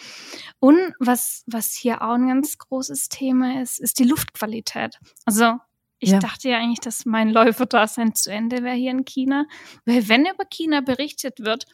Und 0.61 0.95
was, 0.99 1.45
was 1.47 1.75
hier 1.75 2.03
auch 2.03 2.15
ein 2.15 2.29
ganz 2.29 2.59
großes 2.59 3.09
Thema 3.09 3.61
ist, 3.61 3.81
ist 3.81 3.99
die 3.99 4.05
Luftqualität. 4.05 4.99
Also 5.25 5.59
ich 5.99 6.11
ja. 6.11 6.19
dachte 6.19 6.51
ja 6.51 6.59
eigentlich, 6.59 6.81
dass 6.81 7.07
mein 7.07 7.31
Läuferdasein 7.31 8.15
zu 8.15 8.31
Ende 8.31 8.63
wäre 8.63 8.77
hier 8.77 8.91
in 8.91 9.05
China. 9.05 9.47
Weil 9.85 10.09
wenn 10.09 10.27
über 10.27 10.45
China 10.45 10.81
berichtet 10.81 11.41
wird, 11.41 11.67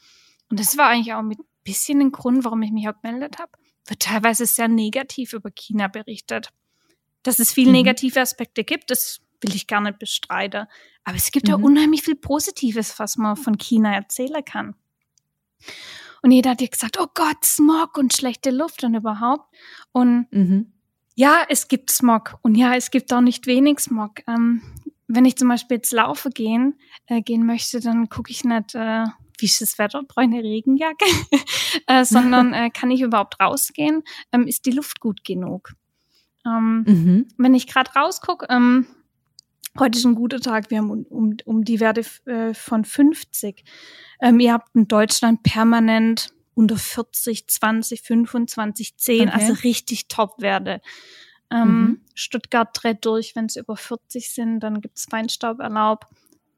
und 0.49 0.61
das 0.61 0.77
war 0.77 0.89
eigentlich 0.89 1.15
auch 1.15 1.23
mit 1.23 1.39
ein 1.39 1.49
bisschen 1.65 2.01
ein 2.01 2.13
Grund, 2.13 2.45
warum 2.45 2.63
ich 2.63 2.71
mich 2.71 2.89
auch 2.89 3.01
gemeldet 3.03 3.39
habe, 3.39 3.53
wird 3.87 4.01
teilweise 4.01 4.47
sehr 4.47 4.69
negativ 4.69 5.33
über 5.33 5.51
China 5.51 5.89
berichtet. 5.89 6.51
Dass 7.23 7.39
es 7.39 7.53
viele 7.53 7.71
mhm. 7.71 7.79
negative 7.79 8.21
Aspekte 8.21 8.65
gibt, 8.65 8.91
das 8.91 9.21
will 9.41 9.55
ich 9.55 9.67
gar 9.67 9.81
nicht 9.81 9.99
bestreiten. 9.99 10.67
Aber 11.05 11.17
es 11.17 11.31
gibt 11.33 11.49
mhm. 11.49 11.55
auch 11.55 11.61
unheimlich 11.61 12.03
viel 12.03 12.17
Positives, 12.17 12.99
was 12.99 13.17
man 13.17 13.37
von 13.37 13.59
China 13.59 13.95
erzählen 13.95 14.45
kann. 14.45 14.75
Und 16.23 16.31
jeder 16.31 16.51
hat 16.51 16.61
dir 16.61 16.69
gesagt, 16.69 16.99
oh 17.01 17.07
Gott, 17.15 17.45
Smog 17.45 17.97
und 17.97 18.15
schlechte 18.15 18.51
Luft 18.51 18.85
und 18.85 18.95
überhaupt. 18.95 19.55
Und 19.93 20.27
mhm. 20.31 20.73
ja, 21.15 21.45
es 21.49 21.69
gibt 21.69 21.91
Smog. 21.91 22.39
Und 22.43 22.57
ja, 22.57 22.75
es 22.75 22.91
gibt 22.91 23.13
auch 23.13 23.21
nicht 23.21 23.47
wenig 23.47 23.81
Smog. 23.81 24.21
Ähm, 24.27 24.63
wenn 25.09 25.25
ich 25.25 25.37
zum 25.37 25.49
Beispiel 25.49 25.79
jetzt 25.79 25.93
laufen 25.93 26.31
gehen, 26.33 26.79
äh, 27.07 27.21
gehen 27.21 27.45
möchte, 27.45 27.81
dann 27.81 28.09
gucke 28.09 28.31
ich 28.31 28.45
nicht, 28.45 28.75
äh, 28.75 29.07
wie 29.39 29.47
ist 29.47 29.61
das 29.61 29.79
Wetter, 29.79 30.03
brauche 30.07 30.25
ich 30.25 30.31
eine 30.31 30.43
Regenjacke, 30.43 31.05
äh, 31.87 32.05
sondern 32.05 32.53
äh, 32.55 32.71
kann 32.71 32.91
ich 32.91 33.01
überhaupt 33.01 33.41
rausgehen? 33.41 34.03
Ähm, 34.33 34.47
ist 34.47 34.67
die 34.67 34.71
Luft 34.71 35.01
gut 35.01 35.25
genug? 35.25 35.73
Ähm, 36.47 36.85
mhm. 36.87 37.29
Wenn 37.39 37.55
ich 37.55 37.67
gerade 37.67 37.91
rausgucke, 37.93 38.47
ähm, 38.51 38.87
heute 39.79 39.99
ist 39.99 40.05
ein 40.05 40.15
guter 40.15 40.41
Tag, 40.41 40.71
wir 40.71 40.79
haben 40.79 40.91
um, 40.91 41.05
um, 41.05 41.37
um 41.45 41.65
die 41.65 41.81
Werte 41.81 42.05
äh, 42.27 42.55
von 42.55 42.85
50. 42.85 43.65
Ähm, 44.21 44.41
ihr 44.41 44.53
habt 44.53 44.75
in 44.75 44.89
Deutschland 44.89 45.43
permanent 45.43 46.33
unter 46.55 46.77
40, 46.77 47.47
20, 47.49 48.03
25, 48.03 48.97
10, 48.97 49.29
okay. 49.29 49.31
also 49.33 49.53
richtig 49.63 50.09
Top-Werte. 50.09 50.81
Ähm, 51.51 51.69
mhm. 51.69 52.01
Stuttgart 52.15 52.69
dreht 52.73 53.05
durch, 53.05 53.35
wenn 53.35 53.47
es 53.47 53.57
über 53.57 53.77
40 53.77 54.33
sind, 54.33 54.61
dann 54.61 54.81
gibt's 54.81 55.07
Feinstauberlaub, 55.11 56.07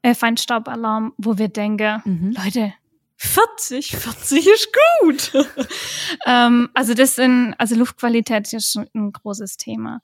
äh, 0.01 0.13
Feinstaubalarm, 0.13 1.13
wo 1.17 1.37
wir 1.37 1.47
denken, 1.47 2.01
mhm. 2.05 2.35
Leute, 2.43 2.73
40, 3.17 3.95
40 3.95 4.47
ist 4.47 4.69
gut. 4.99 5.31
ähm, 6.25 6.69
also 6.73 6.93
das 6.93 7.15
sind, 7.15 7.55
also 7.57 7.75
Luftqualität 7.75 8.51
ist 8.51 8.73
schon 8.73 8.87
ein 8.93 9.11
großes 9.11 9.57
Thema. 9.57 10.01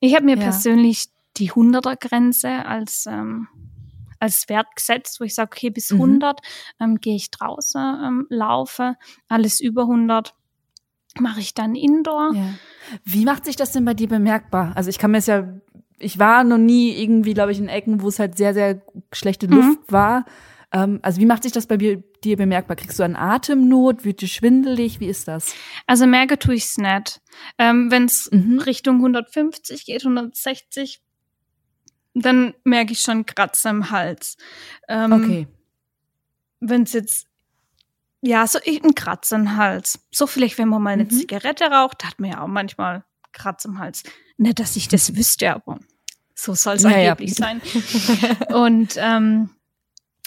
Ich 0.00 0.14
habe 0.14 0.24
mir 0.24 0.36
ja. 0.36 0.42
persönlich 0.42 1.08
die 1.36 1.52
100er 1.52 1.96
Grenze 1.96 2.64
als 2.66 3.06
ähm, 3.06 3.48
als 4.18 4.48
Wert 4.48 4.74
gesetzt, 4.74 5.20
wo 5.20 5.24
ich 5.24 5.34
sage, 5.34 5.50
okay, 5.52 5.70
bis 5.70 5.92
100 5.92 6.40
mhm. 6.78 6.84
ähm, 6.84 7.00
gehe 7.00 7.16
ich 7.16 7.30
draußen, 7.30 7.80
ähm, 7.80 8.26
laufe, 8.30 8.94
alles 9.28 9.60
über 9.60 9.82
100 9.82 10.34
mache 11.20 11.40
ich 11.40 11.54
dann 11.54 11.74
Indoor. 11.74 12.32
Ja. 12.34 12.54
Wie 13.04 13.24
macht 13.24 13.44
sich 13.44 13.56
das 13.56 13.72
denn 13.72 13.84
bei 13.84 13.94
dir 13.94 14.08
bemerkbar? 14.08 14.72
Also 14.74 14.90
ich 14.90 14.98
kann 14.98 15.10
mir 15.10 15.18
es 15.18 15.26
ja, 15.26 15.48
ich 15.98 16.18
war 16.18 16.44
noch 16.44 16.58
nie 16.58 16.90
irgendwie, 16.92 17.34
glaube 17.34 17.52
ich, 17.52 17.58
in 17.58 17.68
Ecken, 17.68 18.02
wo 18.02 18.08
es 18.08 18.18
halt 18.18 18.36
sehr, 18.36 18.54
sehr 18.54 18.82
schlechte 19.12 19.46
Luft 19.46 19.80
mhm. 19.88 19.92
war. 19.92 20.24
Ähm, 20.72 20.98
also 21.02 21.20
wie 21.20 21.26
macht 21.26 21.44
sich 21.44 21.52
das 21.52 21.66
bei 21.66 21.76
dir, 21.76 22.02
dir 22.22 22.36
bemerkbar? 22.36 22.76
Kriegst 22.76 22.98
du 22.98 23.02
einen 23.02 23.16
Atemnot? 23.16 24.04
Wird 24.04 24.20
dir 24.20 24.28
schwindelig? 24.28 25.00
Wie 25.00 25.08
ist 25.08 25.28
das? 25.28 25.54
Also 25.86 26.06
merke 26.06 26.38
tue 26.38 26.54
ich 26.54 26.64
es 26.64 26.76
nicht. 26.76 27.22
Ähm, 27.58 27.90
Wenn 27.90 28.04
es 28.04 28.28
mhm. 28.30 28.58
Richtung 28.58 28.96
150 28.96 29.86
geht, 29.86 30.04
160, 30.04 31.00
dann 32.24 32.54
merke 32.64 32.92
ich 32.92 33.00
schon 33.00 33.26
Kratzer 33.26 33.70
im 33.70 33.90
Hals. 33.90 34.36
Ähm, 34.88 35.12
okay. 35.12 35.48
Wenn 36.60 36.84
es 36.84 36.94
jetzt, 36.94 37.26
ja, 38.22 38.46
so 38.46 38.58
ein 38.66 38.94
Kratzer 38.94 39.36
im 39.36 39.56
Hals. 39.56 39.98
So 40.10 40.26
vielleicht, 40.26 40.56
wenn 40.58 40.68
man 40.68 40.82
mal 40.82 40.94
eine 40.94 41.04
mhm. 41.04 41.10
Zigarette 41.10 41.64
raucht, 41.64 42.04
hat 42.04 42.18
man 42.18 42.30
ja 42.30 42.42
auch 42.42 42.48
manchmal 42.48 43.04
Kratzer 43.32 43.68
im 43.68 43.78
Hals. 43.78 44.02
Nicht, 44.38 44.58
dass 44.58 44.76
ich 44.76 44.88
das 44.88 45.14
wüsste, 45.14 45.54
aber 45.54 45.78
so 46.34 46.54
soll 46.54 46.76
es 46.76 46.82
ja, 46.82 46.90
angeblich 46.90 47.34
sein. 47.34 47.60
und 48.48 48.94
ähm, 48.96 49.50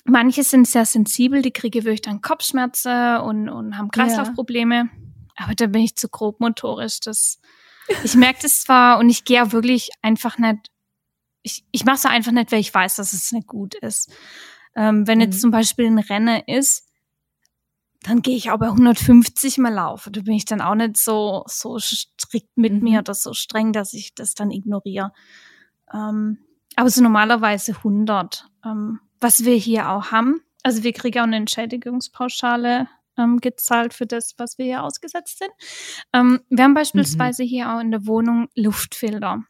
manche 0.03 0.43
sind 0.43 0.67
sehr 0.67 0.85
sensibel, 0.85 1.41
die 1.41 1.51
kriegen 1.51 1.83
wirklich 1.83 2.01
dann 2.01 2.21
Kopfschmerzen 2.21 3.17
und, 3.17 3.49
und 3.49 3.77
haben 3.77 3.89
Kreislaufprobleme. 3.89 4.75
Ja. 4.75 5.45
Aber 5.45 5.55
da 5.55 5.67
bin 5.67 5.81
ich 5.81 5.95
zu 5.95 6.09
grob 6.09 6.39
motorisch. 6.39 6.99
Das, 6.99 7.39
ich 8.03 8.15
merke 8.15 8.43
das 8.43 8.61
zwar 8.61 8.99
und 8.99 9.09
ich 9.09 9.23
gehe 9.23 9.43
auch 9.43 9.51
wirklich 9.51 9.89
einfach 10.01 10.37
nicht 10.37 10.69
ich, 11.41 11.65
ich 11.71 11.85
mache 11.85 11.97
es 11.97 12.05
einfach 12.05 12.31
nicht, 12.31 12.51
weil 12.51 12.59
ich 12.59 12.73
weiß, 12.73 12.95
dass 12.95 13.13
es 13.13 13.31
nicht 13.31 13.47
gut 13.47 13.75
ist. 13.75 14.11
Ähm, 14.75 15.07
wenn 15.07 15.17
mhm. 15.19 15.25
jetzt 15.25 15.41
zum 15.41 15.51
Beispiel 15.51 15.85
ein 15.85 15.99
Rennen 15.99 16.41
ist, 16.47 16.85
dann 18.03 18.21
gehe 18.21 18.35
ich 18.35 18.51
auch 18.51 18.59
bei 18.59 18.67
150 18.67 19.57
mal 19.57 19.73
laufen. 19.73 20.13
Da 20.13 20.21
bin 20.21 20.33
ich 20.33 20.45
dann 20.45 20.61
auch 20.61 20.75
nicht 20.75 20.97
so, 20.97 21.43
so 21.47 21.79
strikt 21.79 22.55
mit 22.55 22.73
mhm. 22.73 22.81
mir 22.81 22.99
oder 22.99 23.13
so 23.13 23.33
streng, 23.33 23.73
dass 23.73 23.93
ich 23.93 24.15
das 24.15 24.35
dann 24.35 24.51
ignoriere. 24.51 25.11
Ähm, 25.93 26.39
aber 26.75 26.89
so 26.89 27.01
normalerweise 27.01 27.75
100. 27.75 28.45
Ähm, 28.65 28.99
was 29.19 29.43
wir 29.43 29.55
hier 29.55 29.89
auch 29.89 30.11
haben, 30.11 30.41
also 30.63 30.83
wir 30.83 30.93
kriegen 30.93 31.19
auch 31.19 31.23
eine 31.23 31.37
Entschädigungspauschale 31.37 32.87
ähm, 33.17 33.39
gezahlt 33.39 33.93
für 33.93 34.05
das, 34.05 34.35
was 34.37 34.57
wir 34.57 34.65
hier 34.65 34.83
ausgesetzt 34.83 35.39
sind. 35.39 35.51
Ähm, 36.13 36.39
wir 36.49 36.63
haben 36.63 36.73
beispielsweise 36.73 37.43
mhm. 37.43 37.47
hier 37.47 37.73
auch 37.73 37.79
in 37.81 37.91
der 37.91 38.05
Wohnung 38.05 38.47
Luftfilter 38.55 39.43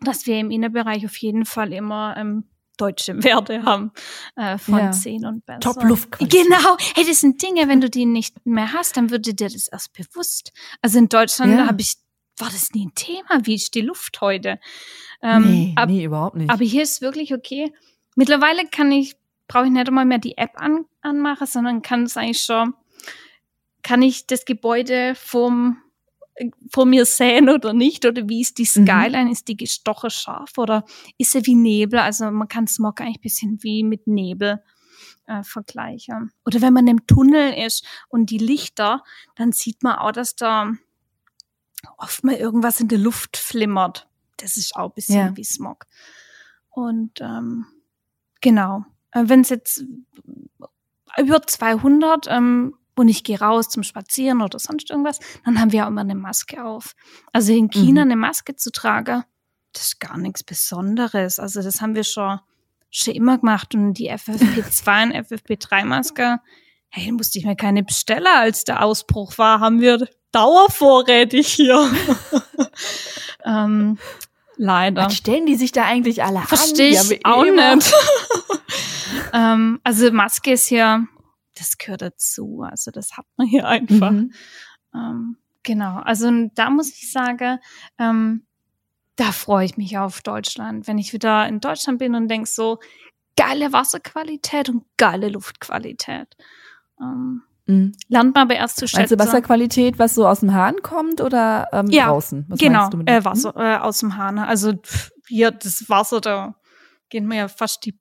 dass 0.00 0.26
wir 0.26 0.38
im 0.38 0.50
Innenbereich 0.50 1.04
auf 1.04 1.16
jeden 1.16 1.44
Fall 1.44 1.72
immer 1.72 2.16
ähm, 2.16 2.44
deutsche 2.80 3.22
Werte 3.22 3.62
haben 3.64 3.92
äh, 4.36 4.58
von 4.58 4.78
ja. 4.78 4.92
10 4.92 5.26
und 5.26 5.46
besser. 5.46 5.60
Top 5.60 5.82
Luft. 5.82 6.18
Genau. 6.18 6.76
Hey, 6.94 7.04
das 7.06 7.20
sind 7.20 7.42
Dinge, 7.42 7.68
wenn 7.68 7.80
du 7.80 7.90
die 7.90 8.06
nicht 8.06 8.34
mehr 8.46 8.72
hast, 8.72 8.96
dann 8.96 9.10
würde 9.10 9.34
dir 9.34 9.48
das 9.48 9.68
erst 9.68 9.92
bewusst. 9.92 10.52
Also 10.80 10.98
in 10.98 11.08
Deutschland 11.08 11.52
ja. 11.52 11.66
habe 11.66 11.80
ich, 11.82 11.96
war 12.38 12.48
das 12.48 12.70
nie 12.72 12.86
ein 12.86 12.94
Thema. 12.94 13.44
Wie 13.44 13.54
ist 13.54 13.74
die 13.74 13.82
Luft 13.82 14.20
heute? 14.20 14.58
Ähm, 15.22 15.42
nee, 15.42 15.72
ab, 15.76 15.88
nee, 15.88 16.04
überhaupt 16.04 16.36
nicht. 16.36 16.50
Aber 16.50 16.64
hier 16.64 16.82
ist 16.82 17.02
wirklich 17.02 17.34
okay. 17.34 17.72
Mittlerweile 18.16 18.66
kann 18.66 18.90
ich, 18.90 19.16
brauche 19.46 19.66
ich 19.66 19.70
nicht 19.70 19.86
einmal 19.86 20.06
mehr 20.06 20.18
die 20.18 20.38
App 20.38 20.52
an, 20.54 20.86
anmachen, 21.02 21.46
sondern 21.46 21.82
kann 21.82 22.04
es 22.04 22.16
eigentlich 22.16 22.42
schon, 22.42 22.74
kann 23.82 24.02
ich 24.02 24.26
das 24.26 24.44
Gebäude 24.44 25.14
vom 25.14 25.78
vor 26.72 26.86
mir 26.86 27.04
sehen 27.04 27.48
oder 27.50 27.72
nicht? 27.72 28.06
Oder 28.06 28.28
wie 28.28 28.40
ist 28.40 28.58
die 28.58 28.62
Mhm. 28.62 28.86
Skyline? 28.86 29.30
Ist 29.32 29.48
die 29.48 29.56
gestochen 29.56 30.10
scharf 30.10 30.56
oder 30.58 30.84
ist 31.18 31.32
sie 31.32 31.44
wie 31.46 31.54
Nebel? 31.54 31.98
Also 31.98 32.30
man 32.30 32.48
kann 32.48 32.66
Smog 32.66 33.00
eigentlich 33.00 33.18
ein 33.18 33.22
bisschen 33.22 33.62
wie 33.62 33.82
mit 33.84 34.06
Nebel 34.06 34.62
äh, 35.26 35.42
vergleichen. 35.42 36.32
Oder 36.44 36.60
wenn 36.62 36.72
man 36.72 36.86
im 36.86 37.06
Tunnel 37.06 37.52
ist 37.66 37.84
und 38.08 38.30
die 38.30 38.38
Lichter, 38.38 39.02
dann 39.36 39.52
sieht 39.52 39.82
man 39.82 39.96
auch, 39.96 40.12
dass 40.12 40.34
da 40.36 40.72
oft 41.98 42.24
mal 42.24 42.34
irgendwas 42.34 42.80
in 42.80 42.88
der 42.88 42.98
Luft 42.98 43.36
flimmert. 43.36 44.08
Das 44.38 44.56
ist 44.56 44.74
auch 44.76 44.88
ein 44.90 44.94
bisschen 44.94 45.16
Ja. 45.16 45.36
wie 45.36 45.44
Smog. 45.44 45.86
Und 46.70 47.20
ähm, 47.20 47.66
genau, 48.40 48.84
äh, 49.12 49.24
wenn 49.26 49.40
es 49.42 49.50
jetzt 49.50 49.84
über 51.18 51.42
200 51.46 52.26
ähm, 52.28 52.74
und 52.96 53.08
ich 53.08 53.24
gehe 53.24 53.38
raus 53.40 53.68
zum 53.68 53.82
Spazieren 53.82 54.42
oder 54.42 54.58
sonst 54.58 54.90
irgendwas, 54.90 55.18
dann 55.44 55.60
haben 55.60 55.72
wir 55.72 55.84
auch 55.84 55.88
immer 55.88 56.02
eine 56.02 56.14
Maske 56.14 56.64
auf. 56.64 56.94
Also 57.32 57.52
in 57.52 57.70
China 57.70 58.04
Mhm. 58.04 58.10
eine 58.10 58.16
Maske 58.16 58.56
zu 58.56 58.70
tragen, 58.70 59.24
das 59.72 59.84
ist 59.84 60.00
gar 60.00 60.18
nichts 60.18 60.42
Besonderes. 60.42 61.38
Also 61.38 61.62
das 61.62 61.80
haben 61.80 61.94
wir 61.94 62.04
schon, 62.04 62.40
schon 62.90 63.14
immer 63.14 63.38
gemacht 63.38 63.74
und 63.74 63.94
die 63.94 64.10
FFP2 64.10 65.02
und 65.04 65.14
FFP3-Maske, 65.14 66.38
hey, 66.88 67.12
musste 67.12 67.38
ich 67.38 67.44
mir 67.44 67.56
keine 67.56 67.82
bestellen, 67.84 68.26
als 68.26 68.64
der 68.64 68.84
Ausbruch 68.84 69.38
war, 69.38 69.60
haben 69.60 69.80
wir 69.80 70.08
dauervorrätig 70.32 71.46
hier. 71.48 71.90
ähm, 73.44 73.98
leider. 74.56 75.06
Was 75.06 75.16
stellen 75.16 75.46
die 75.46 75.54
sich 75.56 75.72
da 75.72 75.84
eigentlich 75.84 76.22
alle 76.22 76.40
Verstehe 76.40 76.98
an? 76.98 77.06
ich 77.10 77.26
auch 77.26 77.44
nicht. 77.44 77.92
ähm, 79.32 79.80
also 79.84 80.10
Maske 80.12 80.52
ist 80.52 80.70
ja, 80.70 81.04
das 81.60 81.78
gehört 81.78 82.02
dazu. 82.02 82.62
Also 82.68 82.90
das 82.90 83.16
hat 83.16 83.26
man 83.36 83.46
hier 83.46 83.66
einfach. 83.68 84.10
Mhm. 84.10 84.32
Ähm, 84.94 85.36
genau. 85.62 85.96
Also 85.98 86.30
da 86.54 86.70
muss 86.70 86.90
ich 86.90 87.12
sagen, 87.12 87.58
ähm, 87.98 88.46
da 89.16 89.32
freue 89.32 89.64
ich 89.66 89.76
mich 89.76 89.98
auf 89.98 90.22
Deutschland, 90.22 90.88
wenn 90.88 90.98
ich 90.98 91.12
wieder 91.12 91.46
in 91.46 91.60
Deutschland 91.60 91.98
bin 91.98 92.14
und 92.14 92.28
denk 92.28 92.48
so 92.48 92.78
geile 93.36 93.72
Wasserqualität 93.72 94.68
und 94.68 94.84
geile 94.96 95.28
Luftqualität. 95.28 96.36
Ähm, 97.00 97.42
Mhm. 97.66 97.92
lernt 98.08 98.34
man 98.34 98.44
aber 98.44 98.56
erst 98.56 98.78
zu 98.78 98.88
schätzen. 98.88 99.16
du 99.16 99.24
Wasserqualität, 99.24 99.98
was 99.98 100.14
so 100.16 100.26
aus 100.26 100.40
dem 100.40 100.52
Hahn 100.52 100.82
kommt 100.82 101.20
oder 101.20 101.68
ähm, 101.72 101.86
Ja, 101.90 102.06
draußen? 102.08 102.44
Was 102.48 102.58
genau, 102.58 102.80
meinst 102.80 102.92
du 102.94 102.96
mit 102.98 103.08
äh, 103.08 103.20
dem? 103.20 103.24
Wasser 103.24 103.54
äh, 103.56 103.76
aus 103.76 104.00
dem 104.00 104.16
Hahn. 104.16 104.38
Also 104.40 104.72
pff, 104.72 105.10
hier 105.28 105.52
das 105.52 105.88
Wasser, 105.88 106.20
da 106.20 106.56
gehen 107.10 107.26
mir 107.26 107.36
ja 107.36 107.48
fast 107.48 107.84
die 107.84 107.99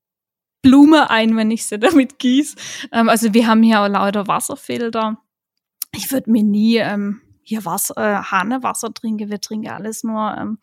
Blume 0.61 1.09
ein, 1.09 1.35
wenn 1.37 1.51
ich 1.51 1.65
sie 1.65 1.79
damit 1.79 2.19
gieße. 2.19 2.55
Ähm, 2.91 3.09
also 3.09 3.33
wir 3.33 3.47
haben 3.47 3.63
hier 3.63 3.81
auch 3.81 3.87
lauter 3.87 4.27
Wasserfilter. 4.27 5.17
Ich 5.95 6.11
würde 6.11 6.31
mir 6.31 6.43
nie 6.43 6.77
ähm, 6.77 7.21
hier 7.43 7.65
Wasser, 7.65 7.97
äh, 7.97 8.23
Hahnewasser 8.23 8.93
trinken. 8.93 9.29
Wir 9.29 9.41
trinken 9.41 9.69
alles 9.69 10.03
nur 10.03 10.35
ähm, 10.37 10.59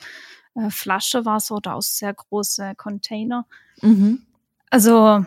äh, 0.55 0.71
Flaschenwasser 0.71 1.57
oder 1.57 1.75
aus 1.75 1.97
sehr 1.97 2.15
große 2.15 2.75
Container. 2.77 3.47
Mhm. 3.83 4.23
Also 4.71 5.25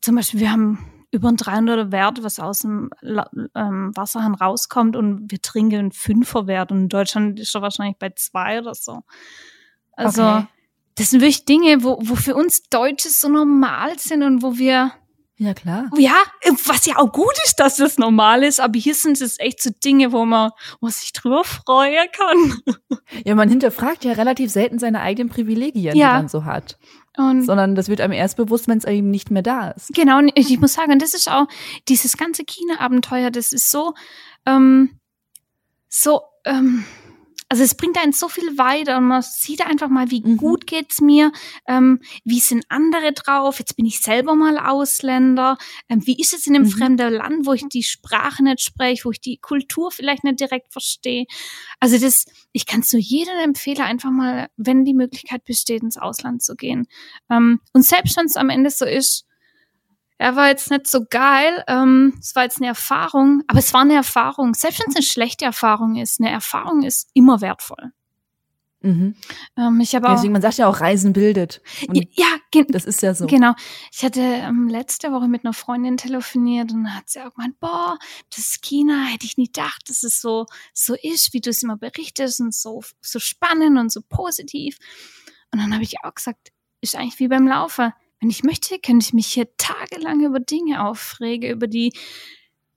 zum 0.00 0.16
Beispiel, 0.16 0.40
wir 0.40 0.52
haben 0.52 0.78
über 1.10 1.28
ein 1.28 1.36
300er 1.36 1.92
Wert, 1.92 2.22
was 2.22 2.40
aus 2.40 2.60
dem 2.60 2.90
ähm, 3.02 3.92
Wasserhahn 3.94 4.34
rauskommt 4.34 4.96
und 4.96 5.30
wir 5.30 5.40
trinken 5.40 5.78
einen 5.78 5.92
Fünferwert 5.92 6.72
und 6.72 6.78
in 6.78 6.88
Deutschland 6.88 7.38
ist 7.38 7.54
er 7.54 7.62
wahrscheinlich 7.62 7.98
bei 7.98 8.10
zwei 8.10 8.60
oder 8.60 8.74
so. 8.74 9.02
Also 9.92 10.22
Okay. 10.22 10.46
Das 10.96 11.10
sind 11.10 11.20
wirklich 11.20 11.44
Dinge, 11.44 11.82
wo, 11.82 11.98
wo 12.00 12.14
für 12.14 12.34
uns 12.34 12.62
Deutsche 12.70 13.08
so 13.10 13.28
normal 13.28 13.98
sind 13.98 14.22
und 14.22 14.42
wo 14.42 14.56
wir, 14.58 14.92
Ja, 15.36 15.52
klar. 15.54 15.90
ja, 15.96 16.14
was 16.66 16.86
ja 16.86 16.96
auch 16.98 17.10
gut 17.12 17.34
ist, 17.44 17.56
dass 17.58 17.76
das 17.76 17.98
normal 17.98 18.44
ist, 18.44 18.60
aber 18.60 18.78
hier 18.78 18.94
sind 18.94 19.20
es 19.20 19.38
echt 19.40 19.60
so 19.62 19.70
Dinge, 19.84 20.12
wo 20.12 20.24
man, 20.24 20.50
wo 20.80 20.86
man 20.86 20.92
sich 20.92 21.12
drüber 21.12 21.42
freuen 21.44 22.06
kann. 22.12 22.76
Ja, 23.24 23.34
man 23.34 23.48
hinterfragt 23.48 24.04
ja 24.04 24.12
relativ 24.12 24.50
selten 24.50 24.78
seine 24.78 25.00
eigenen 25.00 25.28
Privilegien, 25.28 25.96
Ja. 25.96 26.10
die 26.10 26.14
man 26.22 26.28
so 26.28 26.44
hat. 26.44 26.78
Und 27.16 27.42
Sondern 27.44 27.74
das 27.76 27.88
wird 27.88 28.00
einem 28.00 28.12
erst 28.12 28.36
bewusst, 28.36 28.66
wenn 28.66 28.78
es 28.78 28.84
eben 28.84 29.08
nicht 29.10 29.30
mehr 29.30 29.42
da 29.42 29.70
ist. 29.70 29.92
Genau, 29.94 30.18
und 30.18 30.32
ich 30.34 30.50
ich 30.50 30.58
muss 30.60 30.72
sagen, 30.74 30.98
das 30.98 31.14
ist 31.14 31.30
auch 31.30 31.46
dieses 31.88 32.16
ganze 32.16 32.44
China-Abenteuer, 32.44 33.30
das 33.30 33.52
ist 33.52 33.70
so, 33.70 33.94
ähm, 34.46 34.98
so, 35.88 36.22
ähm, 36.44 36.84
also 37.48 37.62
es 37.62 37.74
bringt 37.76 37.96
einen 37.98 38.12
so 38.12 38.28
viel 38.28 38.58
weiter 38.58 38.98
und 38.98 39.04
man 39.08 39.22
sieht 39.22 39.64
einfach 39.64 39.88
mal, 39.88 40.10
wie 40.10 40.22
Mhm. 40.22 40.36
gut 40.38 40.66
geht's 40.66 41.00
mir, 41.00 41.30
ähm, 41.68 42.00
wie 42.24 42.40
sind 42.40 42.64
andere 42.68 43.12
drauf, 43.12 43.58
jetzt 43.58 43.76
bin 43.76 43.86
ich 43.86 44.00
selber 44.00 44.34
mal 44.34 44.58
Ausländer, 44.58 45.56
ähm, 45.88 46.04
wie 46.06 46.18
ist 46.20 46.32
es 46.32 46.46
in 46.46 46.56
einem 46.56 46.64
Mhm. 46.64 46.70
fremden 46.70 47.12
Land, 47.12 47.46
wo 47.46 47.52
ich 47.52 47.64
die 47.68 47.82
Sprache 47.82 48.42
nicht 48.42 48.60
spreche, 48.62 49.04
wo 49.04 49.10
ich 49.10 49.20
die 49.20 49.36
Kultur 49.38 49.90
vielleicht 49.90 50.24
nicht 50.24 50.40
direkt 50.40 50.72
verstehe. 50.72 51.26
Also 51.80 51.98
das, 51.98 52.24
ich 52.52 52.66
kann 52.66 52.80
es 52.80 52.92
nur 52.92 53.00
jedem 53.02 53.36
empfehlen, 53.38 53.82
einfach 53.82 54.10
mal, 54.10 54.48
wenn 54.56 54.84
die 54.84 54.94
Möglichkeit 54.94 55.44
besteht, 55.44 55.82
ins 55.82 55.98
Ausland 55.98 56.42
zu 56.42 56.56
gehen. 56.56 56.86
Ähm, 57.30 57.60
und 57.72 57.82
selbst 57.84 58.16
wenn 58.16 58.26
es 58.26 58.36
am 58.36 58.50
Ende 58.50 58.70
so 58.70 58.84
ist, 58.86 59.26
er 60.18 60.36
war 60.36 60.48
jetzt 60.48 60.70
nicht 60.70 60.86
so 60.86 61.04
geil, 61.08 61.64
ähm, 61.66 62.14
es 62.20 62.34
war 62.36 62.44
jetzt 62.44 62.58
eine 62.58 62.68
Erfahrung, 62.68 63.42
aber 63.48 63.58
es 63.58 63.72
war 63.74 63.80
eine 63.82 63.94
Erfahrung. 63.94 64.54
Selbst 64.54 64.80
wenn 64.80 64.90
es 64.90 64.96
eine 64.96 65.04
schlechte 65.04 65.44
Erfahrung 65.44 65.96
ist, 65.96 66.20
eine 66.20 66.30
Erfahrung 66.30 66.82
ist 66.82 67.10
immer 67.14 67.40
wertvoll. 67.40 67.92
Mhm. 68.84 69.16
Ähm, 69.56 69.80
ich 69.80 69.94
habe 69.94 70.06
Ja, 70.06 70.12
auch, 70.12 70.16
deswegen, 70.16 70.34
man 70.34 70.42
sagt 70.42 70.58
ja 70.58 70.68
auch, 70.68 70.80
Reisen 70.80 71.14
bildet. 71.14 71.62
Und 71.88 72.06
ja, 72.12 72.26
das 72.68 72.84
ist 72.84 73.00
ja 73.00 73.14
so. 73.14 73.26
Genau. 73.26 73.54
Ich 73.90 74.04
hatte 74.04 74.20
ähm, 74.20 74.68
letzte 74.68 75.10
Woche 75.10 75.26
mit 75.26 75.44
einer 75.44 75.54
Freundin 75.54 75.96
telefoniert 75.96 76.70
und 76.70 76.94
hat 76.94 77.08
sie 77.08 77.20
auch 77.20 77.34
gemeint, 77.34 77.58
boah, 77.60 77.98
das 78.28 78.40
ist 78.40 78.62
China, 78.62 79.06
hätte 79.06 79.24
ich 79.24 79.38
nie 79.38 79.46
gedacht, 79.46 79.88
dass 79.88 80.02
es 80.02 80.20
so, 80.20 80.44
so 80.74 80.94
ist, 81.02 81.32
wie 81.32 81.40
du 81.40 81.48
es 81.48 81.62
immer 81.62 81.78
berichtest 81.78 82.40
und 82.40 82.54
so, 82.54 82.82
so 83.00 83.18
spannend 83.18 83.78
und 83.78 83.90
so 83.90 84.02
positiv. 84.06 84.76
Und 85.50 85.60
dann 85.60 85.72
habe 85.72 85.82
ich 85.82 86.04
auch 86.04 86.14
gesagt, 86.14 86.52
ist 86.82 86.94
eigentlich 86.94 87.18
wie 87.18 87.28
beim 87.28 87.48
Laufen. 87.48 87.92
Wenn 88.24 88.30
ich 88.30 88.42
möchte, 88.42 88.78
könnte 88.78 89.04
ich 89.04 89.12
mich 89.12 89.26
hier 89.26 89.54
tagelang 89.58 90.24
über 90.24 90.40
Dinge 90.40 90.82
aufregen, 90.88 91.50
über 91.50 91.66
die 91.66 91.92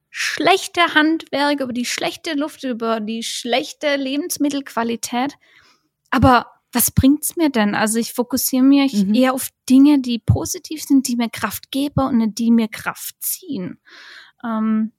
schlechte 0.10 0.94
Handwerk, 0.94 1.62
über 1.62 1.72
die 1.72 1.86
schlechte 1.86 2.34
Luft, 2.34 2.66
über 2.66 3.00
die 3.00 3.24
schlechte 3.24 3.96
Lebensmittelqualität. 3.96 5.36
Aber 6.10 6.48
was 6.74 6.92
bringt's 6.92 7.38
mir 7.38 7.50
denn? 7.50 7.76
Also 7.76 7.98
ich 7.98 8.12
fokussiere 8.12 8.62
mich 8.62 8.92
Mhm. 8.92 9.14
eher 9.14 9.34
auf 9.34 9.48
Dinge, 9.70 10.02
die 10.02 10.20
positiv 10.20 10.84
sind, 10.84 11.08
die 11.08 11.16
mir 11.16 11.30
Kraft 11.30 11.72
geben 11.72 12.02
und 12.06 12.36
die 12.40 12.52
mir 12.52 12.68
Kraft 12.68 13.16
ziehen. 13.22 13.80
Ähm, 14.44 14.92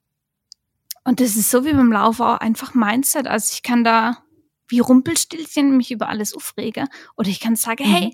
und 1.03 1.19
das 1.19 1.35
ist 1.35 1.51
so 1.51 1.63
wie 1.63 1.73
beim 1.73 1.91
Laufen 1.91 2.23
auch 2.23 2.37
einfach 2.39 2.73
Mindset. 2.73 3.27
Also 3.27 3.53
ich 3.53 3.61
kann 3.61 3.83
da 3.83 4.23
wie 4.67 4.79
Rumpelstilzchen 4.79 5.77
mich 5.77 5.91
über 5.91 6.09
alles 6.09 6.33
aufregen 6.33 6.87
oder 7.17 7.29
ich 7.29 7.39
kann 7.39 7.55
sagen, 7.55 7.83
Mhm. 7.87 7.93
hey, 7.93 8.13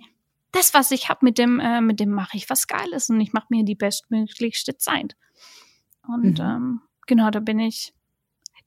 das, 0.56 0.74
was 0.74 0.92
ich 0.92 1.10
hab, 1.10 1.22
mit 1.24 1.38
dem, 1.38 1.60
äh, 1.60 1.82
mit 1.82 2.00
dem 2.00 2.10
mache 2.12 2.38
ich 2.38 2.50
was 2.50 2.68
Geiles 2.68 3.10
und 3.10 3.20
ich 3.22 3.34
mache 3.34 3.48
mir 3.50 3.64
die 3.64 3.76
bestmöglichste 3.76 4.78
Zeit. 4.78 5.16
Und 6.08 6.40
Mhm. 6.40 6.46
ähm, 6.46 6.82
genau, 7.08 7.30
da 7.30 7.40
bin 7.40 7.60
ich 7.60 7.94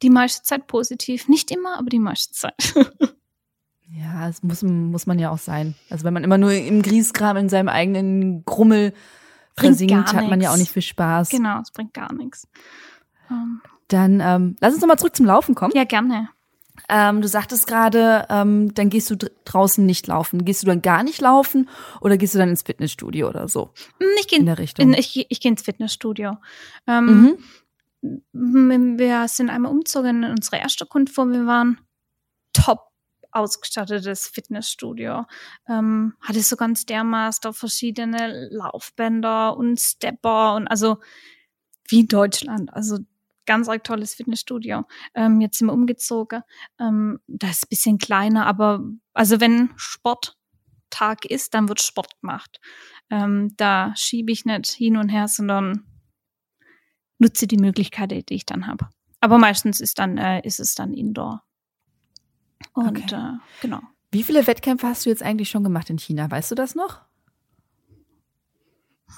die 0.03 0.11
meiste 0.11 0.43
Zeit 0.45 0.67
positiv. 0.69 1.29
Nicht 1.29 1.51
immer, 1.51 1.79
aber 1.79 1.89
die 1.89 1.99
meiste 2.01 2.33
Zeit. 2.35 2.75
Ja, 3.91 4.27
das 4.27 4.43
muss, 4.43 4.63
muss 4.63 5.07
man 5.07 5.19
ja 5.19 5.31
auch 5.31 5.39
sein. 5.39 5.75
Also 5.89 6.05
wenn 6.05 6.13
man 6.13 6.23
immer 6.23 6.37
nur 6.37 6.53
im 6.53 6.83
Grießkram 6.83 7.39
in 7.39 7.49
seinem 7.49 7.71
eigenen 7.71 8.45
Grummel 8.45 8.93
versinkt, 9.57 10.13
hat 10.13 10.29
man 10.29 10.43
ja 10.43 10.53
auch 10.53 10.59
nicht 10.59 10.71
viel 10.73 10.83
Spaß. 10.83 11.31
genau, 11.31 11.61
es 11.63 11.71
bringt 11.71 11.95
gar 11.95 12.13
nichts. 12.13 12.47
Ähm, 13.31 13.63
Dann 13.89 14.21
ähm, 14.21 14.57
lass 14.61 14.75
uns 14.75 14.83
nochmal 14.83 14.99
zurück 14.99 15.17
zum 15.17 15.25
Laufen 15.25 15.55
kommen. 15.55 15.73
ja, 15.75 15.85
gerne. 15.85 16.29
Ähm, 16.89 17.21
du 17.23 17.29
sagtest 17.29 17.67
gerade, 17.67 18.27
ähm, 18.31 18.73
dann 18.75 18.91
gehst 18.91 19.11
du 19.11 19.17
dr- 19.17 19.31
draußen 19.45 19.85
nicht 19.85 20.07
laufen. 20.07 20.45
Gehst 20.45 20.63
du 20.63 20.67
dann 20.67 20.83
gar 20.83 21.03
nicht 21.03 21.21
laufen 21.21 21.69
oder 22.01 22.17
gehst 22.17 22.35
du 22.35 22.39
dann 22.39 22.49
ins 22.51 22.63
Fitnessstudio 22.63 23.29
oder 23.29 23.49
so? 23.49 23.71
Hm, 23.99 24.07
Ich 24.21 24.29
gehe 24.29 24.39
In 24.39 24.47
der 24.47 24.59
Richtung. 24.59 24.93
ich, 24.95 25.13
geh- 25.13 25.27
ich 25.29 25.41
geh 25.41 25.49
ins 25.49 25.63
Fitnessstudio. 25.63 26.37
Ähm, 26.87 27.39
Mhm. 28.03 28.19
Wir 28.33 29.27
sind 29.29 29.51
einmal 29.51 29.73
umgezogen 29.73 30.23
in 30.23 30.31
unsere 30.31 30.59
erste 30.59 30.87
Kunde, 30.87 31.11
wo 31.17 31.25
wir 31.25 31.47
waren. 31.47 31.79
Top 32.53 32.81
ausgestattetes 33.33 34.29
Fitnessstudio. 34.29 35.25
Ähm, 35.69 36.15
hatte 36.21 36.41
so 36.41 36.57
ganz 36.57 36.87
dermaßen 36.87 37.53
verschiedene 37.53 38.49
Laufbänder 38.51 39.57
und 39.57 39.79
Stepper 39.81 40.55
und 40.55 40.69
also 40.69 40.99
wie 41.89 42.01
in 42.01 42.09
Deutschland. 42.09 42.73
Also 42.73 42.99
ganz 43.49 43.69
arg 43.69 43.83
tolles 43.83 44.15
Fitnessstudio. 44.15 44.85
Ähm, 45.15 45.41
jetzt 45.41 45.59
sind 45.59 45.67
wir 45.67 45.73
umgezogen. 45.73 46.43
Ähm, 46.79 47.19
das 47.27 47.51
ist 47.57 47.65
ein 47.65 47.69
bisschen 47.71 47.99
kleiner, 47.99 48.47
aber 48.47 48.85
also 49.15 49.41
wenn 49.41 49.71
Sporttag 49.77 51.25
ist, 51.25 51.55
dann 51.55 51.69
wird 51.69 51.81
Sport 51.83 52.21
gemacht. 52.21 52.61
Ähm, 53.11 53.55
da 53.57 53.93
schiebe 53.97 54.31
ich 54.31 54.45
nicht 54.45 54.71
hin 54.71 54.97
und 54.97 55.09
her, 55.09 55.27
sondern 55.27 55.85
nutze 57.19 57.47
die 57.49 57.57
Möglichkeit, 57.57 58.13
die 58.13 58.35
ich 58.35 58.47
dann 58.47 58.67
habe. 58.69 58.89
Aber 59.21 59.39
meistens 59.39 59.81
ist 59.81 59.99
dann 59.99 60.19
äh, 60.19 60.41
ist 60.47 60.61
es 60.61 60.75
dann 60.77 60.93
Indoor. 60.93 61.43
Und 62.75 62.99
Okay. 62.99 63.15
äh, 63.15 63.39
genau. 63.63 63.81
Wie 64.11 64.23
viele 64.23 64.47
Wettkämpfe 64.47 64.87
hast 64.87 65.05
du 65.05 65.11
jetzt 65.11 65.23
eigentlich 65.23 65.51
schon 65.51 65.65
gemacht 65.65 65.91
in 65.91 65.99
China? 65.99 66.31
Weißt 66.31 66.51
du 66.51 66.55
das 66.55 66.75
noch? 66.75 67.03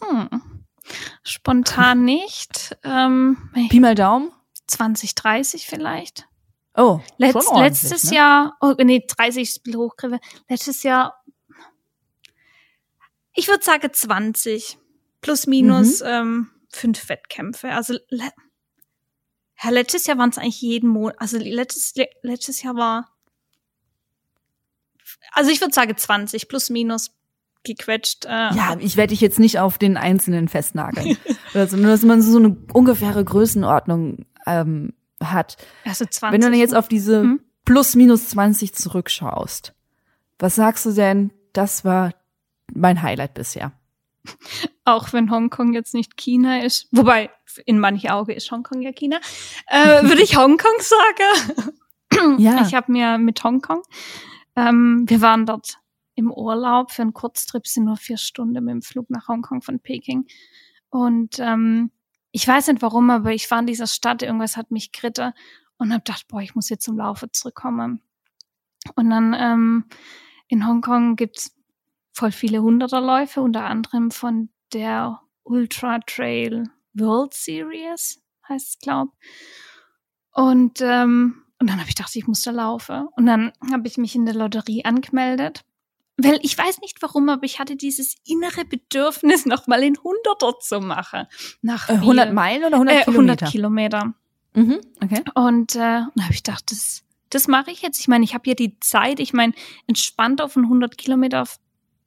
Hm. 0.00 0.28
Spontan 1.22 2.04
nicht. 2.04 2.76
Ähm, 2.84 3.50
Pi 3.68 3.80
mal 3.80 3.94
Daumen? 3.94 4.32
20, 4.66 5.14
30 5.14 5.66
vielleicht. 5.66 6.26
Oh, 6.76 7.00
Letz, 7.18 7.46
letztes 7.54 8.04
ne? 8.10 8.16
Jahr, 8.16 8.56
oh, 8.60 8.74
nee, 8.78 9.04
30 9.06 9.42
ist 9.42 9.58
ein 9.58 9.62
bisschen 9.64 9.80
hochgriffen. 9.80 10.20
Letztes 10.48 10.82
Jahr, 10.82 11.22
ich 13.34 13.48
würde 13.48 13.64
sagen 13.64 13.92
20. 13.92 14.78
Plus, 15.20 15.46
minus 15.46 16.00
Mhm. 16.00 16.06
ähm, 16.06 16.50
fünf 16.72 17.08
Wettkämpfe. 17.08 17.70
Also, 17.72 17.94
le 18.08 18.30
ja, 19.62 19.68
letztes 19.70 20.06
Jahr 20.06 20.16
waren 20.16 20.30
es 20.30 20.38
eigentlich 20.38 20.62
jeden 20.62 20.88
Monat. 20.88 21.20
Also, 21.20 21.36
letztes, 21.36 21.94
le 21.96 22.08
letztes 22.22 22.62
Jahr 22.62 22.76
war, 22.76 23.14
also 25.32 25.50
ich 25.50 25.60
würde 25.60 25.74
sagen 25.74 25.94
20, 25.96 26.48
plus, 26.48 26.70
minus 26.70 27.10
gequetscht. 27.64 28.24
Äh, 28.26 28.28
Ja, 28.54 28.76
ich 28.78 28.96
werde 28.96 29.10
dich 29.10 29.20
jetzt 29.20 29.38
nicht 29.38 29.58
auf 29.58 29.78
den 29.78 29.96
einzelnen 29.96 30.48
festnageln. 30.48 31.16
also 31.54 31.76
nur, 31.76 31.90
dass 31.90 32.02
man 32.02 32.22
so 32.22 32.38
eine 32.38 32.56
ungefähre 32.72 33.24
Größenordnung 33.24 34.24
ähm, 34.46 34.92
hat. 35.22 35.56
Also 35.84 36.04
20. 36.06 36.32
Wenn 36.32 36.40
du 36.40 36.50
dann 36.50 36.58
jetzt 36.58 36.74
auf 36.74 36.88
diese 36.88 37.20
Hm? 37.22 37.40
plus 37.64 37.94
minus 37.96 38.28
20 38.30 38.74
zurückschaust, 38.74 39.74
was 40.38 40.54
sagst 40.54 40.86
du 40.86 40.92
denn, 40.92 41.30
das 41.52 41.84
war 41.84 42.12
mein 42.72 43.02
Highlight 43.02 43.34
bisher? 43.34 43.72
auch 44.84 45.12
wenn 45.12 45.30
Hongkong 45.30 45.72
jetzt 45.72 45.94
nicht 45.94 46.16
China 46.16 46.62
ist, 46.62 46.88
wobei 46.92 47.30
in 47.64 47.78
manche 47.78 48.12
Auge 48.14 48.32
ist 48.34 48.50
Hongkong 48.50 48.82
ja 48.82 48.92
China, 48.92 49.18
äh, 49.66 50.02
würde 50.02 50.22
ich 50.22 50.36
Hongkong 50.36 50.80
sagen. 50.80 51.72
Ja. 52.38 52.62
Ich 52.66 52.74
habe 52.74 52.90
mir 52.92 53.18
mit 53.18 53.42
Hongkong, 53.44 53.82
ähm, 54.56 55.04
wir 55.06 55.20
waren 55.20 55.46
dort 55.46 55.78
im 56.20 56.32
Urlaub 56.32 56.92
für 56.92 57.02
einen 57.02 57.14
Kurztrip, 57.14 57.66
sind 57.66 57.84
nur 57.84 57.96
vier 57.96 58.16
Stunden 58.16 58.64
mit 58.64 58.72
dem 58.72 58.82
Flug 58.82 59.10
nach 59.10 59.28
Hongkong 59.28 59.62
von 59.62 59.80
Peking. 59.80 60.26
Und 60.90 61.38
ähm, 61.38 61.90
ich 62.30 62.46
weiß 62.46 62.68
nicht 62.68 62.82
warum, 62.82 63.10
aber 63.10 63.32
ich 63.32 63.50
war 63.50 63.58
in 63.58 63.66
dieser 63.66 63.86
Stadt, 63.86 64.22
irgendwas 64.22 64.56
hat 64.56 64.70
mich 64.70 64.92
gritte 64.92 65.34
und 65.78 65.92
habe 65.92 66.02
gedacht, 66.02 66.28
boah, 66.28 66.40
ich 66.40 66.54
muss 66.54 66.68
jetzt 66.68 66.84
zum 66.84 66.96
Laufe 66.96 67.30
zurückkommen. 67.32 68.02
Und 68.94 69.10
dann 69.10 69.34
ähm, 69.38 69.84
in 70.48 70.66
Hongkong 70.66 71.16
gibt's 71.16 71.56
voll 72.12 72.32
viele 72.32 72.62
Hunderterläufe, 72.62 73.40
unter 73.40 73.64
anderem 73.64 74.10
von 74.10 74.50
der 74.72 75.20
Ultra 75.42 75.98
Trail 76.00 76.64
World 76.94 77.34
Series, 77.34 78.22
heißt 78.48 78.68
es, 78.68 78.78
glaub. 78.78 79.08
Und, 80.32 80.80
ähm, 80.80 81.42
und 81.58 81.68
dann 81.68 81.78
habe 81.78 81.88
ich 81.88 81.96
gedacht, 81.96 82.14
ich 82.14 82.26
muss 82.26 82.42
da 82.42 82.50
laufen. 82.50 83.06
Und 83.16 83.26
dann 83.26 83.52
habe 83.70 83.88
ich 83.88 83.96
mich 83.96 84.14
in 84.14 84.26
der 84.26 84.34
Lotterie 84.34 84.84
angemeldet. 84.84 85.64
Weil 86.24 86.38
ich 86.42 86.56
weiß 86.56 86.80
nicht 86.80 87.00
warum, 87.02 87.28
aber 87.28 87.44
ich 87.44 87.58
hatte 87.58 87.76
dieses 87.76 88.16
innere 88.26 88.64
Bedürfnis, 88.64 89.46
nochmal 89.46 89.82
in 89.82 89.96
Hunderter 90.02 90.58
zu 90.60 90.80
machen. 90.80 91.26
Nach 91.62 91.88
Äh, 91.88 91.92
viel- 91.94 92.00
100 92.02 92.32
Meilen 92.32 92.64
oder 92.64 92.74
100 92.76 92.94
äh, 92.94 93.10
100 93.10 93.50
Kilometer? 93.50 93.50
Kilometer. 93.50 94.14
Mhm, 94.54 94.80
okay. 95.02 95.22
Und 95.34 95.74
äh, 95.76 95.78
dann 95.78 96.22
habe 96.24 96.32
ich 96.32 96.42
gedacht, 96.42 96.64
das, 96.70 97.02
das 97.30 97.46
mache 97.48 97.70
ich 97.70 97.82
jetzt. 97.82 98.00
Ich 98.00 98.08
meine, 98.08 98.24
ich 98.24 98.34
habe 98.34 98.48
ja 98.48 98.54
die 98.54 98.78
Zeit, 98.80 99.20
ich 99.20 99.32
meine, 99.32 99.52
entspannt 99.86 100.40
auf 100.42 100.56
einen 100.56 100.66
100 100.66 100.98
Kilometer 100.98 101.46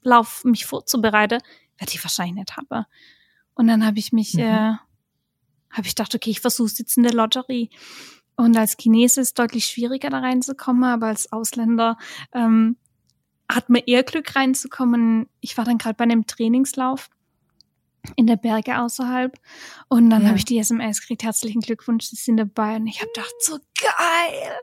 Lauf 0.02 0.44
mich 0.44 0.66
vorzubereiten, 0.66 1.40
werde 1.78 1.94
ich 1.94 2.04
wahrscheinlich 2.04 2.36
nicht 2.36 2.58
haben. 2.58 2.86
Und 3.54 3.68
dann 3.68 3.86
habe 3.86 4.00
ich 4.00 4.12
mich, 4.12 4.34
Mhm. 4.34 4.40
äh, 4.42 4.74
habe 5.70 5.88
ich 5.88 5.96
gedacht, 5.96 6.14
okay, 6.14 6.30
ich 6.32 6.42
versuche 6.42 6.68
es 6.68 6.78
jetzt 6.78 6.98
in 6.98 7.04
der 7.04 7.14
Lotterie. 7.14 7.70
Und 8.36 8.58
als 8.58 8.76
Chinese 8.78 9.22
ist 9.22 9.28
es 9.30 9.34
deutlich 9.36 9.66
schwieriger 9.66 10.10
da 10.10 10.20
reinzukommen, 10.20 10.84
aber 10.84 11.08
als 11.08 11.32
Ausländer 11.32 11.98
ähm, 12.34 12.76
hat 13.52 13.70
man 13.70 13.82
eher 13.86 14.04
Glück 14.04 14.36
reinzukommen. 14.36 15.28
Ich 15.42 15.58
war 15.58 15.66
dann 15.66 15.78
gerade 15.78 15.96
bei 15.96 16.04
einem 16.04 16.26
Trainingslauf 16.28 17.10
in 18.18 18.28
der 18.28 18.36
Berge 18.36 18.80
außerhalb 18.80 19.40
und 19.88 20.10
dann 20.10 20.24
Ja. 20.24 20.28
habe 20.30 20.38
ich 20.38 20.44
die 20.46 20.60
SMS 20.60 21.00
gekriegt, 21.02 21.24
herzlichen 21.24 21.62
Glückwunsch, 21.62 22.06
Sie 22.08 22.16
sind 22.18 22.36
dabei 22.38 22.76
und 22.76 22.88
ich 22.88 23.00
habe 23.00 23.10
gedacht, 23.16 23.34
so 23.40 23.60
geil. 23.80 24.60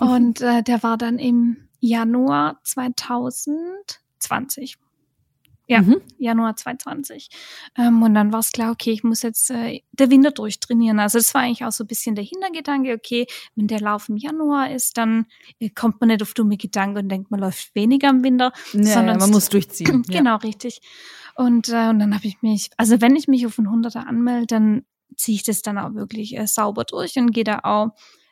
und 0.00 0.40
äh, 0.40 0.62
der 0.62 0.82
war 0.82 0.96
dann 0.98 1.18
im 1.18 1.68
Januar 1.80 2.60
2020. 2.62 4.78
Ja. 5.68 5.82
Mhm. 5.82 6.00
Januar 6.18 6.56
2020. 6.56 7.28
Ähm, 7.76 8.02
und 8.02 8.14
dann 8.14 8.32
war 8.32 8.40
es 8.40 8.52
klar, 8.52 8.72
okay, 8.72 8.90
ich 8.90 9.04
muss 9.04 9.20
jetzt 9.20 9.50
äh, 9.50 9.82
der 9.92 10.10
Winter 10.10 10.30
durchtrainieren. 10.30 10.98
Also 10.98 11.18
das 11.18 11.34
war 11.34 11.42
eigentlich 11.42 11.64
auch 11.64 11.72
so 11.72 11.84
ein 11.84 11.86
bisschen 11.86 12.14
der 12.14 12.24
Hintergedanke, 12.24 12.94
okay, 12.94 13.26
wenn 13.54 13.66
der 13.66 13.80
Lauf 13.80 14.08
im 14.08 14.16
Januar 14.16 14.70
ist, 14.70 14.96
dann 14.96 15.26
äh, 15.60 15.68
kommt 15.68 16.00
man 16.00 16.08
nicht 16.08 16.22
auf 16.22 16.32
dumme 16.32 16.56
Gedanken 16.56 16.98
und 16.98 17.08
denkt, 17.10 17.30
man 17.30 17.40
läuft 17.40 17.74
weniger 17.74 18.08
im 18.08 18.24
Winter. 18.24 18.52
Ja, 18.72 18.80
ja, 18.80 18.94
sondern 18.94 19.18
man 19.18 19.30
muss 19.30 19.50
durchziehen. 19.50 20.04
ja. 20.08 20.18
Genau, 20.18 20.36
richtig. 20.36 20.80
Und, 21.36 21.68
äh, 21.68 21.90
und 21.90 21.98
dann 21.98 22.14
habe 22.14 22.26
ich 22.26 22.40
mich, 22.40 22.70
also 22.78 23.00
wenn 23.02 23.14
ich 23.14 23.28
mich 23.28 23.44
auf 23.46 23.58
einen 23.58 23.70
Hunderter 23.70 24.06
anmelde, 24.06 24.46
dann 24.46 24.86
ziehe 25.16 25.36
ich 25.36 25.42
das 25.42 25.60
dann 25.60 25.76
auch 25.76 25.94
wirklich 25.94 26.36
äh, 26.36 26.46
sauber 26.46 26.84
durch 26.84 27.16
und 27.16 27.32
gehe 27.32 27.44
da 27.44 27.60
auch. 27.62 27.90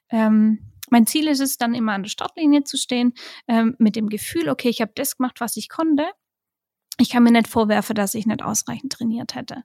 Ähm, 0.08 0.72
mein 0.88 1.06
Ziel 1.06 1.28
ist 1.28 1.40
es, 1.40 1.58
dann 1.58 1.74
immer 1.74 1.92
an 1.92 2.04
der 2.04 2.10
Startlinie 2.10 2.64
zu 2.64 2.76
stehen, 2.76 3.12
ähm, 3.48 3.74
mit 3.78 3.96
dem 3.96 4.08
Gefühl, 4.08 4.48
okay, 4.48 4.68
ich 4.68 4.80
habe 4.80 4.92
das 4.94 5.16
gemacht, 5.18 5.40
was 5.40 5.56
ich 5.56 5.68
konnte. 5.68 6.06
Ich 6.98 7.10
kann 7.10 7.22
mir 7.22 7.32
nicht 7.32 7.48
vorwerfen, 7.48 7.94
dass 7.94 8.14
ich 8.14 8.26
nicht 8.26 8.42
ausreichend 8.42 8.92
trainiert 8.92 9.34
hätte. 9.34 9.64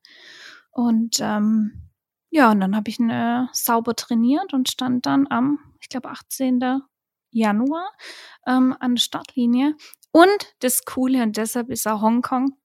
Und 0.72 1.20
ähm, 1.22 1.90
ja, 2.30 2.52
und 2.52 2.60
dann 2.62 2.76
habe 2.76 2.90
ich 2.90 3.00
äh, 3.00 3.46
sauber 3.52 3.96
trainiert 3.96 4.54
und 4.54 4.70
stand 4.70 5.06
dann 5.06 5.28
am, 5.30 5.60
ich 5.82 5.90
glaube, 5.90 6.10
18. 6.10 6.82
Januar 7.32 7.92
ähm, 8.46 8.76
an 8.80 8.96
der 8.96 9.02
Startlinie. 9.02 9.76
Und 10.12 10.56
das 10.60 10.84
Coole, 10.86 11.24
und 11.24 11.38
deshalb 11.38 11.70
ist 11.70 11.88
auch 11.88 12.02
Hongkong 12.02 12.56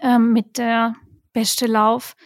ähm, 0.00 0.32
mit 0.32 0.58
der 0.58 0.94
beste 1.32 1.66
Lauf 1.66 2.16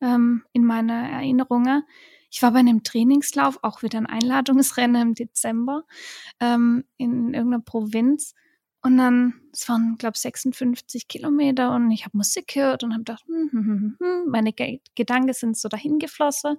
ähm, 0.00 0.44
in 0.52 0.64
meiner 0.64 1.08
Erinnerungen. 1.08 1.84
Ich 2.30 2.42
war 2.42 2.52
bei 2.52 2.58
einem 2.58 2.82
Trainingslauf, 2.82 3.58
auch 3.62 3.82
wieder 3.82 3.98
ein 3.98 4.06
Einladungsrennen 4.06 5.00
im 5.00 5.14
Dezember 5.14 5.84
ähm, 6.40 6.84
in 6.96 7.32
irgendeiner 7.32 7.62
Provinz. 7.62 8.34
Und 8.84 8.98
dann, 8.98 9.40
es 9.50 9.66
waren, 9.70 9.96
glaube 9.96 10.18
56 10.18 11.08
Kilometer 11.08 11.74
und 11.74 11.90
ich 11.90 12.04
habe 12.04 12.18
Musik 12.18 12.48
gehört 12.48 12.84
und 12.84 12.92
habe 12.92 13.02
gedacht, 13.02 13.24
hm, 13.26 13.48
hm, 13.50 13.66
hm, 13.66 13.96
hm, 13.98 14.30
meine 14.30 14.52
Ge 14.52 14.80
Gedanken 14.94 15.32
sind 15.32 15.56
so 15.56 15.70
dahin 15.70 15.98
geflossen. 15.98 16.58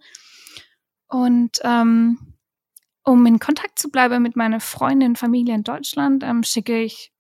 Und 1.08 1.60
ähm, 1.62 2.18
um 3.04 3.24
in 3.28 3.38
Kontakt 3.38 3.78
zu 3.78 3.92
bleiben 3.92 4.24
mit 4.24 4.36
meiner 4.36 4.60
Freundin, 4.60 5.16
Familie 5.16 5.54
in 5.54 5.64
Deutschland, 5.64 6.24
ähm, 6.24 6.42
schicke 6.42 6.82
ich, 6.82 7.14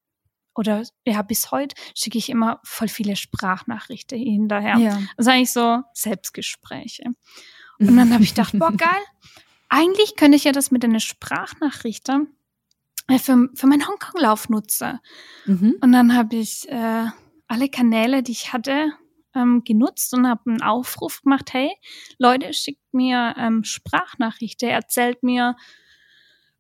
oder 0.56 0.82
ja, 1.06 1.22
bis 1.22 1.52
heute 1.52 1.76
schicke 1.94 2.18
ich 2.18 2.30
immer 2.30 2.60
voll 2.64 2.88
viele 2.88 3.16
Sprachnachrichten 3.16 4.18
hinterher. 4.18 4.78
Ja. 4.78 5.00
Das 5.18 5.28
ist 5.28 5.32
eigentlich 5.32 5.54
so 5.54 5.84
Selbstgespräche. 5.94 7.04
Und 7.78 7.88
dann 7.96 8.12
habe 8.12 8.24
ich 8.24 8.34
gedacht, 8.34 8.58
boah, 8.58 8.72
geil, 8.72 9.04
eigentlich 9.70 10.16
könnte 10.16 10.36
ich 10.36 10.46
ja 10.46 10.52
das 10.52 10.72
mit 10.72 10.84
einer 10.84 11.00
Sprachnachricht 11.00 12.10
äh, 12.10 12.22
für, 13.10 13.50
für 13.54 13.68
meinen 13.68 13.88
Hongkong-Lauf 13.88 14.50
nutzen. 14.50 15.00
Mhm. 15.46 15.76
Und 15.82 15.92
dann 15.92 16.16
habe 16.16 16.36
ich 16.36 16.68
äh, 16.70 17.06
alle 17.48 17.70
Kanäle, 17.70 18.24
die 18.24 18.32
ich 18.32 18.54
hatte, 18.54 18.92
ähm, 19.36 19.64
genutzt 19.64 20.14
und 20.14 20.28
habe 20.28 20.50
einen 20.50 20.62
Aufruf 20.62 21.22
gemacht, 21.22 21.54
hey, 21.54 21.72
Leute, 22.18 22.54
schickt 22.54 22.94
mir 22.94 23.36
ähm, 23.38 23.64
Sprachnachrichten, 23.64 24.70
erzählt 24.70 25.24
mir 25.24 25.56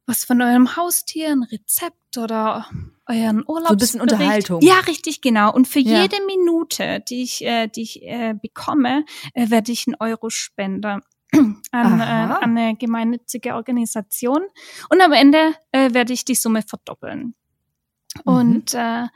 was 0.05 0.23
von 0.23 0.41
eurem 0.41 0.75
Haustier, 0.75 1.29
ein 1.29 1.43
Rezept 1.43 2.17
oder 2.17 2.69
euren 3.07 3.43
Urlaub. 3.47 3.69
So 3.69 3.73
ein 3.73 3.77
bisschen 3.77 4.01
Unterhaltung. 4.01 4.61
Ja, 4.61 4.75
richtig, 4.87 5.21
genau. 5.21 5.51
Und 5.51 5.67
für 5.67 5.79
Ja. 5.79 6.03
jede 6.03 6.17
Minute, 6.25 7.03
die 7.09 7.23
ich, 7.23 7.43
äh, 7.43 7.67
die 7.67 7.81
ich 7.81 8.03
äh, 8.03 8.35
bekomme, 8.39 9.05
äh, 9.33 9.49
werde 9.49 9.71
ich 9.71 9.87
einen 9.87 9.95
Euro 9.99 10.29
spenden 10.29 11.01
an, 11.71 11.99
äh, 11.99 12.03
an 12.03 12.57
eine 12.57 12.75
gemeinnützige 12.75 13.55
Organisation. 13.55 14.41
Und 14.89 15.01
am 15.01 15.11
Ende 15.11 15.55
äh, 15.71 15.93
werde 15.93 16.13
ich 16.13 16.25
die 16.25 16.35
Summe 16.35 16.61
verdoppeln. 16.61 17.35
Mhm. 18.23 18.33
Und 18.33 18.73
äh, 18.73 19.07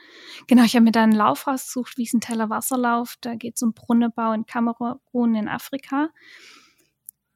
genau, 0.47 0.63
ich 0.63 0.75
habe 0.75 0.85
mir 0.85 0.91
da 0.91 1.03
einen 1.03 1.13
Lauf 1.13 1.47
rausgesucht, 1.47 1.97
Wiesenteller 1.97 2.49
Wasserlauf. 2.49 3.15
Da 3.21 3.35
geht 3.35 3.55
es 3.55 3.61
um 3.61 3.73
Brunnenbau 3.73 4.33
in 4.33 4.45
Kamerun 4.45 5.35
in 5.35 5.47
Afrika. 5.47 6.09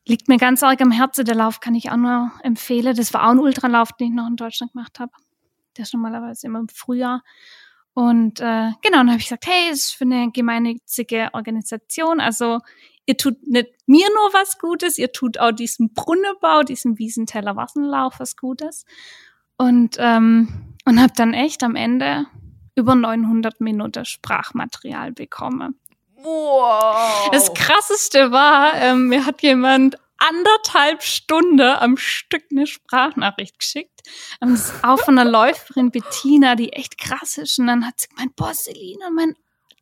Liegt 0.05 0.27
mir 0.27 0.37
ganz 0.37 0.63
arg 0.63 0.81
am 0.81 0.91
Herzen. 0.91 1.25
Der 1.25 1.35
Lauf 1.35 1.61
kann 1.61 1.75
ich 1.75 1.89
auch 1.91 1.97
nur 1.97 2.31
empfehlen. 2.43 2.95
Das 2.95 3.13
war 3.13 3.25
auch 3.25 3.31
ein 3.31 3.39
Ultralauf, 3.39 3.93
den 3.93 4.07
ich 4.07 4.13
noch 4.13 4.27
in 4.27 4.35
Deutschland 4.35 4.73
gemacht 4.73 4.99
habe. 4.99 5.13
Der 5.77 5.83
ist 5.83 5.93
normalerweise 5.93 6.47
immer 6.47 6.59
im 6.59 6.67
Frühjahr. 6.67 7.23
Und 7.93 8.39
äh, 8.39 8.71
genau, 8.81 8.97
dann 8.97 9.09
habe 9.09 9.19
ich 9.19 9.25
gesagt, 9.25 9.45
hey, 9.45 9.69
es 9.69 9.85
ist 9.85 9.91
für 9.93 10.05
eine 10.05 10.31
gemeinnützige 10.31 11.29
Organisation. 11.33 12.19
Also 12.19 12.59
ihr 13.05 13.17
tut 13.17 13.45
nicht 13.47 13.69
mir 13.85 14.07
nur 14.13 14.33
was 14.33 14.57
Gutes, 14.57 14.97
ihr 14.97 15.11
tut 15.11 15.39
auch 15.39 15.51
diesem 15.51 15.93
Brunnenbau, 15.93 16.63
diesem 16.63 16.97
Wiesenteller 16.97 17.55
Wasserlauf 17.55 18.19
was 18.19 18.37
Gutes. 18.37 18.85
Und, 19.57 19.97
ähm, 19.99 20.75
und 20.85 21.01
habe 21.01 21.13
dann 21.15 21.33
echt 21.33 21.63
am 21.63 21.75
Ende 21.75 22.25
über 22.75 22.95
900 22.95 23.61
Minuten 23.61 24.05
Sprachmaterial 24.05 25.11
bekommen. 25.11 25.79
Wow. 26.15 27.29
Das 27.31 27.53
Krasseste 27.53 28.31
war, 28.31 28.75
ähm, 28.75 29.09
mir 29.09 29.25
hat 29.25 29.41
jemand 29.41 29.97
anderthalb 30.17 31.03
Stunden 31.03 31.61
am 31.61 31.97
Stück 31.97 32.43
eine 32.49 32.65
Sprachnachricht 32.65 33.59
geschickt. 33.59 34.01
Ist 34.41 34.73
auch 34.83 34.99
von 34.99 35.19
einer 35.19 35.29
Läuferin 35.29 35.91
Bettina, 35.91 36.55
die 36.55 36.73
echt 36.73 36.97
krass 36.97 37.37
ist. 37.37 37.59
Und 37.59 37.67
dann 37.67 37.85
hat 37.85 37.99
sie 37.99 38.07
gemeint, 38.07 38.35
boah, 38.35 38.53
Selina, 38.53 39.09
mein 39.09 39.35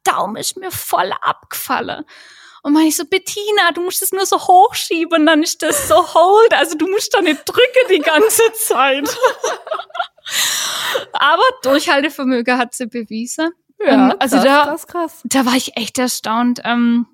Daumen 0.03 0.35
ist 0.35 0.57
mir 0.57 0.71
voll 0.71 1.11
abgefallen. 1.21 2.05
Und 2.63 2.73
meine 2.73 2.87
ich 2.89 2.95
so, 2.95 3.05
Bettina, 3.05 3.71
du 3.73 3.81
musst 3.81 4.01
es 4.03 4.11
nur 4.11 4.25
so 4.25 4.37
hochschieben 4.39 5.25
dann 5.25 5.41
ist 5.41 5.61
das 5.63 5.87
so 5.87 5.95
hold. 6.13 6.53
Also 6.53 6.77
du 6.77 6.87
musst 6.87 7.13
da 7.13 7.21
nicht 7.21 7.41
drücken 7.45 7.87
die 7.89 7.99
ganze 7.99 8.43
Zeit. 8.53 9.09
Aber 11.13 11.43
Durchhaltevermögen 11.63 12.57
hat 12.57 12.73
sie 12.73 12.87
bewiesen. 12.87 13.51
Ja, 13.79 14.09
Ähm, 14.11 14.13
also 14.19 14.37
krass, 14.37 14.43
da- 14.45 14.65
krass, 14.65 14.87
krass. 14.87 15.21
Da 15.25 15.45
war 15.45 15.55
ich 15.55 15.75
echt 15.77 15.97
erstaunt, 15.97 16.61
ähm, 16.63 17.07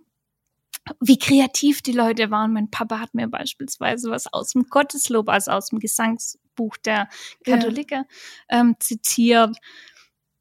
wie 1.00 1.18
kreativ 1.18 1.82
die 1.82 1.91
Leute 1.93 2.32
waren. 2.32 2.54
Mein 2.54 2.70
Papa 2.70 3.00
hat 3.00 3.14
mir 3.14 3.28
beispielsweise 3.28 4.10
was 4.10 4.32
aus 4.32 4.52
dem 4.52 4.64
Gotteslob, 4.64 5.30
also 5.30 5.52
aus 5.52 5.68
dem 5.70 5.80
Gesangsbuch 5.80 6.78
der 6.78 7.08
Ja. 7.45 7.56
Katholiker, 7.58 8.06
ähm, 8.50 8.76
zitiert. 8.80 9.56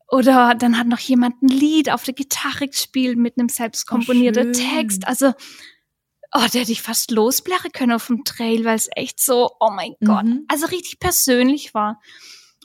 Oder 0.09 0.54
dann 0.54 0.78
hat 0.78 0.86
noch 0.86 0.98
jemand 1.00 1.42
ein 1.42 1.48
Lied 1.48 1.90
auf 1.90 2.04
der 2.04 2.14
Gitarre 2.14 2.68
gespielt 2.68 3.18
mit 3.18 3.38
einem 3.38 3.48
selbst 3.48 3.86
komponierten 3.86 4.54
schön. 4.54 4.70
Text. 4.76 5.07
Also, 5.09 5.32
oh, 6.32 6.44
der 6.52 6.61
hätte 6.61 6.72
ich 6.72 6.82
fast 6.82 7.11
losblären 7.11 7.72
können 7.72 7.92
auf 7.92 8.07
dem 8.07 8.24
Trail, 8.24 8.64
weil 8.64 8.76
es 8.76 8.88
echt 8.94 9.18
so, 9.20 9.50
oh 9.59 9.70
mein 9.70 9.94
Gott, 10.04 10.24
Mhm. 10.24 10.44
also 10.48 10.66
richtig 10.66 11.00
persönlich 11.00 11.74
war. 11.74 12.00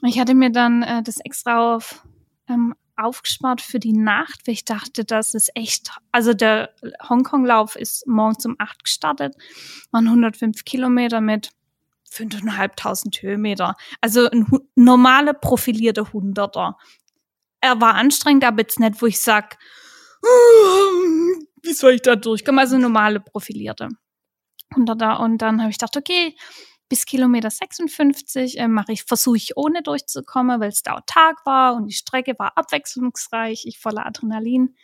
Und 0.02 0.08
Ich 0.08 0.18
hatte 0.20 0.34
mir 0.34 0.50
dann 0.50 0.82
äh, 0.82 1.02
das 1.02 1.18
extra 1.18 1.74
auf, 1.76 2.06
ähm, 2.48 2.74
aufgespart 2.96 3.60
für 3.60 3.78
die 3.80 3.92
Nacht, 3.94 4.46
weil 4.46 4.54
ich 4.54 4.64
dachte, 4.64 5.04
das 5.04 5.34
ist 5.34 5.50
echt, 5.56 5.90
also 6.12 6.34
der 6.34 6.70
Hongkong-Lauf 7.08 7.74
ist 7.74 8.06
morgens 8.06 8.44
um 8.46 8.54
acht 8.58 8.84
gestartet, 8.84 9.34
waren 9.90 10.06
105 10.06 10.64
Kilometer 10.64 11.20
mit 11.20 11.50
5.500 12.10 13.22
Höhenmeter. 13.22 13.74
Also 14.00 14.28
ein 14.30 14.46
normaler 14.74 15.32
profilierter 15.32 16.12
Hunderter. 16.12 16.76
Er 17.62 17.80
war 17.80 17.94
anstrengend, 17.94 18.44
aber 18.44 18.60
jetzt 18.60 18.80
nicht, 18.80 19.00
wo 19.00 19.06
ich 19.06 19.20
sag, 19.20 19.56
wie 21.62 21.72
soll 21.72 21.92
ich 21.92 22.02
da 22.02 22.16
durchkommen? 22.16 22.58
Also 22.58 22.76
normale 22.76 23.20
profilierte 23.20 23.88
Hunderter. 24.74 25.20
Und 25.20 25.38
dann 25.38 25.60
habe 25.60 25.70
ich 25.70 25.78
gedacht, 25.78 25.96
okay, 25.96 26.36
bis 26.88 27.06
Kilometer 27.06 27.50
56 27.50 28.58
äh, 28.58 28.68
mache 28.68 28.92
ich, 28.92 29.04
versuche 29.04 29.36
ich 29.36 29.56
ohne 29.56 29.82
durchzukommen, 29.82 30.60
weil 30.60 30.68
es 30.68 30.82
da 30.82 31.00
Tag 31.06 31.46
war 31.46 31.74
und 31.74 31.86
die 31.86 31.94
Strecke 31.94 32.34
war 32.38 32.58
abwechslungsreich, 32.58 33.64
ich 33.64 33.78
voller 33.78 34.04
Adrenalin. 34.04 34.76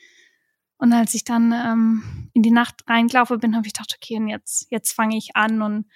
Und 0.79 0.93
als 0.93 1.15
ich 1.15 1.25
dann 1.25 1.53
ähm, 1.53 2.31
in 2.33 2.43
die 2.43 2.53
Nacht 2.53 2.85
reingelaufen 2.87 3.41
bin, 3.41 3.57
habe 3.57 3.67
ich 3.67 3.75
gedacht, 3.75 3.95
okay, 3.95 4.17
und 4.17 4.29
jetzt, 4.29 4.71
jetzt 4.71 4.93
fange 4.93 5.19
ich 5.19 5.35
an 5.35 5.61
und 5.61 5.87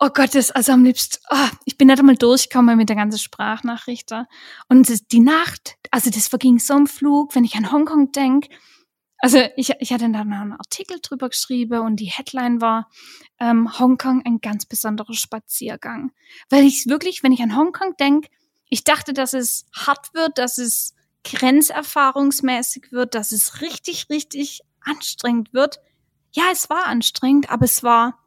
oh 0.00 0.08
Gott, 0.12 0.34
das, 0.34 0.50
also 0.50 0.72
am 0.72 0.84
liebsten, 0.84 1.18
ah, 1.28 1.50
ich 1.66 1.76
bin 1.76 1.88
nicht 1.88 1.98
einmal 1.98 2.16
durchgekommen 2.16 2.76
mit 2.76 2.88
der 2.88 2.96
ganzen 2.96 3.18
Sprachnachricht. 3.18 4.10
Und 4.68 5.12
die 5.12 5.20
Nacht, 5.20 5.76
also 5.90 6.10
das 6.10 6.26
verging 6.26 6.58
so 6.58 6.74
im 6.74 6.86
Flug, 6.86 7.34
wenn 7.34 7.44
ich 7.44 7.54
an 7.54 7.70
Hongkong 7.70 8.10
denk. 8.12 8.48
Also 9.18 9.38
ich, 9.56 9.70
ich 9.80 9.92
hatte 9.92 10.10
da 10.10 10.24
noch 10.24 10.38
einen 10.38 10.52
Artikel 10.54 10.98
drüber 11.02 11.28
geschrieben 11.28 11.80
und 11.80 11.96
die 11.96 12.06
Headline 12.06 12.62
war 12.62 12.88
ähm, 13.38 13.78
Hongkong 13.78 14.22
ein 14.24 14.40
ganz 14.40 14.64
besonderer 14.64 15.12
Spaziergang. 15.12 16.12
Weil 16.48 16.64
ich 16.64 16.86
wirklich, 16.88 17.22
wenn 17.22 17.32
ich 17.32 17.42
an 17.42 17.54
Hongkong 17.54 17.96
denk, 18.00 18.28
ich 18.70 18.84
dachte, 18.84 19.12
dass 19.12 19.34
es 19.34 19.66
hart 19.74 20.14
wird, 20.14 20.38
dass 20.38 20.56
es 20.56 20.94
grenzerfahrungsmäßig 21.24 22.92
wird, 22.92 23.14
dass 23.14 23.32
es 23.32 23.60
richtig, 23.60 24.08
richtig 24.08 24.62
anstrengend 24.80 25.52
wird. 25.52 25.80
Ja, 26.32 26.44
es 26.50 26.70
war 26.70 26.86
anstrengend, 26.86 27.50
aber 27.50 27.66
es 27.66 27.82
war, 27.82 28.18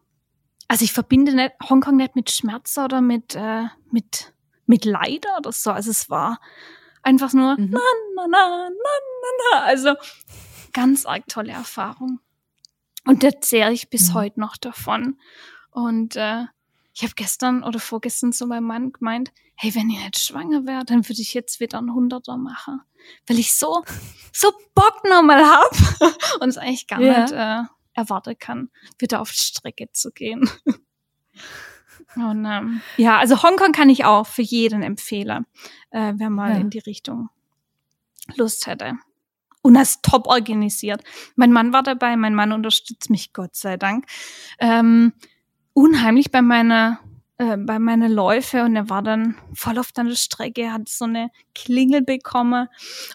also 0.73 0.85
ich 0.85 0.91
verbinde 0.93 1.35
nicht, 1.35 1.53
Hongkong 1.69 1.97
nicht 1.97 2.15
mit 2.15 2.31
Schmerz 2.31 2.75
oder 2.79 2.99
mit, 2.99 3.35
äh, 3.35 3.65
mit, 3.91 4.33
mit 4.65 4.85
Leid 4.85 5.23
oder 5.37 5.51
so. 5.51 5.69
Also 5.69 5.91
es 5.91 6.09
war 6.09 6.39
einfach 7.03 7.31
nur, 7.31 7.59
Mhm. 7.59 7.69
na, 7.69 7.79
na, 8.15 8.27
na, 8.27 8.69
na, 8.69 8.69
na, 8.71 9.29
na. 9.51 9.59
Also 9.65 9.93
ganz 10.73 11.05
arg 11.05 11.27
tolle 11.27 11.51
Erfahrung. 11.51 12.19
Und 13.05 13.21
da 13.23 13.29
zehre 13.39 13.71
ich 13.71 13.91
bis 13.91 14.09
Mhm. 14.09 14.13
heute 14.15 14.39
noch 14.39 14.57
davon. 14.57 15.19
Und 15.69 16.15
äh, 16.15 16.45
ich 16.95 17.03
habe 17.03 17.13
gestern 17.15 17.63
oder 17.63 17.79
vorgestern 17.79 18.33
zu 18.33 18.47
meinem 18.47 18.65
Mann 18.65 18.93
gemeint, 18.93 19.31
hey, 19.55 19.75
wenn 19.75 19.91
ich 19.91 19.99
nicht 19.99 20.17
schwanger 20.17 20.65
wäre, 20.65 20.85
dann 20.85 21.07
würde 21.07 21.21
ich 21.21 21.35
jetzt 21.35 21.59
wieder 21.59 21.77
einen 21.77 21.93
Hunderter 21.93 22.37
machen. 22.37 22.81
Weil 23.27 23.37
ich 23.37 23.53
so, 23.53 23.83
so 24.33 24.51
Bock 24.73 25.03
nochmal 25.07 25.45
hab 25.45 25.69
und 26.41 26.49
es 26.49 26.57
eigentlich 26.57 26.87
gar 26.87 26.99
Ja. 26.99 27.21
nicht 27.21 27.31
äh, 27.31 27.61
erwarten 27.93 28.37
kann, 28.37 28.69
wieder 28.99 29.21
auf 29.21 29.31
die 29.31 29.39
Strecke 29.41 29.89
zu 29.91 30.11
gehen. 30.11 30.49
Und 32.15 32.45
ähm, 32.45 32.81
ja, 32.97 33.17
also 33.17 33.41
Hongkong 33.41 33.71
kann 33.71 33.89
ich 33.89 34.05
auch 34.05 34.27
für 34.27 34.41
jeden 34.41 34.83
empfehlen, 34.83 35.45
äh, 35.91 36.13
wer 36.15 36.29
mal 36.29 36.51
Ja. 36.51 36.57
in 36.57 36.69
die 36.69 36.79
Richtung 36.79 37.29
Lust 38.35 38.67
hätte. 38.67 38.93
Und 39.61 39.75
das 39.75 39.91
ist 39.91 40.03
top 40.03 40.27
organisiert. 40.27 41.03
Mein 41.35 41.51
Mann 41.53 41.71
war 41.71 41.83
dabei, 41.83 42.15
mein 42.17 42.35
Mann 42.35 42.51
unterstützt 42.51 43.09
mich, 43.09 43.31
Gott 43.33 43.55
sei 43.55 43.77
Dank. 43.77 44.05
Ähm, 44.59 45.13
unheimlich 45.73 46.31
bei 46.31 46.41
meiner 46.41 46.99
äh, 47.37 47.57
bei 47.57 47.79
meiner 47.79 48.09
Läufe 48.09 48.63
und 48.63 48.75
er 48.75 48.89
war 48.89 49.01
dann 49.01 49.37
voll 49.53 49.79
auf 49.79 49.91
der 49.91 50.13
Strecke, 50.15 50.71
hat 50.71 50.87
so 50.89 51.05
eine 51.05 51.31
Klingel 51.55 52.01
bekommen 52.01 52.67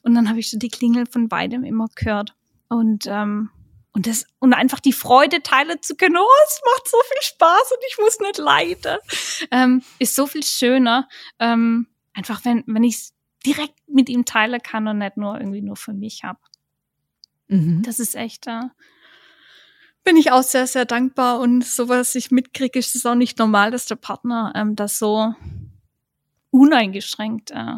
und 0.02 0.14
dann 0.14 0.28
habe 0.28 0.40
ich 0.40 0.50
so 0.50 0.58
die 0.58 0.70
Klingel 0.70 1.06
von 1.06 1.28
beidem 1.28 1.62
immer 1.64 1.88
gehört 1.94 2.34
und 2.68 3.06
ähm, 3.06 3.50
und 3.92 4.06
das 4.06 4.26
und 4.38 4.52
einfach 4.54 4.80
die 4.80 4.92
Freude 4.92 5.42
teilen 5.42 5.80
zu 5.82 5.96
können. 5.96 6.16
Oh, 6.16 6.26
es 6.46 6.60
macht 6.64 6.88
so 6.88 6.96
viel 7.10 7.22
Spaß 7.22 7.72
und 7.72 7.84
ich 7.88 7.98
muss 7.98 8.18
nicht 8.20 8.38
leiden. 8.38 8.98
Ähm, 9.50 9.82
ist 9.98 10.14
so 10.14 10.26
viel 10.26 10.44
schöner. 10.44 11.08
Ähm, 11.38 11.86
einfach 12.12 12.44
wenn 12.44 12.64
wenn 12.66 12.84
ich 12.84 12.94
es 12.96 13.14
direkt 13.46 13.74
mit 13.88 14.08
ihm 14.08 14.24
teilen 14.24 14.60
kann 14.62 14.86
und 14.88 14.98
nicht 14.98 15.16
nur 15.16 15.38
irgendwie 15.38 15.62
nur 15.62 15.76
für 15.76 15.92
mich 15.92 16.24
habe. 16.24 16.40
Mhm. 17.48 17.82
Das 17.82 17.98
ist 17.98 18.14
echt, 18.14 18.46
äh, 18.46 18.62
bin 20.04 20.16
ich 20.16 20.32
auch 20.32 20.42
sehr, 20.42 20.66
sehr 20.66 20.84
dankbar 20.84 21.40
und 21.40 21.64
so 21.64 21.88
was 21.88 22.14
ich 22.14 22.30
mitkriege, 22.30 22.78
ist 22.78 22.94
es 22.94 23.06
auch 23.06 23.14
nicht 23.14 23.38
normal, 23.38 23.70
dass 23.70 23.86
der 23.86 23.96
Partner 23.96 24.52
ähm, 24.54 24.76
das 24.76 24.98
so 24.98 25.34
uneingeschränkt 26.50 27.50
äh, 27.52 27.74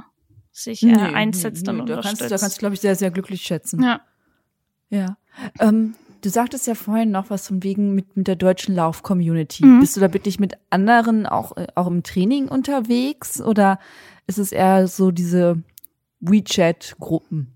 sich 0.52 0.82
äh, 0.82 0.86
Nee, 0.86 1.14
einsetzt 1.14 1.64
nee, 1.66 1.70
und 1.70 1.78
nee, 1.78 1.84
da 1.86 1.94
kannst, 1.94 2.20
unterstützt. 2.22 2.30
da 2.32 2.38
kannst 2.38 2.56
du, 2.56 2.60
glaube 2.60 2.74
ich, 2.74 2.80
sehr, 2.80 2.96
sehr 2.96 3.10
glücklich 3.10 3.42
schätzen. 3.42 3.82
ja. 3.82 4.00
Ja. 4.90 5.16
Ähm, 5.60 5.94
du 6.22 6.28
sagtest 6.28 6.66
ja 6.66 6.74
vorhin 6.74 7.10
noch 7.10 7.30
was 7.30 7.46
von 7.46 7.62
wegen 7.62 7.94
mit, 7.94 8.16
mit 8.16 8.26
der 8.26 8.36
deutschen 8.36 8.74
Lauf-Community. 8.74 9.64
Mhm. 9.64 9.80
Bist 9.80 9.96
du 9.96 10.00
da 10.00 10.12
wirklich 10.12 10.38
mit 10.38 10.54
anderen 10.70 11.26
auch, 11.26 11.56
äh, 11.56 11.66
auch 11.74 11.86
im 11.86 12.02
Training 12.02 12.48
unterwegs 12.48 13.40
oder 13.40 13.78
ist 14.26 14.38
es 14.38 14.52
eher 14.52 14.86
so 14.88 15.10
diese 15.10 15.62
WeChat-Gruppen, 16.20 17.54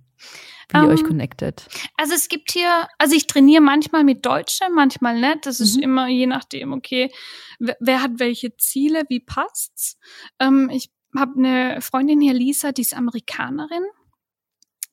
wie 0.70 0.78
ihr 0.78 0.82
Ähm, 0.84 0.88
euch 0.88 1.04
connectet? 1.04 1.68
Also 1.96 2.14
es 2.14 2.28
gibt 2.28 2.50
hier, 2.52 2.88
also 2.98 3.14
ich 3.14 3.26
trainiere 3.26 3.62
manchmal 3.62 4.04
mit 4.04 4.24
Deutschen, 4.24 4.72
manchmal 4.74 5.20
nicht. 5.20 5.46
Das 5.46 5.60
ist 5.60 5.76
Mhm. 5.76 5.82
immer 5.82 6.08
je 6.08 6.26
nachdem, 6.26 6.72
okay, 6.72 7.10
wer, 7.58 7.76
wer 7.80 8.02
hat 8.02 8.12
welche 8.18 8.56
Ziele, 8.56 9.02
wie 9.08 9.20
passt's. 9.20 9.98
Ähm, 10.40 10.70
ich 10.72 10.90
habe 11.16 11.34
eine 11.38 11.80
Freundin 11.80 12.20
hier, 12.20 12.34
Lisa, 12.34 12.72
die 12.72 12.82
ist 12.82 12.96
Amerikanerin. 12.96 13.84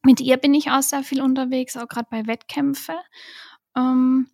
Mit 0.04 0.20
ihr 0.20 0.38
bin 0.38 0.54
ich 0.54 0.72
auch 0.72 0.82
sehr 0.82 1.04
viel 1.04 1.22
unterwegs, 1.22 1.78
auch 1.78 1.88
gerade 1.88 2.08
bei 2.10 2.26
Wettkämpfen. 2.28 2.96
Ähm, 3.76 4.28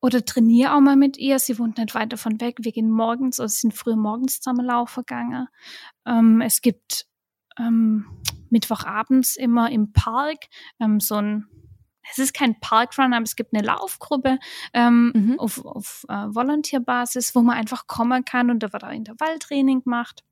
oder 0.00 0.24
trainiere 0.24 0.74
auch 0.74 0.80
mal 0.80 0.96
mit 0.96 1.16
ihr. 1.16 1.38
Sie 1.38 1.58
wohnt 1.58 1.78
nicht 1.78 1.94
weit 1.94 2.12
davon 2.12 2.40
weg. 2.40 2.58
Wir 2.60 2.72
gehen 2.72 2.90
morgens, 2.90 3.40
also 3.40 3.52
sind 3.52 3.74
früh 3.74 3.96
morgens 3.96 4.40
zusammen 4.40 4.64
laufen 4.64 5.00
gegangen. 5.06 5.48
Ähm, 6.06 6.40
es 6.40 6.60
gibt 6.60 7.06
ähm, 7.58 8.06
Mittwochabends 8.50 9.36
immer 9.36 9.70
im 9.70 9.92
Park 9.92 10.46
ähm, 10.80 11.00
so 11.00 11.16
ein, 11.16 11.46
es 12.10 12.18
ist 12.18 12.34
kein 12.34 12.60
Parkrun, 12.60 13.14
aber 13.14 13.24
es 13.24 13.34
gibt 13.36 13.52
eine 13.52 13.66
Laufgruppe 13.66 14.38
ähm, 14.72 15.12
Mhm. 15.14 15.40
auf, 15.40 15.64
auf 15.64 16.06
äh, 16.08 16.26
Volontierbasis, 16.34 17.34
wo 17.34 17.40
man 17.40 17.56
einfach 17.56 17.86
kommen 17.86 18.24
kann 18.24 18.50
und 18.50 18.62
da 18.62 18.72
wird 18.72 18.84
auch 18.84 18.90
Intervalltraining 18.92 19.82
gemacht. 19.82 20.22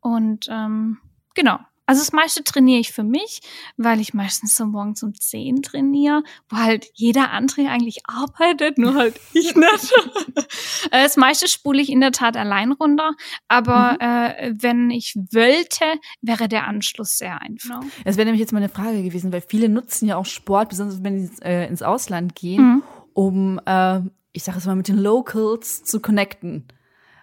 Und 0.00 0.48
ähm, 0.50 0.98
genau. 1.34 1.60
Also 1.86 2.00
das 2.00 2.12
meiste 2.12 2.42
trainiere 2.44 2.80
ich 2.80 2.92
für 2.92 3.02
mich, 3.02 3.40
weil 3.76 4.00
ich 4.00 4.14
meistens 4.14 4.54
so 4.54 4.64
morgens 4.66 5.02
um 5.02 5.14
10 5.14 5.62
trainiere, 5.62 6.22
wo 6.48 6.56
halt 6.56 6.86
jeder 6.94 7.30
andere 7.32 7.68
eigentlich 7.68 8.00
arbeitet, 8.06 8.78
nur 8.78 8.94
halt 8.94 9.20
ich 9.34 9.54
nicht. 9.54 9.92
Äh, 10.90 11.02
das 11.02 11.16
meiste 11.16 11.48
spule 11.48 11.80
ich 11.82 11.90
in 11.90 12.00
der 12.00 12.12
Tat 12.12 12.36
allein 12.36 12.72
runter, 12.72 13.12
aber 13.48 13.96
äh, 14.00 14.52
wenn 14.56 14.90
ich 14.90 15.14
wollte, 15.32 15.84
wäre 16.22 16.48
der 16.48 16.66
Anschluss 16.66 17.18
sehr 17.18 17.40
einfach. 17.42 17.80
Das 18.04 18.16
wäre 18.16 18.26
nämlich 18.26 18.40
jetzt 18.40 18.52
meine 18.52 18.68
Frage 18.68 19.02
gewesen, 19.02 19.32
weil 19.32 19.42
viele 19.42 19.68
nutzen 19.68 20.06
ja 20.08 20.16
auch 20.16 20.26
Sport, 20.26 20.70
besonders 20.70 21.02
wenn 21.02 21.26
sie 21.26 21.42
äh, 21.42 21.68
ins 21.68 21.82
Ausland 21.82 22.34
gehen, 22.34 22.54
Mhm. 22.64 22.82
um, 23.12 23.60
äh, 23.66 24.00
ich 24.32 24.42
sage 24.44 24.58
es 24.58 24.66
mal, 24.66 24.74
mit 24.76 24.88
den 24.88 24.98
Locals 24.98 25.84
zu 25.84 26.00
connecten. 26.00 26.66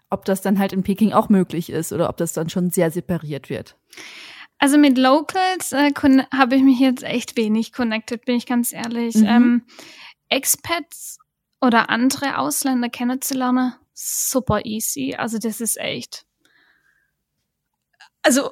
Ob 0.10 0.26
das 0.26 0.42
dann 0.42 0.60
halt 0.60 0.74
in 0.74 0.84
Peking 0.84 1.14
auch 1.14 1.30
möglich 1.30 1.70
ist 1.70 1.94
oder 1.94 2.10
ob 2.10 2.18
das 2.18 2.34
dann 2.34 2.50
schon 2.50 2.70
sehr 2.70 2.92
separiert 2.92 3.50
wird. 3.50 3.78
Also 4.62 4.78
mit 4.78 4.96
Locals 5.00 5.72
äh, 5.72 5.92
habe 6.32 6.56
ich 6.56 6.62
mich 6.62 6.80
jetzt 6.80 7.02
echt 7.02 7.36
wenig 7.36 7.74
connected, 7.74 8.26
bin 8.26 8.36
ich 8.36 8.46
ganz 8.46 8.72
ehrlich. 8.72 9.16
Mhm. 9.16 9.26
Ähm, 9.26 9.66
Expats 10.30 11.18
oder 11.60 11.90
andere 11.90 12.38
Ausländer 12.38 12.88
kennenzulernen, 12.88 13.74
super 13.96 14.64
easy. 14.64 15.16
Also 15.18 15.40
das 15.40 15.62
ist 15.62 15.80
echt. 15.80 16.28
Also 18.22 18.52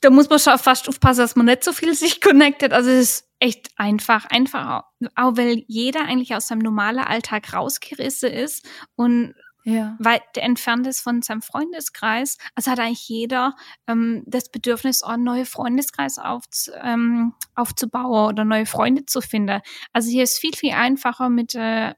da 0.00 0.08
muss 0.08 0.30
man 0.30 0.38
schon 0.38 0.58
fast 0.58 0.88
aufpassen, 0.88 1.20
dass 1.20 1.36
man 1.36 1.44
nicht 1.44 1.62
so 1.62 1.74
viel 1.74 1.92
sich 1.94 2.22
connectet. 2.22 2.72
Also 2.72 2.88
es 2.88 3.10
ist 3.10 3.28
echt 3.38 3.68
einfach, 3.76 4.24
einfach, 4.24 4.84
auch 5.14 5.36
weil 5.36 5.62
jeder 5.66 6.06
eigentlich 6.06 6.34
aus 6.34 6.48
seinem 6.48 6.60
normalen 6.60 7.00
Alltag 7.00 7.52
rausgerissen 7.52 8.30
ist 8.30 8.66
und 8.96 9.34
ja. 9.64 9.96
weit 9.98 10.36
entfernt 10.36 10.86
ist 10.86 11.00
von 11.00 11.22
seinem 11.22 11.42
Freundeskreis. 11.42 12.38
Also 12.54 12.70
hat 12.70 12.78
eigentlich 12.78 13.08
jeder 13.08 13.56
ähm, 13.86 14.22
das 14.26 14.50
Bedürfnis, 14.50 15.02
einen 15.02 15.24
neuen 15.24 15.46
Freundeskreis 15.46 16.18
aufz, 16.18 16.70
ähm, 16.82 17.34
aufzubauen 17.54 18.28
oder 18.28 18.44
neue 18.44 18.66
Freunde 18.66 19.06
zu 19.06 19.20
finden. 19.20 19.60
Also 19.92 20.10
hier 20.10 20.22
ist 20.22 20.38
viel, 20.38 20.54
viel 20.54 20.72
einfacher, 20.72 21.28
mit 21.28 21.54
äh, 21.54 21.94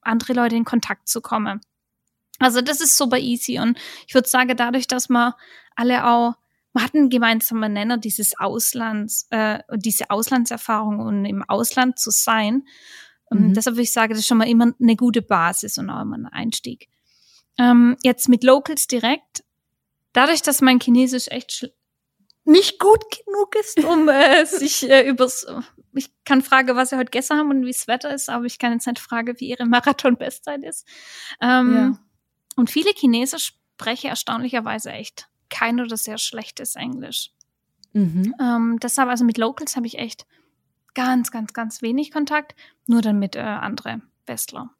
anderen 0.00 0.36
Leuten 0.36 0.56
in 0.56 0.64
Kontakt 0.64 1.08
zu 1.08 1.20
kommen. 1.20 1.60
Also 2.38 2.60
das 2.60 2.80
ist 2.80 2.96
super 2.96 3.18
easy 3.18 3.58
und 3.58 3.78
ich 4.06 4.14
würde 4.14 4.28
sagen, 4.28 4.56
dadurch, 4.56 4.86
dass 4.86 5.08
wir 5.08 5.36
alle 5.76 6.06
auch 6.06 6.34
man 6.72 6.84
hat 6.84 6.94
einen 6.94 7.10
gemeinsamen 7.10 7.72
Nenner, 7.72 7.98
dieses 7.98 8.38
Auslands, 8.38 9.26
äh, 9.30 9.58
diese 9.74 10.10
Auslandserfahrung 10.10 11.00
und 11.00 11.24
im 11.24 11.42
Ausland 11.42 11.98
zu 11.98 12.10
sein. 12.10 12.66
Mhm. 13.34 13.54
Deshalb 13.54 13.76
würde 13.76 13.82
ich 13.82 13.92
sagen, 13.92 14.10
das 14.10 14.20
ist 14.20 14.26
schon 14.26 14.38
mal 14.38 14.48
immer 14.48 14.72
eine 14.80 14.96
gute 14.96 15.22
Basis 15.22 15.78
und 15.78 15.90
auch 15.90 16.02
immer 16.02 16.16
ein 16.16 16.26
Einstieg. 16.26 16.88
Ähm, 17.58 17.96
jetzt 18.02 18.28
mit 18.28 18.44
Locals 18.44 18.86
direkt. 18.86 19.44
Dadurch, 20.12 20.42
dass 20.42 20.60
mein 20.60 20.80
Chinesisch 20.80 21.28
echt 21.28 21.70
nicht 22.44 22.78
gut 22.78 23.04
genug 23.24 23.54
ist, 23.60 23.82
um 23.84 24.08
äh, 24.08 24.44
sich 24.46 24.88
äh, 24.88 25.08
übers. 25.08 25.46
Ich 25.94 26.10
kann 26.24 26.42
fragen, 26.42 26.74
was 26.76 26.90
sie 26.90 26.96
heute 26.96 27.10
gegessen 27.10 27.38
haben 27.38 27.50
und 27.50 27.64
wie 27.64 27.72
das 27.72 27.86
Wetter 27.86 28.12
ist, 28.14 28.30
aber 28.30 28.46
ich 28.46 28.58
kann 28.58 28.72
jetzt 28.72 28.86
nicht 28.86 28.98
fragen, 28.98 29.38
wie 29.38 29.48
ihre 29.48 29.66
Marathon-Bestzeit 29.66 30.62
ist. 30.64 30.86
Ähm, 31.40 31.74
ja. 31.74 31.98
Und 32.56 32.70
viele 32.70 32.92
Chinesen 32.94 33.38
sprechen 33.38 34.08
erstaunlicherweise 34.08 34.90
echt 34.90 35.28
kein 35.50 35.80
oder 35.80 35.96
sehr 35.96 36.18
schlechtes 36.18 36.76
Englisch. 36.76 37.30
Mhm. 37.92 38.34
Ähm, 38.40 38.78
deshalb, 38.80 39.10
also 39.10 39.24
mit 39.24 39.36
Locals 39.36 39.76
habe 39.76 39.86
ich 39.86 39.98
echt 39.98 40.26
ganz, 40.94 41.30
ganz, 41.30 41.52
ganz 41.52 41.82
wenig 41.82 42.10
Kontakt, 42.10 42.54
nur 42.86 43.02
dann 43.02 43.18
mit 43.18 43.36
äh, 43.36 43.40
andere 43.40 44.00
Westler. 44.26 44.70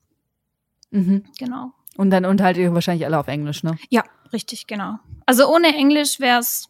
Mhm. 0.90 1.24
Genau. 1.38 1.72
Und 1.96 2.10
dann 2.10 2.24
unterhaltet 2.24 2.62
ihr 2.62 2.74
wahrscheinlich 2.74 3.04
alle 3.04 3.18
auf 3.18 3.28
Englisch, 3.28 3.62
ne? 3.62 3.76
Ja, 3.90 4.04
richtig, 4.32 4.66
genau. 4.66 4.98
Also 5.26 5.52
ohne 5.52 5.74
Englisch 5.74 6.20
wäre 6.20 6.40
es, 6.40 6.68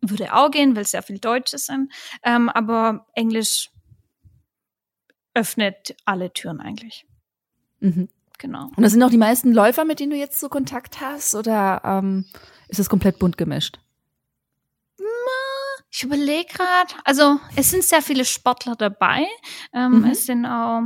würde 0.00 0.34
auch 0.34 0.50
gehen, 0.50 0.76
weil 0.76 0.82
es 0.82 0.92
sehr 0.92 1.02
viel 1.02 1.18
Deutsches 1.18 1.66
sind. 1.66 1.92
Ähm, 2.22 2.48
aber 2.48 3.06
Englisch 3.14 3.70
öffnet 5.34 5.96
alle 6.04 6.32
Türen 6.32 6.60
eigentlich. 6.60 7.06
Mhm. 7.80 8.08
Genau. 8.38 8.70
Und 8.74 8.82
das 8.82 8.92
sind 8.92 9.02
auch 9.02 9.10
die 9.10 9.18
meisten 9.18 9.52
Läufer, 9.52 9.84
mit 9.84 10.00
denen 10.00 10.10
du 10.10 10.16
jetzt 10.16 10.40
so 10.40 10.48
Kontakt 10.48 11.00
hast? 11.00 11.34
Oder 11.34 11.82
ähm, 11.84 12.24
ist 12.68 12.80
es 12.80 12.88
komplett 12.88 13.18
bunt 13.18 13.36
gemischt? 13.36 13.78
Ich 15.90 16.04
überlege 16.04 16.52
gerade, 16.52 16.94
also 17.04 17.40
es 17.56 17.70
sind 17.70 17.82
sehr 17.82 18.02
viele 18.02 18.24
Sportler 18.24 18.76
dabei. 18.76 19.26
Ähm, 19.72 20.00
mhm. 20.00 20.04
Es 20.04 20.26
sind 20.26 20.46
auch 20.46 20.82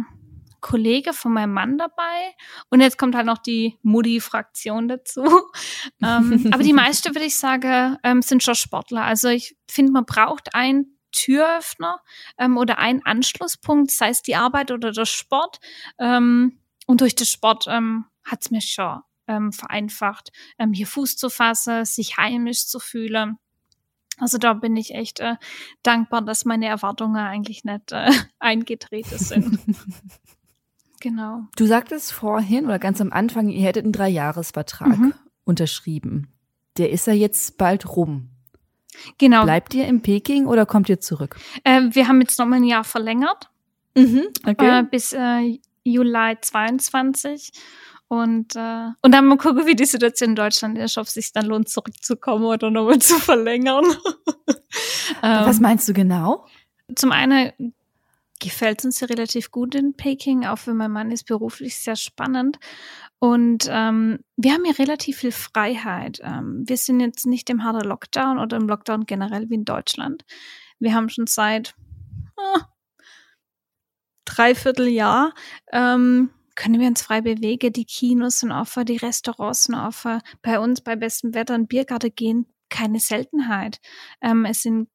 Kollege 0.65 1.13
von 1.13 1.35
meinem 1.35 1.53
Mann 1.53 1.77
dabei. 1.77 2.35
Und 2.71 2.81
jetzt 2.81 2.97
kommt 2.97 3.15
halt 3.15 3.27
noch 3.27 3.37
die 3.37 3.79
Mutti-Fraktion 3.83 4.89
dazu. 4.89 5.23
ähm, 6.03 6.49
aber 6.53 6.63
die 6.63 6.73
meiste, 6.73 7.11
würde 7.15 7.27
ich 7.27 7.37
sagen, 7.37 7.99
ähm, 8.03 8.23
sind 8.23 8.43
schon 8.43 8.55
Sportler. 8.55 9.05
Also 9.05 9.29
ich 9.29 9.59
finde, 9.71 9.93
man 9.93 10.07
braucht 10.07 10.55
einen 10.55 10.99
Türöffner 11.13 12.01
ähm, 12.39 12.57
oder 12.57 12.79
einen 12.79 13.05
Anschlusspunkt, 13.05 13.91
sei 13.91 14.09
es 14.09 14.23
die 14.23 14.37
Arbeit 14.37 14.71
oder 14.71 14.91
der 14.91 15.05
Sport. 15.05 15.61
Ähm, 15.99 16.61
und 16.87 17.03
durch 17.03 17.15
den 17.15 17.27
Sport 17.27 17.67
ähm, 17.69 18.07
hat 18.25 18.41
es 18.41 18.51
mir 18.51 18.63
schon 18.63 19.01
ähm, 19.29 19.53
vereinfacht, 19.53 20.33
ähm, 20.59 20.73
hier 20.73 20.87
Fuß 20.87 21.17
zu 21.17 21.29
fassen, 21.29 21.85
sich 21.85 22.17
heimisch 22.17 22.67
zu 22.67 22.79
fühlen. 22.81 23.39
Also 24.19 24.39
da 24.39 24.53
bin 24.53 24.77
ich 24.77 24.95
echt 24.95 25.21
äh, 25.21 25.37
dankbar, 25.83 26.23
dass 26.23 26.45
meine 26.45 26.67
Erwartungen 26.67 27.17
eigentlich 27.17 27.65
nicht 27.65 27.93
äh, 27.93 28.11
eingetreten 28.39 29.19
sind. 29.19 29.59
genau. 31.01 31.43
Du 31.57 31.67
sagtest 31.67 32.13
vorhin 32.13 32.67
oder 32.67 32.79
ganz 32.79 33.01
am 33.01 33.13
Anfang, 33.13 33.49
ihr 33.49 33.67
hättet 33.67 33.85
einen 33.85 33.93
Dreijahresvertrag 33.93 34.99
mhm. 34.99 35.15
unterschrieben. 35.45 36.33
Der 36.77 36.91
ist 36.91 37.07
ja 37.07 37.13
jetzt 37.13 37.59
bald 37.59 37.97
rum. 37.97 38.31
Genau. 39.19 39.45
Bleibt 39.45 39.75
ihr 39.75 39.87
in 39.87 40.03
Peking 40.03 40.47
oder 40.47 40.67
kommt 40.67 40.89
ihr 40.89 41.01
zurück? 41.01 41.37
Äh, 41.65 41.83
wir 41.91 42.09
haben 42.09 42.21
jetzt 42.21 42.39
nochmal 42.39 42.61
ein 42.61 42.65
Jahr 42.65 42.85
verlängert. 42.85 43.51
Mhm, 43.97 44.25
okay. 44.47 44.81
Äh, 44.81 44.83
bis 44.85 45.13
äh, 45.13 45.59
Juli 45.85 46.37
22. 46.41 47.53
Und, 48.23 48.55
äh, 48.55 48.89
und 49.03 49.13
dann 49.13 49.27
mal 49.27 49.39
gucken, 49.39 49.67
wie 49.67 49.75
die 49.75 49.85
Situation 49.85 50.31
in 50.31 50.37
Deutschland 50.37 50.79
ist, 50.79 50.99
ob 50.99 51.07
es 51.07 51.15
sich 51.15 51.33
dann 51.33 51.47
lohnt, 51.47 51.69
zurückzukommen 51.69 52.45
oder 52.45 52.71
nochmal 52.71 52.99
zu 53.01 53.19
verlängern. 53.19 53.85
Was 55.21 55.57
ähm, 55.57 55.63
meinst 55.63 55.89
du 55.89 55.93
genau? 55.93 56.47
Zum 56.95 57.13
einen 57.13 57.75
gefällt 58.41 58.81
es 58.81 58.85
uns 58.85 59.01
ja 59.01 59.07
relativ 59.07 59.51
gut 59.51 59.75
in 59.75 59.95
Peking, 59.95 60.45
auch 60.45 60.59
wenn 60.67 60.77
mein 60.77 60.91
Mann 60.91 61.11
ist 61.11 61.25
beruflich 61.25 61.79
sehr 61.79 61.97
spannend. 61.97 62.59
Und 63.19 63.69
ähm, 63.71 64.19
wir 64.37 64.53
haben 64.53 64.65
hier 64.65 64.79
relativ 64.79 65.19
viel 65.19 65.33
Freiheit. 65.33 66.21
Ähm, 66.23 66.65
wir 66.67 66.77
sind 66.77 67.01
jetzt 67.01 67.27
nicht 67.27 67.49
im 67.49 67.65
harten 67.65 67.89
Lockdown 67.89 68.39
oder 68.39 68.57
im 68.57 68.69
Lockdown 68.69 69.07
generell 69.07 69.49
wie 69.49 69.55
in 69.55 69.65
Deutschland. 69.65 70.25
Wir 70.79 70.95
haben 70.95 71.09
schon 71.09 71.27
seit 71.27 71.75
äh, 72.37 72.61
dreiviertel 74.27 74.89
Jahr 74.89 75.33
ähm, 75.73 76.31
können 76.55 76.81
wir 76.81 76.89
uns 76.89 77.03
frei 77.03 77.21
bewegen. 77.21 77.73
Die 77.73 77.85
Kinos 77.85 78.41
sind 78.41 78.53
offen, 78.53 78.85
die 78.85 78.97
Restaurants 78.97 79.65
sind 79.65 79.75
offen. 79.75 80.21
Bei 80.43 80.59
uns 80.59 80.81
bei 80.81 80.97
bestem 80.97 81.35
Wetter 81.35 81.55
in 81.55 81.67
Biergarten 81.67 82.15
gehen 82.15 82.47
keine 82.69 83.01
Seltenheit. 83.01 83.81
Ähm, 84.21 84.45
es 84.45 84.63
sind 84.63 84.89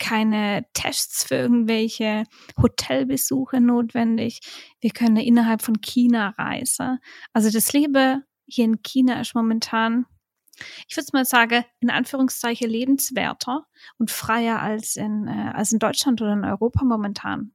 keine 0.00 0.66
Tests 0.74 1.24
für 1.24 1.36
irgendwelche 1.36 2.24
Hotelbesuche 2.60 3.60
notwendig. 3.60 4.40
Wir 4.80 4.90
können 4.90 5.16
innerhalb 5.16 5.62
von 5.62 5.80
China 5.80 6.30
reisen. 6.36 6.98
Also 7.32 7.50
das 7.50 7.72
Leben 7.72 8.24
hier 8.46 8.64
in 8.64 8.82
China 8.82 9.20
ist 9.20 9.34
momentan, 9.34 10.06
ich 10.88 10.96
würde 10.96 11.08
mal 11.12 11.24
sagen, 11.24 11.64
in 11.80 11.90
Anführungszeichen 11.90 12.68
lebenswerter 12.68 13.66
und 13.98 14.10
freier 14.10 14.60
als 14.60 14.96
in, 14.96 15.26
äh, 15.28 15.52
als 15.54 15.72
in 15.72 15.78
Deutschland 15.78 16.20
oder 16.20 16.32
in 16.32 16.44
Europa 16.44 16.84
momentan. 16.84 17.54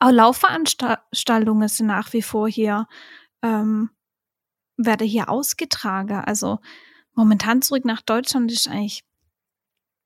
Auch 0.00 0.10
Laufveranstaltungen 0.10 1.68
sind 1.68 1.86
nach 1.86 2.12
wie 2.12 2.22
vor 2.22 2.48
hier, 2.48 2.86
ähm, 3.42 3.90
werde 4.76 5.04
hier 5.04 5.28
ausgetragen. 5.28 6.16
Also 6.24 6.58
momentan 7.14 7.62
zurück 7.62 7.84
nach 7.84 8.02
Deutschland 8.02 8.50
ist 8.52 8.68
eigentlich 8.68 9.04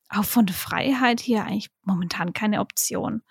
auch 0.09 0.25
von 0.25 0.47
der 0.47 0.57
Freiheit 0.57 1.21
hier 1.21 1.45
eigentlich 1.45 1.71
momentan 1.83 2.33
keine 2.33 2.61
Option. 2.61 3.23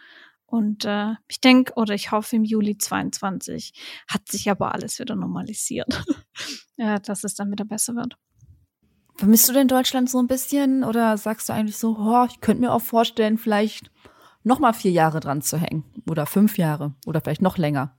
Und 0.45 0.85
äh, 0.85 1.15
ich 1.27 1.41
denke 1.41 1.73
oder 1.75 1.93
ich 1.93 2.11
hoffe, 2.11 2.37
im 2.37 2.45
Juli 2.45 2.77
22 2.77 3.73
hat 4.07 4.29
sich 4.29 4.49
aber 4.49 4.73
alles 4.73 4.97
wieder 4.97 5.15
normalisiert, 5.15 6.03
ja, 6.77 6.99
dass 6.99 7.25
es 7.25 7.35
dann 7.35 7.51
wieder 7.51 7.65
besser 7.65 7.95
wird. 7.95 8.17
Vermisst 9.17 9.49
du 9.49 9.53
denn 9.53 9.67
Deutschland 9.67 10.09
so 10.09 10.19
ein 10.19 10.27
bisschen 10.27 10.83
oder 10.83 11.17
sagst 11.17 11.49
du 11.49 11.53
eigentlich 11.53 11.77
so, 11.77 11.97
oh, 11.97 12.25
ich 12.29 12.39
könnte 12.39 12.61
mir 12.61 12.71
auch 12.71 12.81
vorstellen, 12.81 13.37
vielleicht 13.37 13.91
noch 14.47 14.59
mal 14.59 14.73
vier 14.73 14.91
Jahre 14.91 15.19
dran 15.19 15.41
zu 15.41 15.57
hängen 15.57 15.83
oder 16.09 16.25
fünf 16.25 16.57
Jahre 16.57 16.95
oder 17.05 17.21
vielleicht 17.21 17.41
noch 17.41 17.57
länger? 17.57 17.95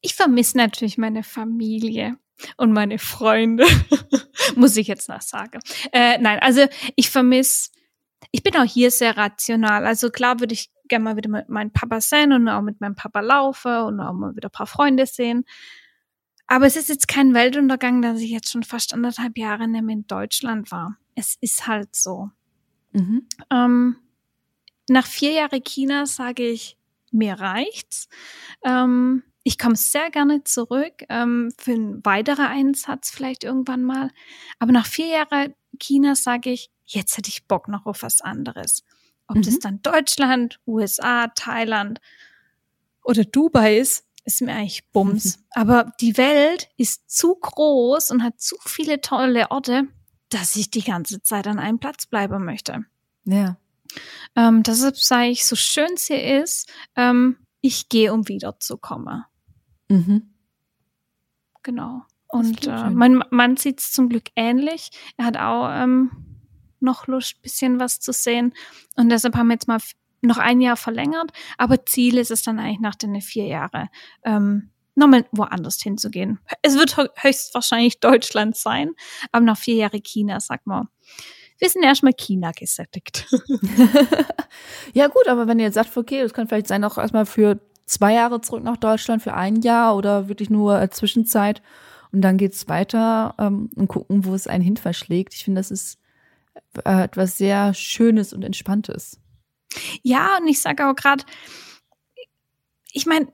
Ich 0.00 0.14
vermisse 0.14 0.56
natürlich 0.56 0.98
meine 0.98 1.22
Familie 1.22 2.16
und 2.56 2.72
meine 2.72 2.98
Freunde, 2.98 3.64
muss 4.56 4.76
ich 4.76 4.86
jetzt 4.86 5.08
noch 5.08 5.22
sagen. 5.22 5.60
Äh, 5.92 6.18
nein, 6.18 6.38
also 6.40 6.66
ich 6.96 7.10
vermisse, 7.10 7.70
ich 8.30 8.42
bin 8.42 8.56
auch 8.56 8.64
hier 8.64 8.90
sehr 8.90 9.16
rational. 9.16 9.86
Also 9.86 10.10
klar 10.10 10.40
würde 10.40 10.54
ich 10.54 10.70
gerne 10.88 11.04
mal 11.04 11.16
wieder 11.16 11.30
mit 11.30 11.48
meinem 11.48 11.72
Papa 11.72 12.00
sein 12.00 12.32
und 12.32 12.48
auch 12.48 12.62
mit 12.62 12.80
meinem 12.80 12.94
Papa 12.94 13.20
laufen 13.20 13.76
und 13.84 14.00
auch 14.00 14.12
mal 14.12 14.36
wieder 14.36 14.48
ein 14.48 14.52
paar 14.52 14.66
Freunde 14.66 15.06
sehen. 15.06 15.44
Aber 16.46 16.66
es 16.66 16.76
ist 16.76 16.88
jetzt 16.88 17.08
kein 17.08 17.34
Weltuntergang, 17.34 18.00
dass 18.00 18.20
ich 18.20 18.30
jetzt 18.30 18.50
schon 18.50 18.62
fast 18.62 18.94
anderthalb 18.94 19.36
Jahre 19.36 19.68
nicht 19.68 19.84
mehr 19.84 19.96
in 19.96 20.06
Deutschland 20.06 20.70
war. 20.70 20.96
Es 21.14 21.36
ist 21.40 21.66
halt 21.66 21.94
so. 21.94 22.30
Mhm. 22.92 23.26
Ähm, 23.50 23.96
nach 24.88 25.06
vier 25.06 25.32
Jahren 25.32 25.62
China 25.62 26.06
sage 26.06 26.48
ich, 26.48 26.76
mir 27.10 27.34
reicht's. 27.34 28.08
Ähm, 28.64 29.22
ich 29.44 29.58
komme 29.58 29.76
sehr 29.76 30.10
gerne 30.10 30.44
zurück 30.44 31.04
ähm, 31.08 31.50
für 31.56 31.72
einen 31.72 32.04
weiteren 32.04 32.46
Einsatz 32.46 33.10
vielleicht 33.10 33.44
irgendwann 33.44 33.82
mal. 33.82 34.10
Aber 34.58 34.72
nach 34.72 34.86
vier 34.86 35.06
Jahren 35.06 35.54
China 35.78 36.14
sage 36.14 36.50
ich, 36.50 36.70
jetzt 36.84 37.16
hätte 37.16 37.30
ich 37.30 37.46
Bock 37.46 37.68
noch 37.68 37.86
auf 37.86 38.02
was 38.02 38.20
anderes. 38.20 38.84
Ob 39.26 39.36
mhm. 39.36 39.42
das 39.42 39.58
dann 39.58 39.80
Deutschland, 39.82 40.60
USA, 40.66 41.28
Thailand 41.28 42.00
oder 43.04 43.24
Dubai 43.24 43.78
ist, 43.78 44.04
ist 44.24 44.42
mir 44.42 44.52
eigentlich 44.52 44.86
Bums. 44.90 45.38
Mhm. 45.38 45.44
Aber 45.52 45.92
die 46.00 46.16
Welt 46.16 46.68
ist 46.76 47.10
zu 47.10 47.34
groß 47.34 48.10
und 48.10 48.22
hat 48.22 48.40
zu 48.40 48.56
viele 48.66 49.00
tolle 49.00 49.50
Orte, 49.50 49.84
dass 50.28 50.56
ich 50.56 50.70
die 50.70 50.82
ganze 50.82 51.22
Zeit 51.22 51.46
an 51.46 51.58
einem 51.58 51.78
Platz 51.78 52.06
bleiben 52.06 52.44
möchte. 52.44 52.84
Ja. 53.24 53.56
Ähm, 54.38 54.62
deshalb 54.62 54.96
sage 54.96 55.30
ich, 55.30 55.44
so 55.44 55.56
schön 55.56 55.96
sie 55.96 56.14
ist, 56.14 56.70
ähm, 56.94 57.38
ich 57.60 57.88
gehe, 57.88 58.12
um 58.12 58.28
wiederzukommen. 58.28 59.24
Mhm. 59.88 60.32
Genau. 61.64 62.02
Und 62.28 62.68
äh, 62.68 62.90
mein 62.90 63.24
Mann 63.30 63.56
sieht 63.56 63.80
es 63.80 63.90
zum 63.90 64.08
Glück 64.08 64.28
ähnlich. 64.36 64.90
Er 65.16 65.24
hat 65.24 65.36
auch 65.36 65.68
ähm, 65.72 66.12
noch 66.78 67.08
Lust, 67.08 67.42
bisschen 67.42 67.80
was 67.80 67.98
zu 67.98 68.12
sehen. 68.12 68.52
Und 68.94 69.08
deshalb 69.08 69.34
haben 69.34 69.48
wir 69.48 69.54
jetzt 69.54 69.66
mal 69.66 69.80
noch 70.20 70.38
ein 70.38 70.60
Jahr 70.60 70.76
verlängert. 70.76 71.32
Aber 71.56 71.84
Ziel 71.84 72.16
ist 72.16 72.30
es 72.30 72.42
dann 72.42 72.60
eigentlich 72.60 72.78
nach 72.78 72.94
den 72.94 73.20
vier 73.20 73.46
Jahren, 73.46 73.88
ähm, 74.22 74.70
nochmal 74.94 75.26
woanders 75.32 75.82
hinzugehen. 75.82 76.38
Es 76.62 76.76
wird 76.76 76.96
höchstwahrscheinlich 77.16 77.98
Deutschland 77.98 78.56
sein, 78.56 78.92
aber 79.32 79.44
nach 79.44 79.58
vier 79.58 79.74
Jahren 79.74 80.02
China, 80.02 80.38
sag 80.38 80.64
mal. 80.64 80.86
Wir 81.58 81.68
sind 81.68 81.82
erstmal 81.82 82.12
China 82.12 82.52
gesättigt. 82.52 83.26
ja, 84.94 85.08
gut, 85.08 85.26
aber 85.26 85.46
wenn 85.48 85.58
ihr 85.58 85.66
jetzt 85.66 85.74
sagt, 85.74 85.96
okay, 85.96 86.22
das 86.22 86.32
kann 86.32 86.48
vielleicht 86.48 86.68
sein, 86.68 86.84
auch 86.84 86.98
erstmal 86.98 87.26
für 87.26 87.60
zwei 87.86 88.14
Jahre 88.14 88.40
zurück 88.40 88.62
nach 88.62 88.76
Deutschland, 88.76 89.22
für 89.22 89.34
ein 89.34 89.62
Jahr 89.62 89.96
oder 89.96 90.28
wirklich 90.28 90.50
nur 90.50 90.74
als 90.74 90.96
Zwischenzeit 90.96 91.62
und 92.12 92.22
dann 92.22 92.36
geht's 92.36 92.68
weiter 92.68 93.34
ähm, 93.38 93.70
und 93.74 93.88
gucken, 93.88 94.24
wo 94.24 94.34
es 94.34 94.46
einen 94.46 94.62
hin 94.62 94.76
verschlägt. 94.76 95.34
Ich 95.34 95.44
finde, 95.44 95.60
das 95.60 95.70
ist 95.70 95.98
äh, 96.84 97.04
etwas 97.04 97.38
sehr 97.38 97.74
Schönes 97.74 98.32
und 98.32 98.44
Entspanntes. 98.44 99.20
Ja, 100.02 100.38
und 100.38 100.46
ich 100.46 100.60
sage 100.60 100.88
auch 100.88 100.94
gerade, 100.94 101.24
ich 102.92 103.06
meine, 103.06 103.32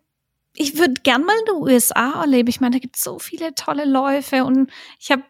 ich 0.57 0.79
würde 0.79 0.95
gern 1.03 1.25
mal 1.25 1.37
in 1.41 1.55
den 1.55 1.63
USA 1.63 2.23
erleben. 2.23 2.49
Ich 2.49 2.61
meine, 2.61 2.77
da 2.77 2.79
gibt 2.79 2.97
es 2.97 3.03
so 3.03 3.19
viele 3.19 3.55
tolle 3.55 3.85
Läufe 3.85 4.45
und 4.45 4.71
ich 4.99 5.11
habe 5.11 5.23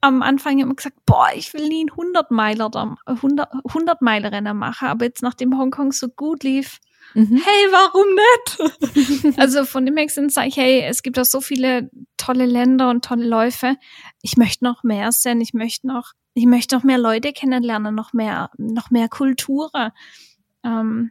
am 0.00 0.22
Anfang 0.22 0.58
immer 0.58 0.74
gesagt, 0.74 0.96
boah, 1.06 1.28
ich 1.34 1.52
will 1.54 1.68
nie 1.68 1.84
ein 1.84 1.90
100 1.90 2.30
Meiler 2.30 2.70
100, 3.06 3.48
100 3.64 4.02
Meiler 4.02 4.32
Renner 4.32 4.54
machen, 4.54 4.88
aber 4.88 5.06
jetzt 5.06 5.22
nachdem 5.22 5.58
Hongkong 5.58 5.92
so 5.92 6.08
gut 6.08 6.44
lief, 6.44 6.78
mhm. 7.14 7.42
hey, 7.44 7.72
warum 7.72 9.24
nicht? 9.24 9.38
also 9.38 9.64
von 9.64 9.84
dem 9.84 9.96
her 9.96 10.08
sage 10.08 10.48
ich, 10.48 10.56
hey, 10.56 10.82
es 10.82 11.02
gibt 11.02 11.18
auch 11.18 11.24
so 11.24 11.40
viele 11.40 11.90
tolle 12.16 12.46
Länder 12.46 12.90
und 12.90 13.04
tolle 13.04 13.26
Läufe. 13.26 13.76
Ich 14.22 14.36
möchte 14.36 14.64
noch 14.64 14.84
mehr 14.84 15.10
sehen, 15.12 15.40
ich 15.40 15.54
möchte 15.54 15.86
noch, 15.86 16.12
ich 16.34 16.46
möchte 16.46 16.76
noch 16.76 16.84
mehr 16.84 16.98
Leute 16.98 17.32
kennenlernen, 17.32 17.94
noch 17.94 18.12
mehr, 18.12 18.50
noch 18.56 18.90
mehr 18.90 19.08
Kulturen. 19.08 19.90
Ähm, 20.64 21.10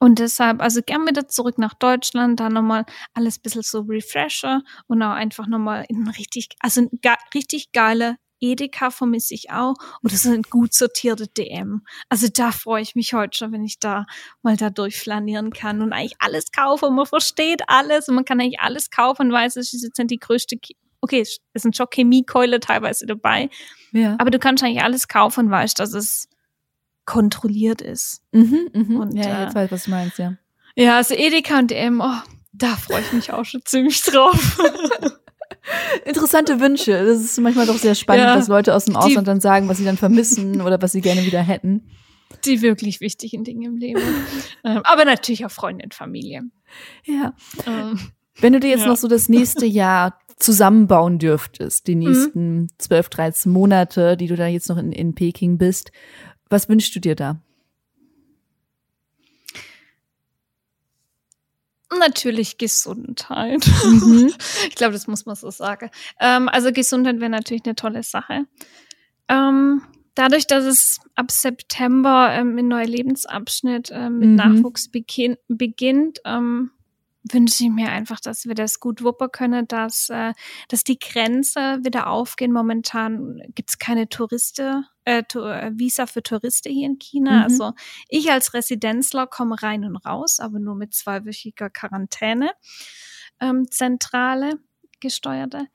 und 0.00 0.18
deshalb, 0.18 0.62
also 0.62 0.80
gern 0.84 1.06
wieder 1.06 1.28
zurück 1.28 1.58
nach 1.58 1.74
Deutschland, 1.74 2.40
da 2.40 2.48
nochmal 2.48 2.86
alles 3.12 3.36
ein 3.38 3.42
bisschen 3.42 3.62
so 3.62 3.80
refresher 3.82 4.62
und 4.86 5.02
auch 5.02 5.12
einfach 5.12 5.46
nochmal 5.46 5.84
in 5.88 6.08
richtig, 6.08 6.48
also 6.60 6.80
ein 6.80 6.88
ge 7.02 7.12
richtig 7.34 7.70
geile 7.72 8.16
Edeka 8.40 8.90
vermisse 8.90 9.34
ich 9.34 9.50
auch. 9.50 9.74
Oder 10.02 10.16
so 10.16 10.30
ein 10.30 10.40
gut 10.42 10.72
sortierte 10.72 11.28
DM. 11.28 11.82
Also 12.08 12.28
da 12.32 12.50
freue 12.50 12.80
ich 12.80 12.94
mich 12.94 13.12
heute 13.12 13.36
schon, 13.36 13.52
wenn 13.52 13.62
ich 13.62 13.78
da 13.78 14.06
mal 14.40 14.56
da 14.56 14.70
durchflanieren 14.70 15.50
kann 15.50 15.82
und 15.82 15.92
eigentlich 15.92 16.16
alles 16.18 16.50
kaufe 16.50 16.86
und 16.86 16.94
man 16.94 17.04
versteht 17.04 17.60
alles 17.66 18.08
und 18.08 18.14
man 18.14 18.24
kann 18.24 18.40
eigentlich 18.40 18.60
alles 18.60 18.88
kaufen 18.88 19.26
und 19.26 19.32
weiß, 19.32 19.56
es 19.56 19.74
ist 19.74 19.82
jetzt 19.82 19.98
nicht 19.98 20.10
die 20.10 20.18
größte, 20.18 20.56
okay, 21.02 21.20
es 21.20 21.40
sind 21.54 21.76
schon 21.76 21.88
Chemiekeule 21.92 22.60
teilweise 22.60 23.04
dabei. 23.04 23.50
Ja. 23.92 24.16
Aber 24.18 24.30
du 24.30 24.38
kannst 24.38 24.64
eigentlich 24.64 24.82
alles 24.82 25.08
kaufen 25.08 25.46
und 25.46 25.50
weißt, 25.50 25.78
dass 25.78 25.92
es 25.92 26.26
kontrolliert 27.04 27.80
ist. 27.80 28.22
Mhm, 28.32 28.68
mhm. 28.72 28.96
Und, 28.96 29.16
ja, 29.16 29.42
jetzt 29.44 29.52
äh, 29.52 29.54
weiß 29.54 29.72
was 29.72 29.84
du 29.84 29.90
meinst, 29.90 30.18
ja. 30.18 30.36
Ja, 30.76 30.96
also 30.96 31.14
Edeka 31.14 31.58
und 31.58 31.70
DM, 31.70 32.00
oh, 32.00 32.30
da 32.52 32.76
freue 32.76 33.00
ich 33.00 33.12
mich 33.12 33.32
auch 33.32 33.44
schon 33.44 33.62
ziemlich 33.64 34.02
drauf. 34.02 34.58
Interessante 36.04 36.60
Wünsche. 36.60 36.92
Das 36.92 37.20
ist 37.20 37.38
manchmal 37.40 37.66
doch 37.66 37.76
sehr 37.76 37.94
spannend, 37.94 38.24
ja, 38.24 38.36
dass 38.36 38.48
Leute 38.48 38.74
aus 38.74 38.84
dem 38.84 38.96
Ausland 38.96 39.28
dann 39.28 39.40
sagen, 39.40 39.68
was 39.68 39.78
sie 39.78 39.84
dann 39.84 39.96
vermissen 39.96 40.60
oder 40.62 40.80
was 40.80 40.92
sie 40.92 41.00
gerne 41.00 41.24
wieder 41.24 41.42
hätten. 41.42 41.90
Die 42.44 42.62
wirklich 42.62 43.00
wichtigen 43.00 43.44
Dinge 43.44 43.66
im 43.66 43.76
Leben. 43.76 44.00
ähm, 44.64 44.80
aber 44.84 45.04
natürlich 45.04 45.44
auch 45.44 45.50
Freunde 45.50 45.84
und 45.84 45.94
Familie. 45.94 46.42
Ja. 47.04 47.34
Ähm, 47.66 47.98
Wenn 48.40 48.52
du 48.52 48.60
dir 48.60 48.70
jetzt 48.70 48.82
ja. 48.82 48.86
noch 48.86 48.96
so 48.96 49.08
das 49.08 49.28
nächste 49.28 49.66
Jahr 49.66 50.18
zusammenbauen 50.38 51.18
dürftest, 51.18 51.86
die 51.86 51.96
nächsten 51.96 52.68
zwölf, 52.78 53.06
mhm. 53.06 53.16
13 53.16 53.52
Monate, 53.52 54.16
die 54.16 54.26
du 54.26 54.36
da 54.36 54.46
jetzt 54.46 54.68
noch 54.68 54.78
in, 54.78 54.92
in 54.92 55.14
Peking 55.14 55.58
bist, 55.58 55.92
was 56.50 56.68
wünschst 56.68 56.94
du 56.94 57.00
dir 57.00 57.14
da? 57.14 57.40
Natürlich 61.98 62.58
Gesundheit. 62.58 63.66
Mhm. 63.84 64.32
Ich 64.68 64.74
glaube, 64.76 64.92
das 64.92 65.06
muss 65.06 65.26
man 65.26 65.34
so 65.34 65.50
sagen. 65.50 65.90
Ähm, 66.20 66.48
also 66.48 66.72
Gesundheit 66.72 67.18
wäre 67.20 67.30
natürlich 67.30 67.64
eine 67.64 67.74
tolle 67.74 68.02
Sache. 68.02 68.46
Ähm, 69.28 69.82
dadurch, 70.14 70.46
dass 70.46 70.64
es 70.64 71.00
ab 71.14 71.30
September 71.30 72.30
ähm, 72.32 72.56
ein 72.56 72.68
neuer 72.68 72.86
Lebensabschnitt 72.86 73.90
äh, 73.90 74.10
mit 74.10 74.30
mhm. 74.30 74.34
Nachwuchs 74.36 74.88
beginnt, 74.88 76.20
ähm, 76.24 76.70
wünsche 77.22 77.64
ich 77.64 77.70
mir 77.70 77.90
einfach, 77.90 78.20
dass 78.20 78.46
wir 78.46 78.54
das 78.54 78.80
gut 78.80 79.02
wuppen 79.02 79.30
können, 79.30 79.68
dass, 79.68 80.08
äh, 80.08 80.32
dass 80.68 80.84
die 80.84 80.98
Grenze 80.98 81.78
wieder 81.82 82.08
aufgehen. 82.08 82.52
Momentan 82.52 83.42
gibt 83.54 83.70
es 83.70 83.78
keine 83.78 84.08
Touriste, 84.08 84.84
äh, 85.04 85.22
äh, 85.34 85.70
Visa 85.74 86.06
für 86.06 86.22
Touristen 86.22 86.72
hier 86.72 86.86
in 86.86 86.98
China. 86.98 87.32
Mhm. 87.32 87.42
Also 87.42 87.72
ich 88.08 88.30
als 88.30 88.54
Residenzler 88.54 89.26
komme 89.26 89.62
rein 89.62 89.84
und 89.84 89.96
raus, 89.96 90.40
aber 90.40 90.58
nur 90.58 90.74
mit 90.74 90.94
zweiwöchiger 90.94 91.70
Quarantäne. 91.70 92.50
Ähm, 93.40 93.70
zentrale 93.70 94.58
gesteuerte. 95.00 95.66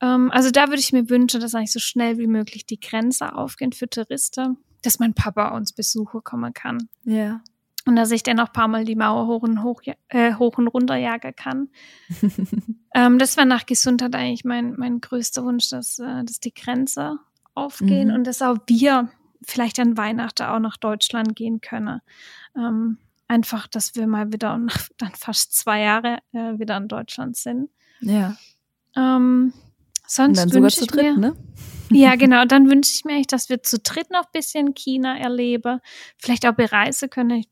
Ähm, 0.00 0.30
also 0.32 0.50
da 0.50 0.68
würde 0.68 0.80
ich 0.80 0.92
mir 0.92 1.08
wünschen, 1.08 1.40
dass 1.40 1.54
eigentlich 1.54 1.72
so 1.72 1.80
schnell 1.80 2.18
wie 2.18 2.26
möglich 2.26 2.66
die 2.66 2.80
Grenze 2.80 3.34
aufgehen 3.34 3.72
für 3.72 3.88
Touristen, 3.88 4.58
dass 4.82 4.98
mein 4.98 5.14
Papa 5.14 5.56
uns 5.56 5.72
Besucher 5.72 6.20
kommen 6.22 6.52
kann. 6.52 6.88
Ja. 7.04 7.40
Und 7.86 7.96
dass 7.96 8.10
ich 8.10 8.22
dann 8.22 8.36
noch 8.36 8.48
ein 8.48 8.52
paar 8.52 8.68
Mal 8.68 8.84
die 8.84 8.96
Mauer 8.96 9.26
hoch 9.26 9.42
und, 9.42 9.62
hoch, 9.62 9.80
äh, 10.08 10.34
hoch 10.34 10.58
und 10.58 10.68
runter 10.68 10.96
jagen 10.96 11.34
kann. 11.34 11.68
ähm, 12.94 13.18
das 13.18 13.36
war 13.36 13.44
nach 13.44 13.64
Gesundheit 13.64 14.14
eigentlich 14.14 14.44
mein, 14.44 14.74
mein 14.76 15.00
größter 15.00 15.42
Wunsch, 15.44 15.70
dass, 15.70 15.98
äh, 15.98 16.24
dass 16.24 16.40
die 16.40 16.52
Grenze 16.52 17.18
aufgehen 17.54 18.08
mhm. 18.08 18.14
und 18.14 18.26
dass 18.26 18.42
auch 18.42 18.58
wir 18.66 19.10
vielleicht 19.42 19.78
an 19.78 19.96
Weihnachten 19.96 20.44
auch 20.44 20.58
nach 20.58 20.76
Deutschland 20.76 21.34
gehen 21.34 21.60
können. 21.60 22.00
Ähm, 22.56 22.98
einfach, 23.28 23.66
dass 23.66 23.94
wir 23.94 24.06
mal 24.06 24.32
wieder 24.32 24.56
nach 24.58 24.88
dann 24.98 25.12
fast 25.14 25.56
zwei 25.56 25.82
Jahre 25.82 26.18
äh, 26.32 26.58
wieder 26.58 26.76
in 26.76 26.88
Deutschland 26.88 27.36
sind. 27.36 27.70
Ja. 28.00 28.36
Ähm, 28.96 29.52
sonst 30.06 30.28
und 30.28 30.36
dann 30.38 30.48
sogar 30.48 30.70
zu 30.70 30.86
dritt, 30.86 31.16
mir, 31.16 31.16
ne? 31.16 31.36
Ja, 31.90 32.16
genau. 32.16 32.44
Dann 32.44 32.68
wünsche 32.68 32.92
ich 32.94 33.04
mir 33.06 33.22
dass 33.22 33.48
wir 33.48 33.62
zu 33.62 33.78
dritt 33.78 34.10
noch 34.10 34.24
ein 34.24 34.32
bisschen 34.32 34.74
China 34.74 35.16
erleben. 35.16 35.80
Vielleicht 36.18 36.46
auch 36.46 36.52
bereisen 36.52 37.08
können. 37.08 37.38
Ich 37.38 37.48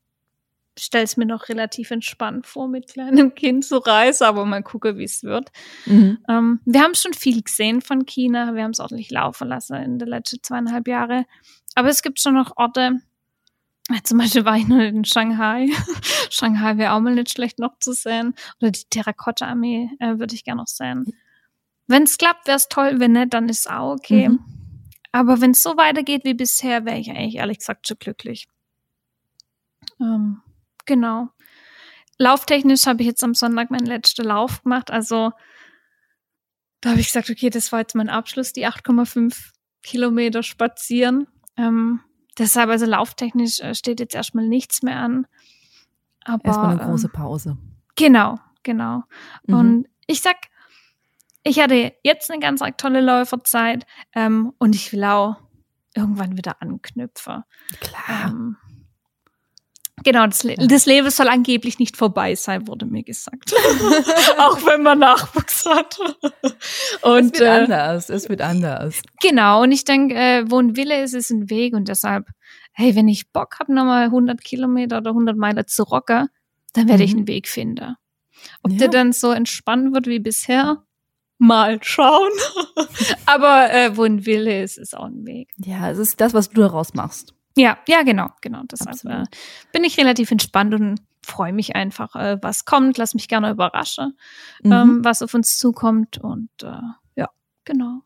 stelle 0.79 1.03
es 1.03 1.17
mir 1.17 1.25
noch 1.25 1.49
relativ 1.49 1.91
entspannt 1.91 2.47
vor, 2.47 2.67
mit 2.67 2.87
kleinem 2.87 3.35
Kind 3.35 3.65
zu 3.65 3.77
reisen, 3.77 4.25
aber 4.25 4.45
mal 4.45 4.63
gucken, 4.63 4.97
wie 4.97 5.03
es 5.03 5.23
wird. 5.23 5.51
Mhm. 5.85 6.19
Ähm, 6.29 6.59
wir 6.65 6.81
haben 6.81 6.95
schon 6.95 7.13
viel 7.13 7.41
gesehen 7.41 7.81
von 7.81 8.05
China. 8.05 8.53
Wir 8.55 8.63
haben 8.63 8.71
es 8.71 8.79
ordentlich 8.79 9.11
laufen 9.11 9.47
lassen 9.47 9.75
in 9.75 9.99
den 9.99 10.07
letzten 10.07 10.41
zweieinhalb 10.41 10.87
Jahren. 10.87 11.25
Aber 11.75 11.89
es 11.89 12.01
gibt 12.01 12.19
schon 12.19 12.33
noch 12.33 12.57
Orte, 12.57 13.01
zum 14.03 14.17
Beispiel 14.17 14.43
war 14.43 14.57
ich 14.57 14.67
noch 14.67 14.79
in 14.79 15.05
Shanghai. 15.05 15.69
Shanghai 16.29 16.77
wäre 16.77 16.93
auch 16.93 16.99
mal 16.99 17.15
nicht 17.15 17.31
schlecht 17.31 17.59
noch 17.59 17.79
zu 17.79 17.93
sehen. 17.93 18.33
Oder 18.59 18.71
die 18.71 18.83
Terrakotta-Armee 18.89 19.91
äh, 19.99 20.19
würde 20.19 20.35
ich 20.35 20.43
gerne 20.43 20.61
noch 20.61 20.67
sehen. 20.67 21.13
Wenn 21.87 22.03
es 22.03 22.17
klappt, 22.17 22.47
wäre 22.47 22.57
es 22.57 22.67
toll. 22.67 22.99
Wenn 22.99 23.13
nicht, 23.13 23.33
dann 23.33 23.47
ist 23.47 23.61
es 23.61 23.67
auch 23.67 23.93
okay. 23.93 24.29
Mhm. 24.29 24.39
Aber 25.13 25.39
wenn 25.39 25.51
es 25.51 25.63
so 25.63 25.77
weitergeht 25.77 26.25
wie 26.25 26.33
bisher, 26.33 26.85
wäre 26.85 26.97
ich 26.97 27.09
eigentlich 27.09 27.35
ehrlich 27.35 27.59
gesagt 27.59 27.87
schon 27.87 27.97
glücklich. 27.97 28.47
Ähm, 30.01 30.41
Genau. 30.87 31.29
Lauftechnisch 32.17 32.87
habe 32.87 33.03
ich 33.03 33.07
jetzt 33.07 33.23
am 33.23 33.35
Sonntag 33.35 33.69
meinen 33.69 33.85
letzten 33.85 34.25
Lauf 34.25 34.63
gemacht. 34.63 34.89
Also 34.89 35.31
da 36.81 36.91
habe 36.91 36.99
ich 36.99 37.07
gesagt, 37.07 37.29
okay, 37.29 37.51
das 37.51 37.71
war 37.71 37.79
jetzt 37.79 37.95
mein 37.95 38.09
Abschluss, 38.09 38.53
die 38.53 38.67
8,5 38.67 39.51
Kilometer 39.83 40.41
spazieren. 40.41 41.27
Ähm, 41.57 42.01
deshalb, 42.37 42.69
also 42.69 42.85
lauftechnisch 42.85 43.59
äh, 43.59 43.75
steht 43.75 43.99
jetzt 43.99 44.15
erstmal 44.15 44.47
nichts 44.47 44.81
mehr 44.81 44.97
an. 44.97 45.27
Aber, 46.23 46.45
erstmal 46.45 46.71
eine 46.71 46.89
große 46.89 47.07
ähm, 47.07 47.13
Pause. 47.13 47.57
Genau, 47.95 48.39
genau. 48.63 49.03
Mhm. 49.45 49.55
Und 49.55 49.87
ich 50.07 50.21
sag, 50.21 50.37
ich 51.43 51.59
hatte 51.59 51.93
jetzt 52.03 52.31
eine 52.31 52.39
ganz 52.39 52.61
tolle 52.77 53.01
Läuferzeit 53.01 53.85
ähm, 54.13 54.53
und 54.57 54.75
ich 54.75 54.91
will 54.91 55.03
auch 55.03 55.37
irgendwann 55.95 56.37
wieder 56.37 56.61
anknüpfen. 56.61 57.43
Klar. 57.79 58.29
Ähm, 58.29 58.57
Genau, 60.03 60.27
das, 60.27 60.43
Le 60.43 60.55
das, 60.55 60.85
Leben 60.85 61.09
soll 61.09 61.27
angeblich 61.27 61.79
nicht 61.79 61.97
vorbei 61.97 62.35
sein, 62.35 62.67
wurde 62.67 62.85
mir 62.85 63.03
gesagt. 63.03 63.51
Auch 64.37 64.57
wenn 64.65 64.83
man 64.83 64.99
Nachwuchs 64.99 65.65
hat. 65.65 65.97
Und, 67.01 67.33
es 67.33 67.39
wird 67.39 67.41
äh, 67.41 67.47
anders, 67.47 68.09
es 68.09 68.29
wird 68.29 68.41
anders. 68.41 69.01
Genau, 69.21 69.63
und 69.63 69.71
ich 69.71 69.85
denke, 69.85 70.15
äh, 70.15 70.45
wo 70.47 70.59
ein 70.59 70.75
Wille 70.75 71.01
ist, 71.01 71.13
ist 71.13 71.31
ein 71.31 71.49
Weg. 71.49 71.73
Und 71.73 71.87
deshalb, 71.87 72.27
hey, 72.73 72.95
wenn 72.95 73.07
ich 73.07 73.31
Bock 73.31 73.59
habe, 73.59 73.73
nochmal 73.73 74.05
100 74.05 74.43
Kilometer 74.43 74.99
oder 74.99 75.09
100 75.09 75.35
Meilen 75.35 75.67
zu 75.67 75.83
rocken, 75.83 76.27
dann 76.73 76.87
werde 76.87 77.03
mhm. 77.03 77.09
ich 77.09 77.15
einen 77.15 77.27
Weg 77.27 77.47
finden. 77.47 77.95
Ob 78.61 78.71
ja. 78.73 78.77
der 78.77 78.87
dann 78.89 79.13
so 79.13 79.31
entspannen 79.31 79.93
wird 79.95 80.05
wie 80.05 80.19
bisher, 80.19 80.83
mal 81.39 81.79
schauen. 81.81 82.31
Aber 83.25 83.73
äh, 83.73 83.97
wo 83.97 84.03
ein 84.03 84.25
Wille 84.25 84.63
ist, 84.63 84.77
ist 84.77 84.95
auch 84.95 85.05
ein 85.05 85.25
Weg. 85.25 85.49
Ja, 85.57 85.89
es 85.89 85.97
ist 85.97 86.21
das, 86.21 86.33
was 86.33 86.49
du 86.49 86.61
daraus 86.61 86.93
machst. 86.93 87.33
Ja, 87.57 87.77
ja, 87.87 88.03
genau, 88.03 88.29
genau. 88.41 88.61
Deshalb 88.71 89.03
äh, 89.05 89.25
bin 89.73 89.83
ich 89.83 89.97
relativ 89.97 90.31
entspannt 90.31 90.73
und 90.73 91.01
freue 91.23 91.53
mich 91.53 91.75
einfach, 91.75 92.15
äh, 92.15 92.37
was 92.41 92.65
kommt. 92.65 92.97
Lass 92.97 93.13
mich 93.13 93.27
gerne 93.27 93.51
überraschen, 93.51 94.17
mhm. 94.63 94.71
ähm, 94.71 94.99
was 95.03 95.21
auf 95.21 95.33
uns 95.33 95.57
zukommt. 95.57 96.19
Und 96.19 96.49
äh, 96.63 96.79
ja, 97.15 97.29
genau. 97.65 98.01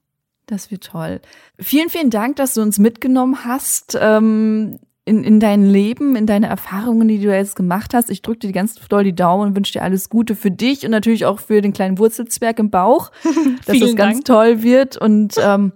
Das 0.45 0.71
wird 0.71 0.85
toll. 0.85 1.21
Vielen, 1.59 1.89
vielen 1.89 2.09
Dank, 2.09 2.37
dass 2.37 2.55
du 2.55 2.61
uns 2.61 2.79
mitgenommen 2.79 3.45
hast. 3.45 3.97
Ähm, 3.99 4.79
in, 5.03 5.23
in 5.23 5.39
dein 5.39 5.67
Leben, 5.67 6.15
in 6.15 6.27
deine 6.27 6.47
Erfahrungen, 6.47 7.07
die 7.07 7.19
du 7.19 7.35
jetzt 7.35 7.55
gemacht 7.55 7.93
hast. 7.93 8.11
Ich 8.11 8.21
drücke 8.21 8.47
dir 8.47 8.51
ganz 8.51 8.75
doll 8.75 9.03
die 9.03 9.15
Daumen 9.15 9.47
und 9.47 9.55
wünsche 9.55 9.73
dir 9.73 9.81
alles 9.81 10.09
Gute 10.09 10.35
für 10.35 10.51
dich 10.51 10.85
und 10.85 10.91
natürlich 10.91 11.25
auch 11.25 11.39
für 11.39 11.61
den 11.61 11.73
kleinen 11.73 11.97
Wurzelzwerg 11.97 12.59
im 12.59 12.69
Bauch, 12.69 13.11
dass 13.65 13.81
es 13.81 13.95
ganz 13.95 14.21
toll 14.21 14.61
wird. 14.61 14.97
Und 14.97 15.35
ähm, 15.41 15.73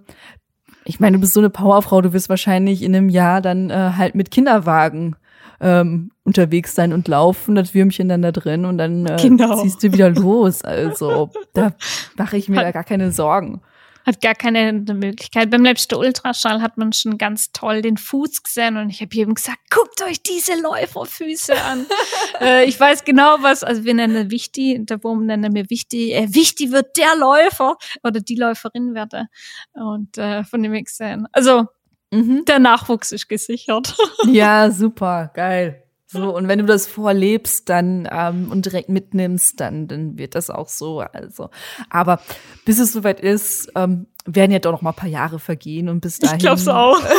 ich 0.86 1.00
meine, 1.00 1.16
du 1.16 1.20
bist 1.20 1.34
so 1.34 1.40
eine 1.40 1.50
Powerfrau, 1.50 2.00
du 2.00 2.12
wirst 2.12 2.28
wahrscheinlich 2.28 2.82
in 2.82 2.94
einem 2.94 3.08
Jahr 3.08 3.40
dann 3.40 3.70
äh, 3.70 3.92
halt 3.96 4.14
mit 4.14 4.30
Kinderwagen 4.30 5.16
ähm, 5.60 6.10
unterwegs 6.24 6.74
sein 6.74 6.92
und 6.92 7.08
laufen, 7.08 7.54
das 7.54 7.74
Würmchen 7.74 8.08
dann 8.08 8.22
da 8.22 8.32
drin 8.32 8.64
und 8.64 8.78
dann 8.78 9.06
äh, 9.06 9.16
genau. 9.20 9.60
ziehst 9.62 9.82
du 9.82 9.92
wieder 9.92 10.10
los. 10.10 10.62
Also 10.62 11.30
da 11.54 11.72
mache 12.16 12.36
ich 12.36 12.48
mir 12.48 12.60
da 12.60 12.72
gar 12.72 12.84
keine 12.84 13.12
Sorgen 13.12 13.60
hat 14.06 14.20
gar 14.20 14.34
keine 14.34 14.72
Möglichkeit. 14.72 15.50
Beim 15.50 15.64
letzten 15.64 15.96
Ultraschall 15.96 16.62
hat 16.62 16.78
man 16.78 16.92
schon 16.92 17.18
ganz 17.18 17.50
toll 17.50 17.82
den 17.82 17.96
Fuß 17.96 18.44
gesehen 18.44 18.76
und 18.76 18.88
ich 18.88 19.00
habe 19.00 19.14
jedem 19.14 19.34
gesagt, 19.34 19.58
guckt 19.68 20.00
euch 20.02 20.22
diese 20.22 20.54
Läuferfüße 20.60 21.60
an. 21.60 21.86
äh, 22.40 22.64
ich 22.66 22.78
weiß 22.78 23.04
genau 23.04 23.38
was, 23.40 23.64
also 23.64 23.84
wir 23.84 23.94
nennen 23.94 24.30
wichtig, 24.30 24.86
der 24.86 25.02
Wurm 25.02 25.26
nennen 25.26 25.54
wir 25.54 25.68
wichtig, 25.70 26.14
äh, 26.14 26.32
wichtig 26.32 26.70
wird 26.70 26.96
der 26.96 27.16
Läufer 27.16 27.76
oder 28.04 28.20
die 28.20 28.36
Läuferin 28.36 28.94
werde. 28.94 29.26
Und 29.72 30.16
äh, 30.18 30.44
von 30.44 30.62
dem 30.62 30.72
ich 30.74 30.84
gesehen. 30.84 31.26
Also 31.32 31.66
mhm. 32.12 32.44
der 32.44 32.60
Nachwuchs 32.60 33.10
ist 33.10 33.28
gesichert. 33.28 33.96
ja, 34.26 34.70
super, 34.70 35.32
geil. 35.34 35.85
So, 36.16 36.34
und 36.34 36.48
wenn 36.48 36.58
du 36.58 36.66
das 36.66 36.86
vorlebst, 36.86 37.68
dann 37.68 38.08
ähm, 38.10 38.50
und 38.50 38.64
direkt 38.64 38.88
mitnimmst, 38.88 39.60
dann, 39.60 39.86
dann 39.88 40.18
wird 40.18 40.34
das 40.34 40.50
auch 40.50 40.68
so. 40.68 41.00
Also, 41.00 41.50
aber 41.90 42.20
bis 42.64 42.78
es 42.78 42.92
soweit 42.92 43.20
ist, 43.20 43.70
ähm, 43.74 44.06
werden 44.24 44.50
ja 44.50 44.58
doch 44.58 44.72
noch 44.72 44.82
mal 44.82 44.90
ein 44.90 44.96
paar 44.96 45.08
Jahre 45.08 45.38
vergehen 45.38 45.88
und 45.88 46.00
bis 46.00 46.18
dahin. 46.18 46.36
Ich 46.36 46.42
glaub's 46.42 46.66
auch. 46.66 47.00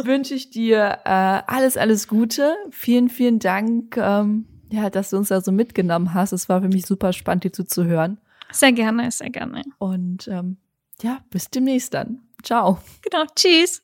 wünsche 0.04 0.34
ich 0.34 0.50
dir 0.50 0.98
äh, 1.04 1.42
alles, 1.46 1.76
alles 1.76 2.08
Gute. 2.08 2.54
Vielen, 2.70 3.08
vielen 3.08 3.38
Dank, 3.38 3.96
ähm, 3.96 4.46
ja, 4.70 4.90
dass 4.90 5.10
du 5.10 5.16
uns 5.16 5.28
da 5.28 5.40
so 5.40 5.52
mitgenommen 5.52 6.14
hast. 6.14 6.32
Es 6.32 6.48
war 6.48 6.62
für 6.62 6.68
mich 6.68 6.86
super 6.86 7.12
spannend, 7.12 7.44
dir 7.44 7.52
zuzuhören. 7.52 8.18
Sehr 8.52 8.72
gerne, 8.72 9.10
sehr 9.10 9.30
gerne. 9.30 9.62
Und 9.78 10.28
ähm, 10.28 10.58
ja, 11.02 11.18
bis 11.30 11.50
demnächst 11.50 11.94
dann. 11.94 12.22
Ciao. 12.42 12.78
Genau, 13.02 13.24
tschüss. 13.34 13.82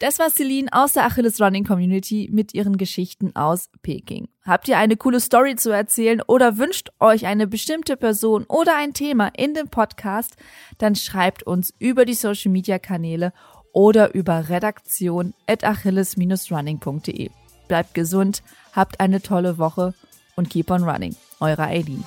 Das 0.00 0.18
war 0.18 0.28
Celine 0.28 0.68
aus 0.72 0.92
der 0.92 1.04
Achilles 1.04 1.40
Running 1.40 1.64
Community 1.64 2.28
mit 2.32 2.52
ihren 2.52 2.76
Geschichten 2.76 3.34
aus 3.36 3.70
Peking. 3.82 4.28
Habt 4.44 4.68
ihr 4.68 4.76
eine 4.76 4.96
coole 4.96 5.20
Story 5.20 5.54
zu 5.54 5.70
erzählen 5.70 6.20
oder 6.26 6.58
wünscht 6.58 6.90
euch 6.98 7.26
eine 7.26 7.46
bestimmte 7.46 7.96
Person 7.96 8.44
oder 8.48 8.76
ein 8.76 8.92
Thema 8.92 9.30
in 9.36 9.54
dem 9.54 9.68
Podcast, 9.68 10.36
dann 10.78 10.96
schreibt 10.96 11.44
uns 11.44 11.72
über 11.78 12.04
die 12.04 12.14
Social 12.14 12.50
Media 12.50 12.78
Kanäle 12.78 13.32
oder 13.72 14.14
über 14.14 14.48
redaktion 14.48 15.32
at 15.46 15.64
achilles-running.de. 15.64 17.30
Bleibt 17.68 17.94
gesund, 17.94 18.42
habt 18.72 19.00
eine 19.00 19.22
tolle 19.22 19.58
Woche 19.58 19.94
und 20.36 20.50
keep 20.50 20.70
on 20.70 20.82
running. 20.82 21.14
Eure 21.40 21.64
Aileen. 21.64 22.04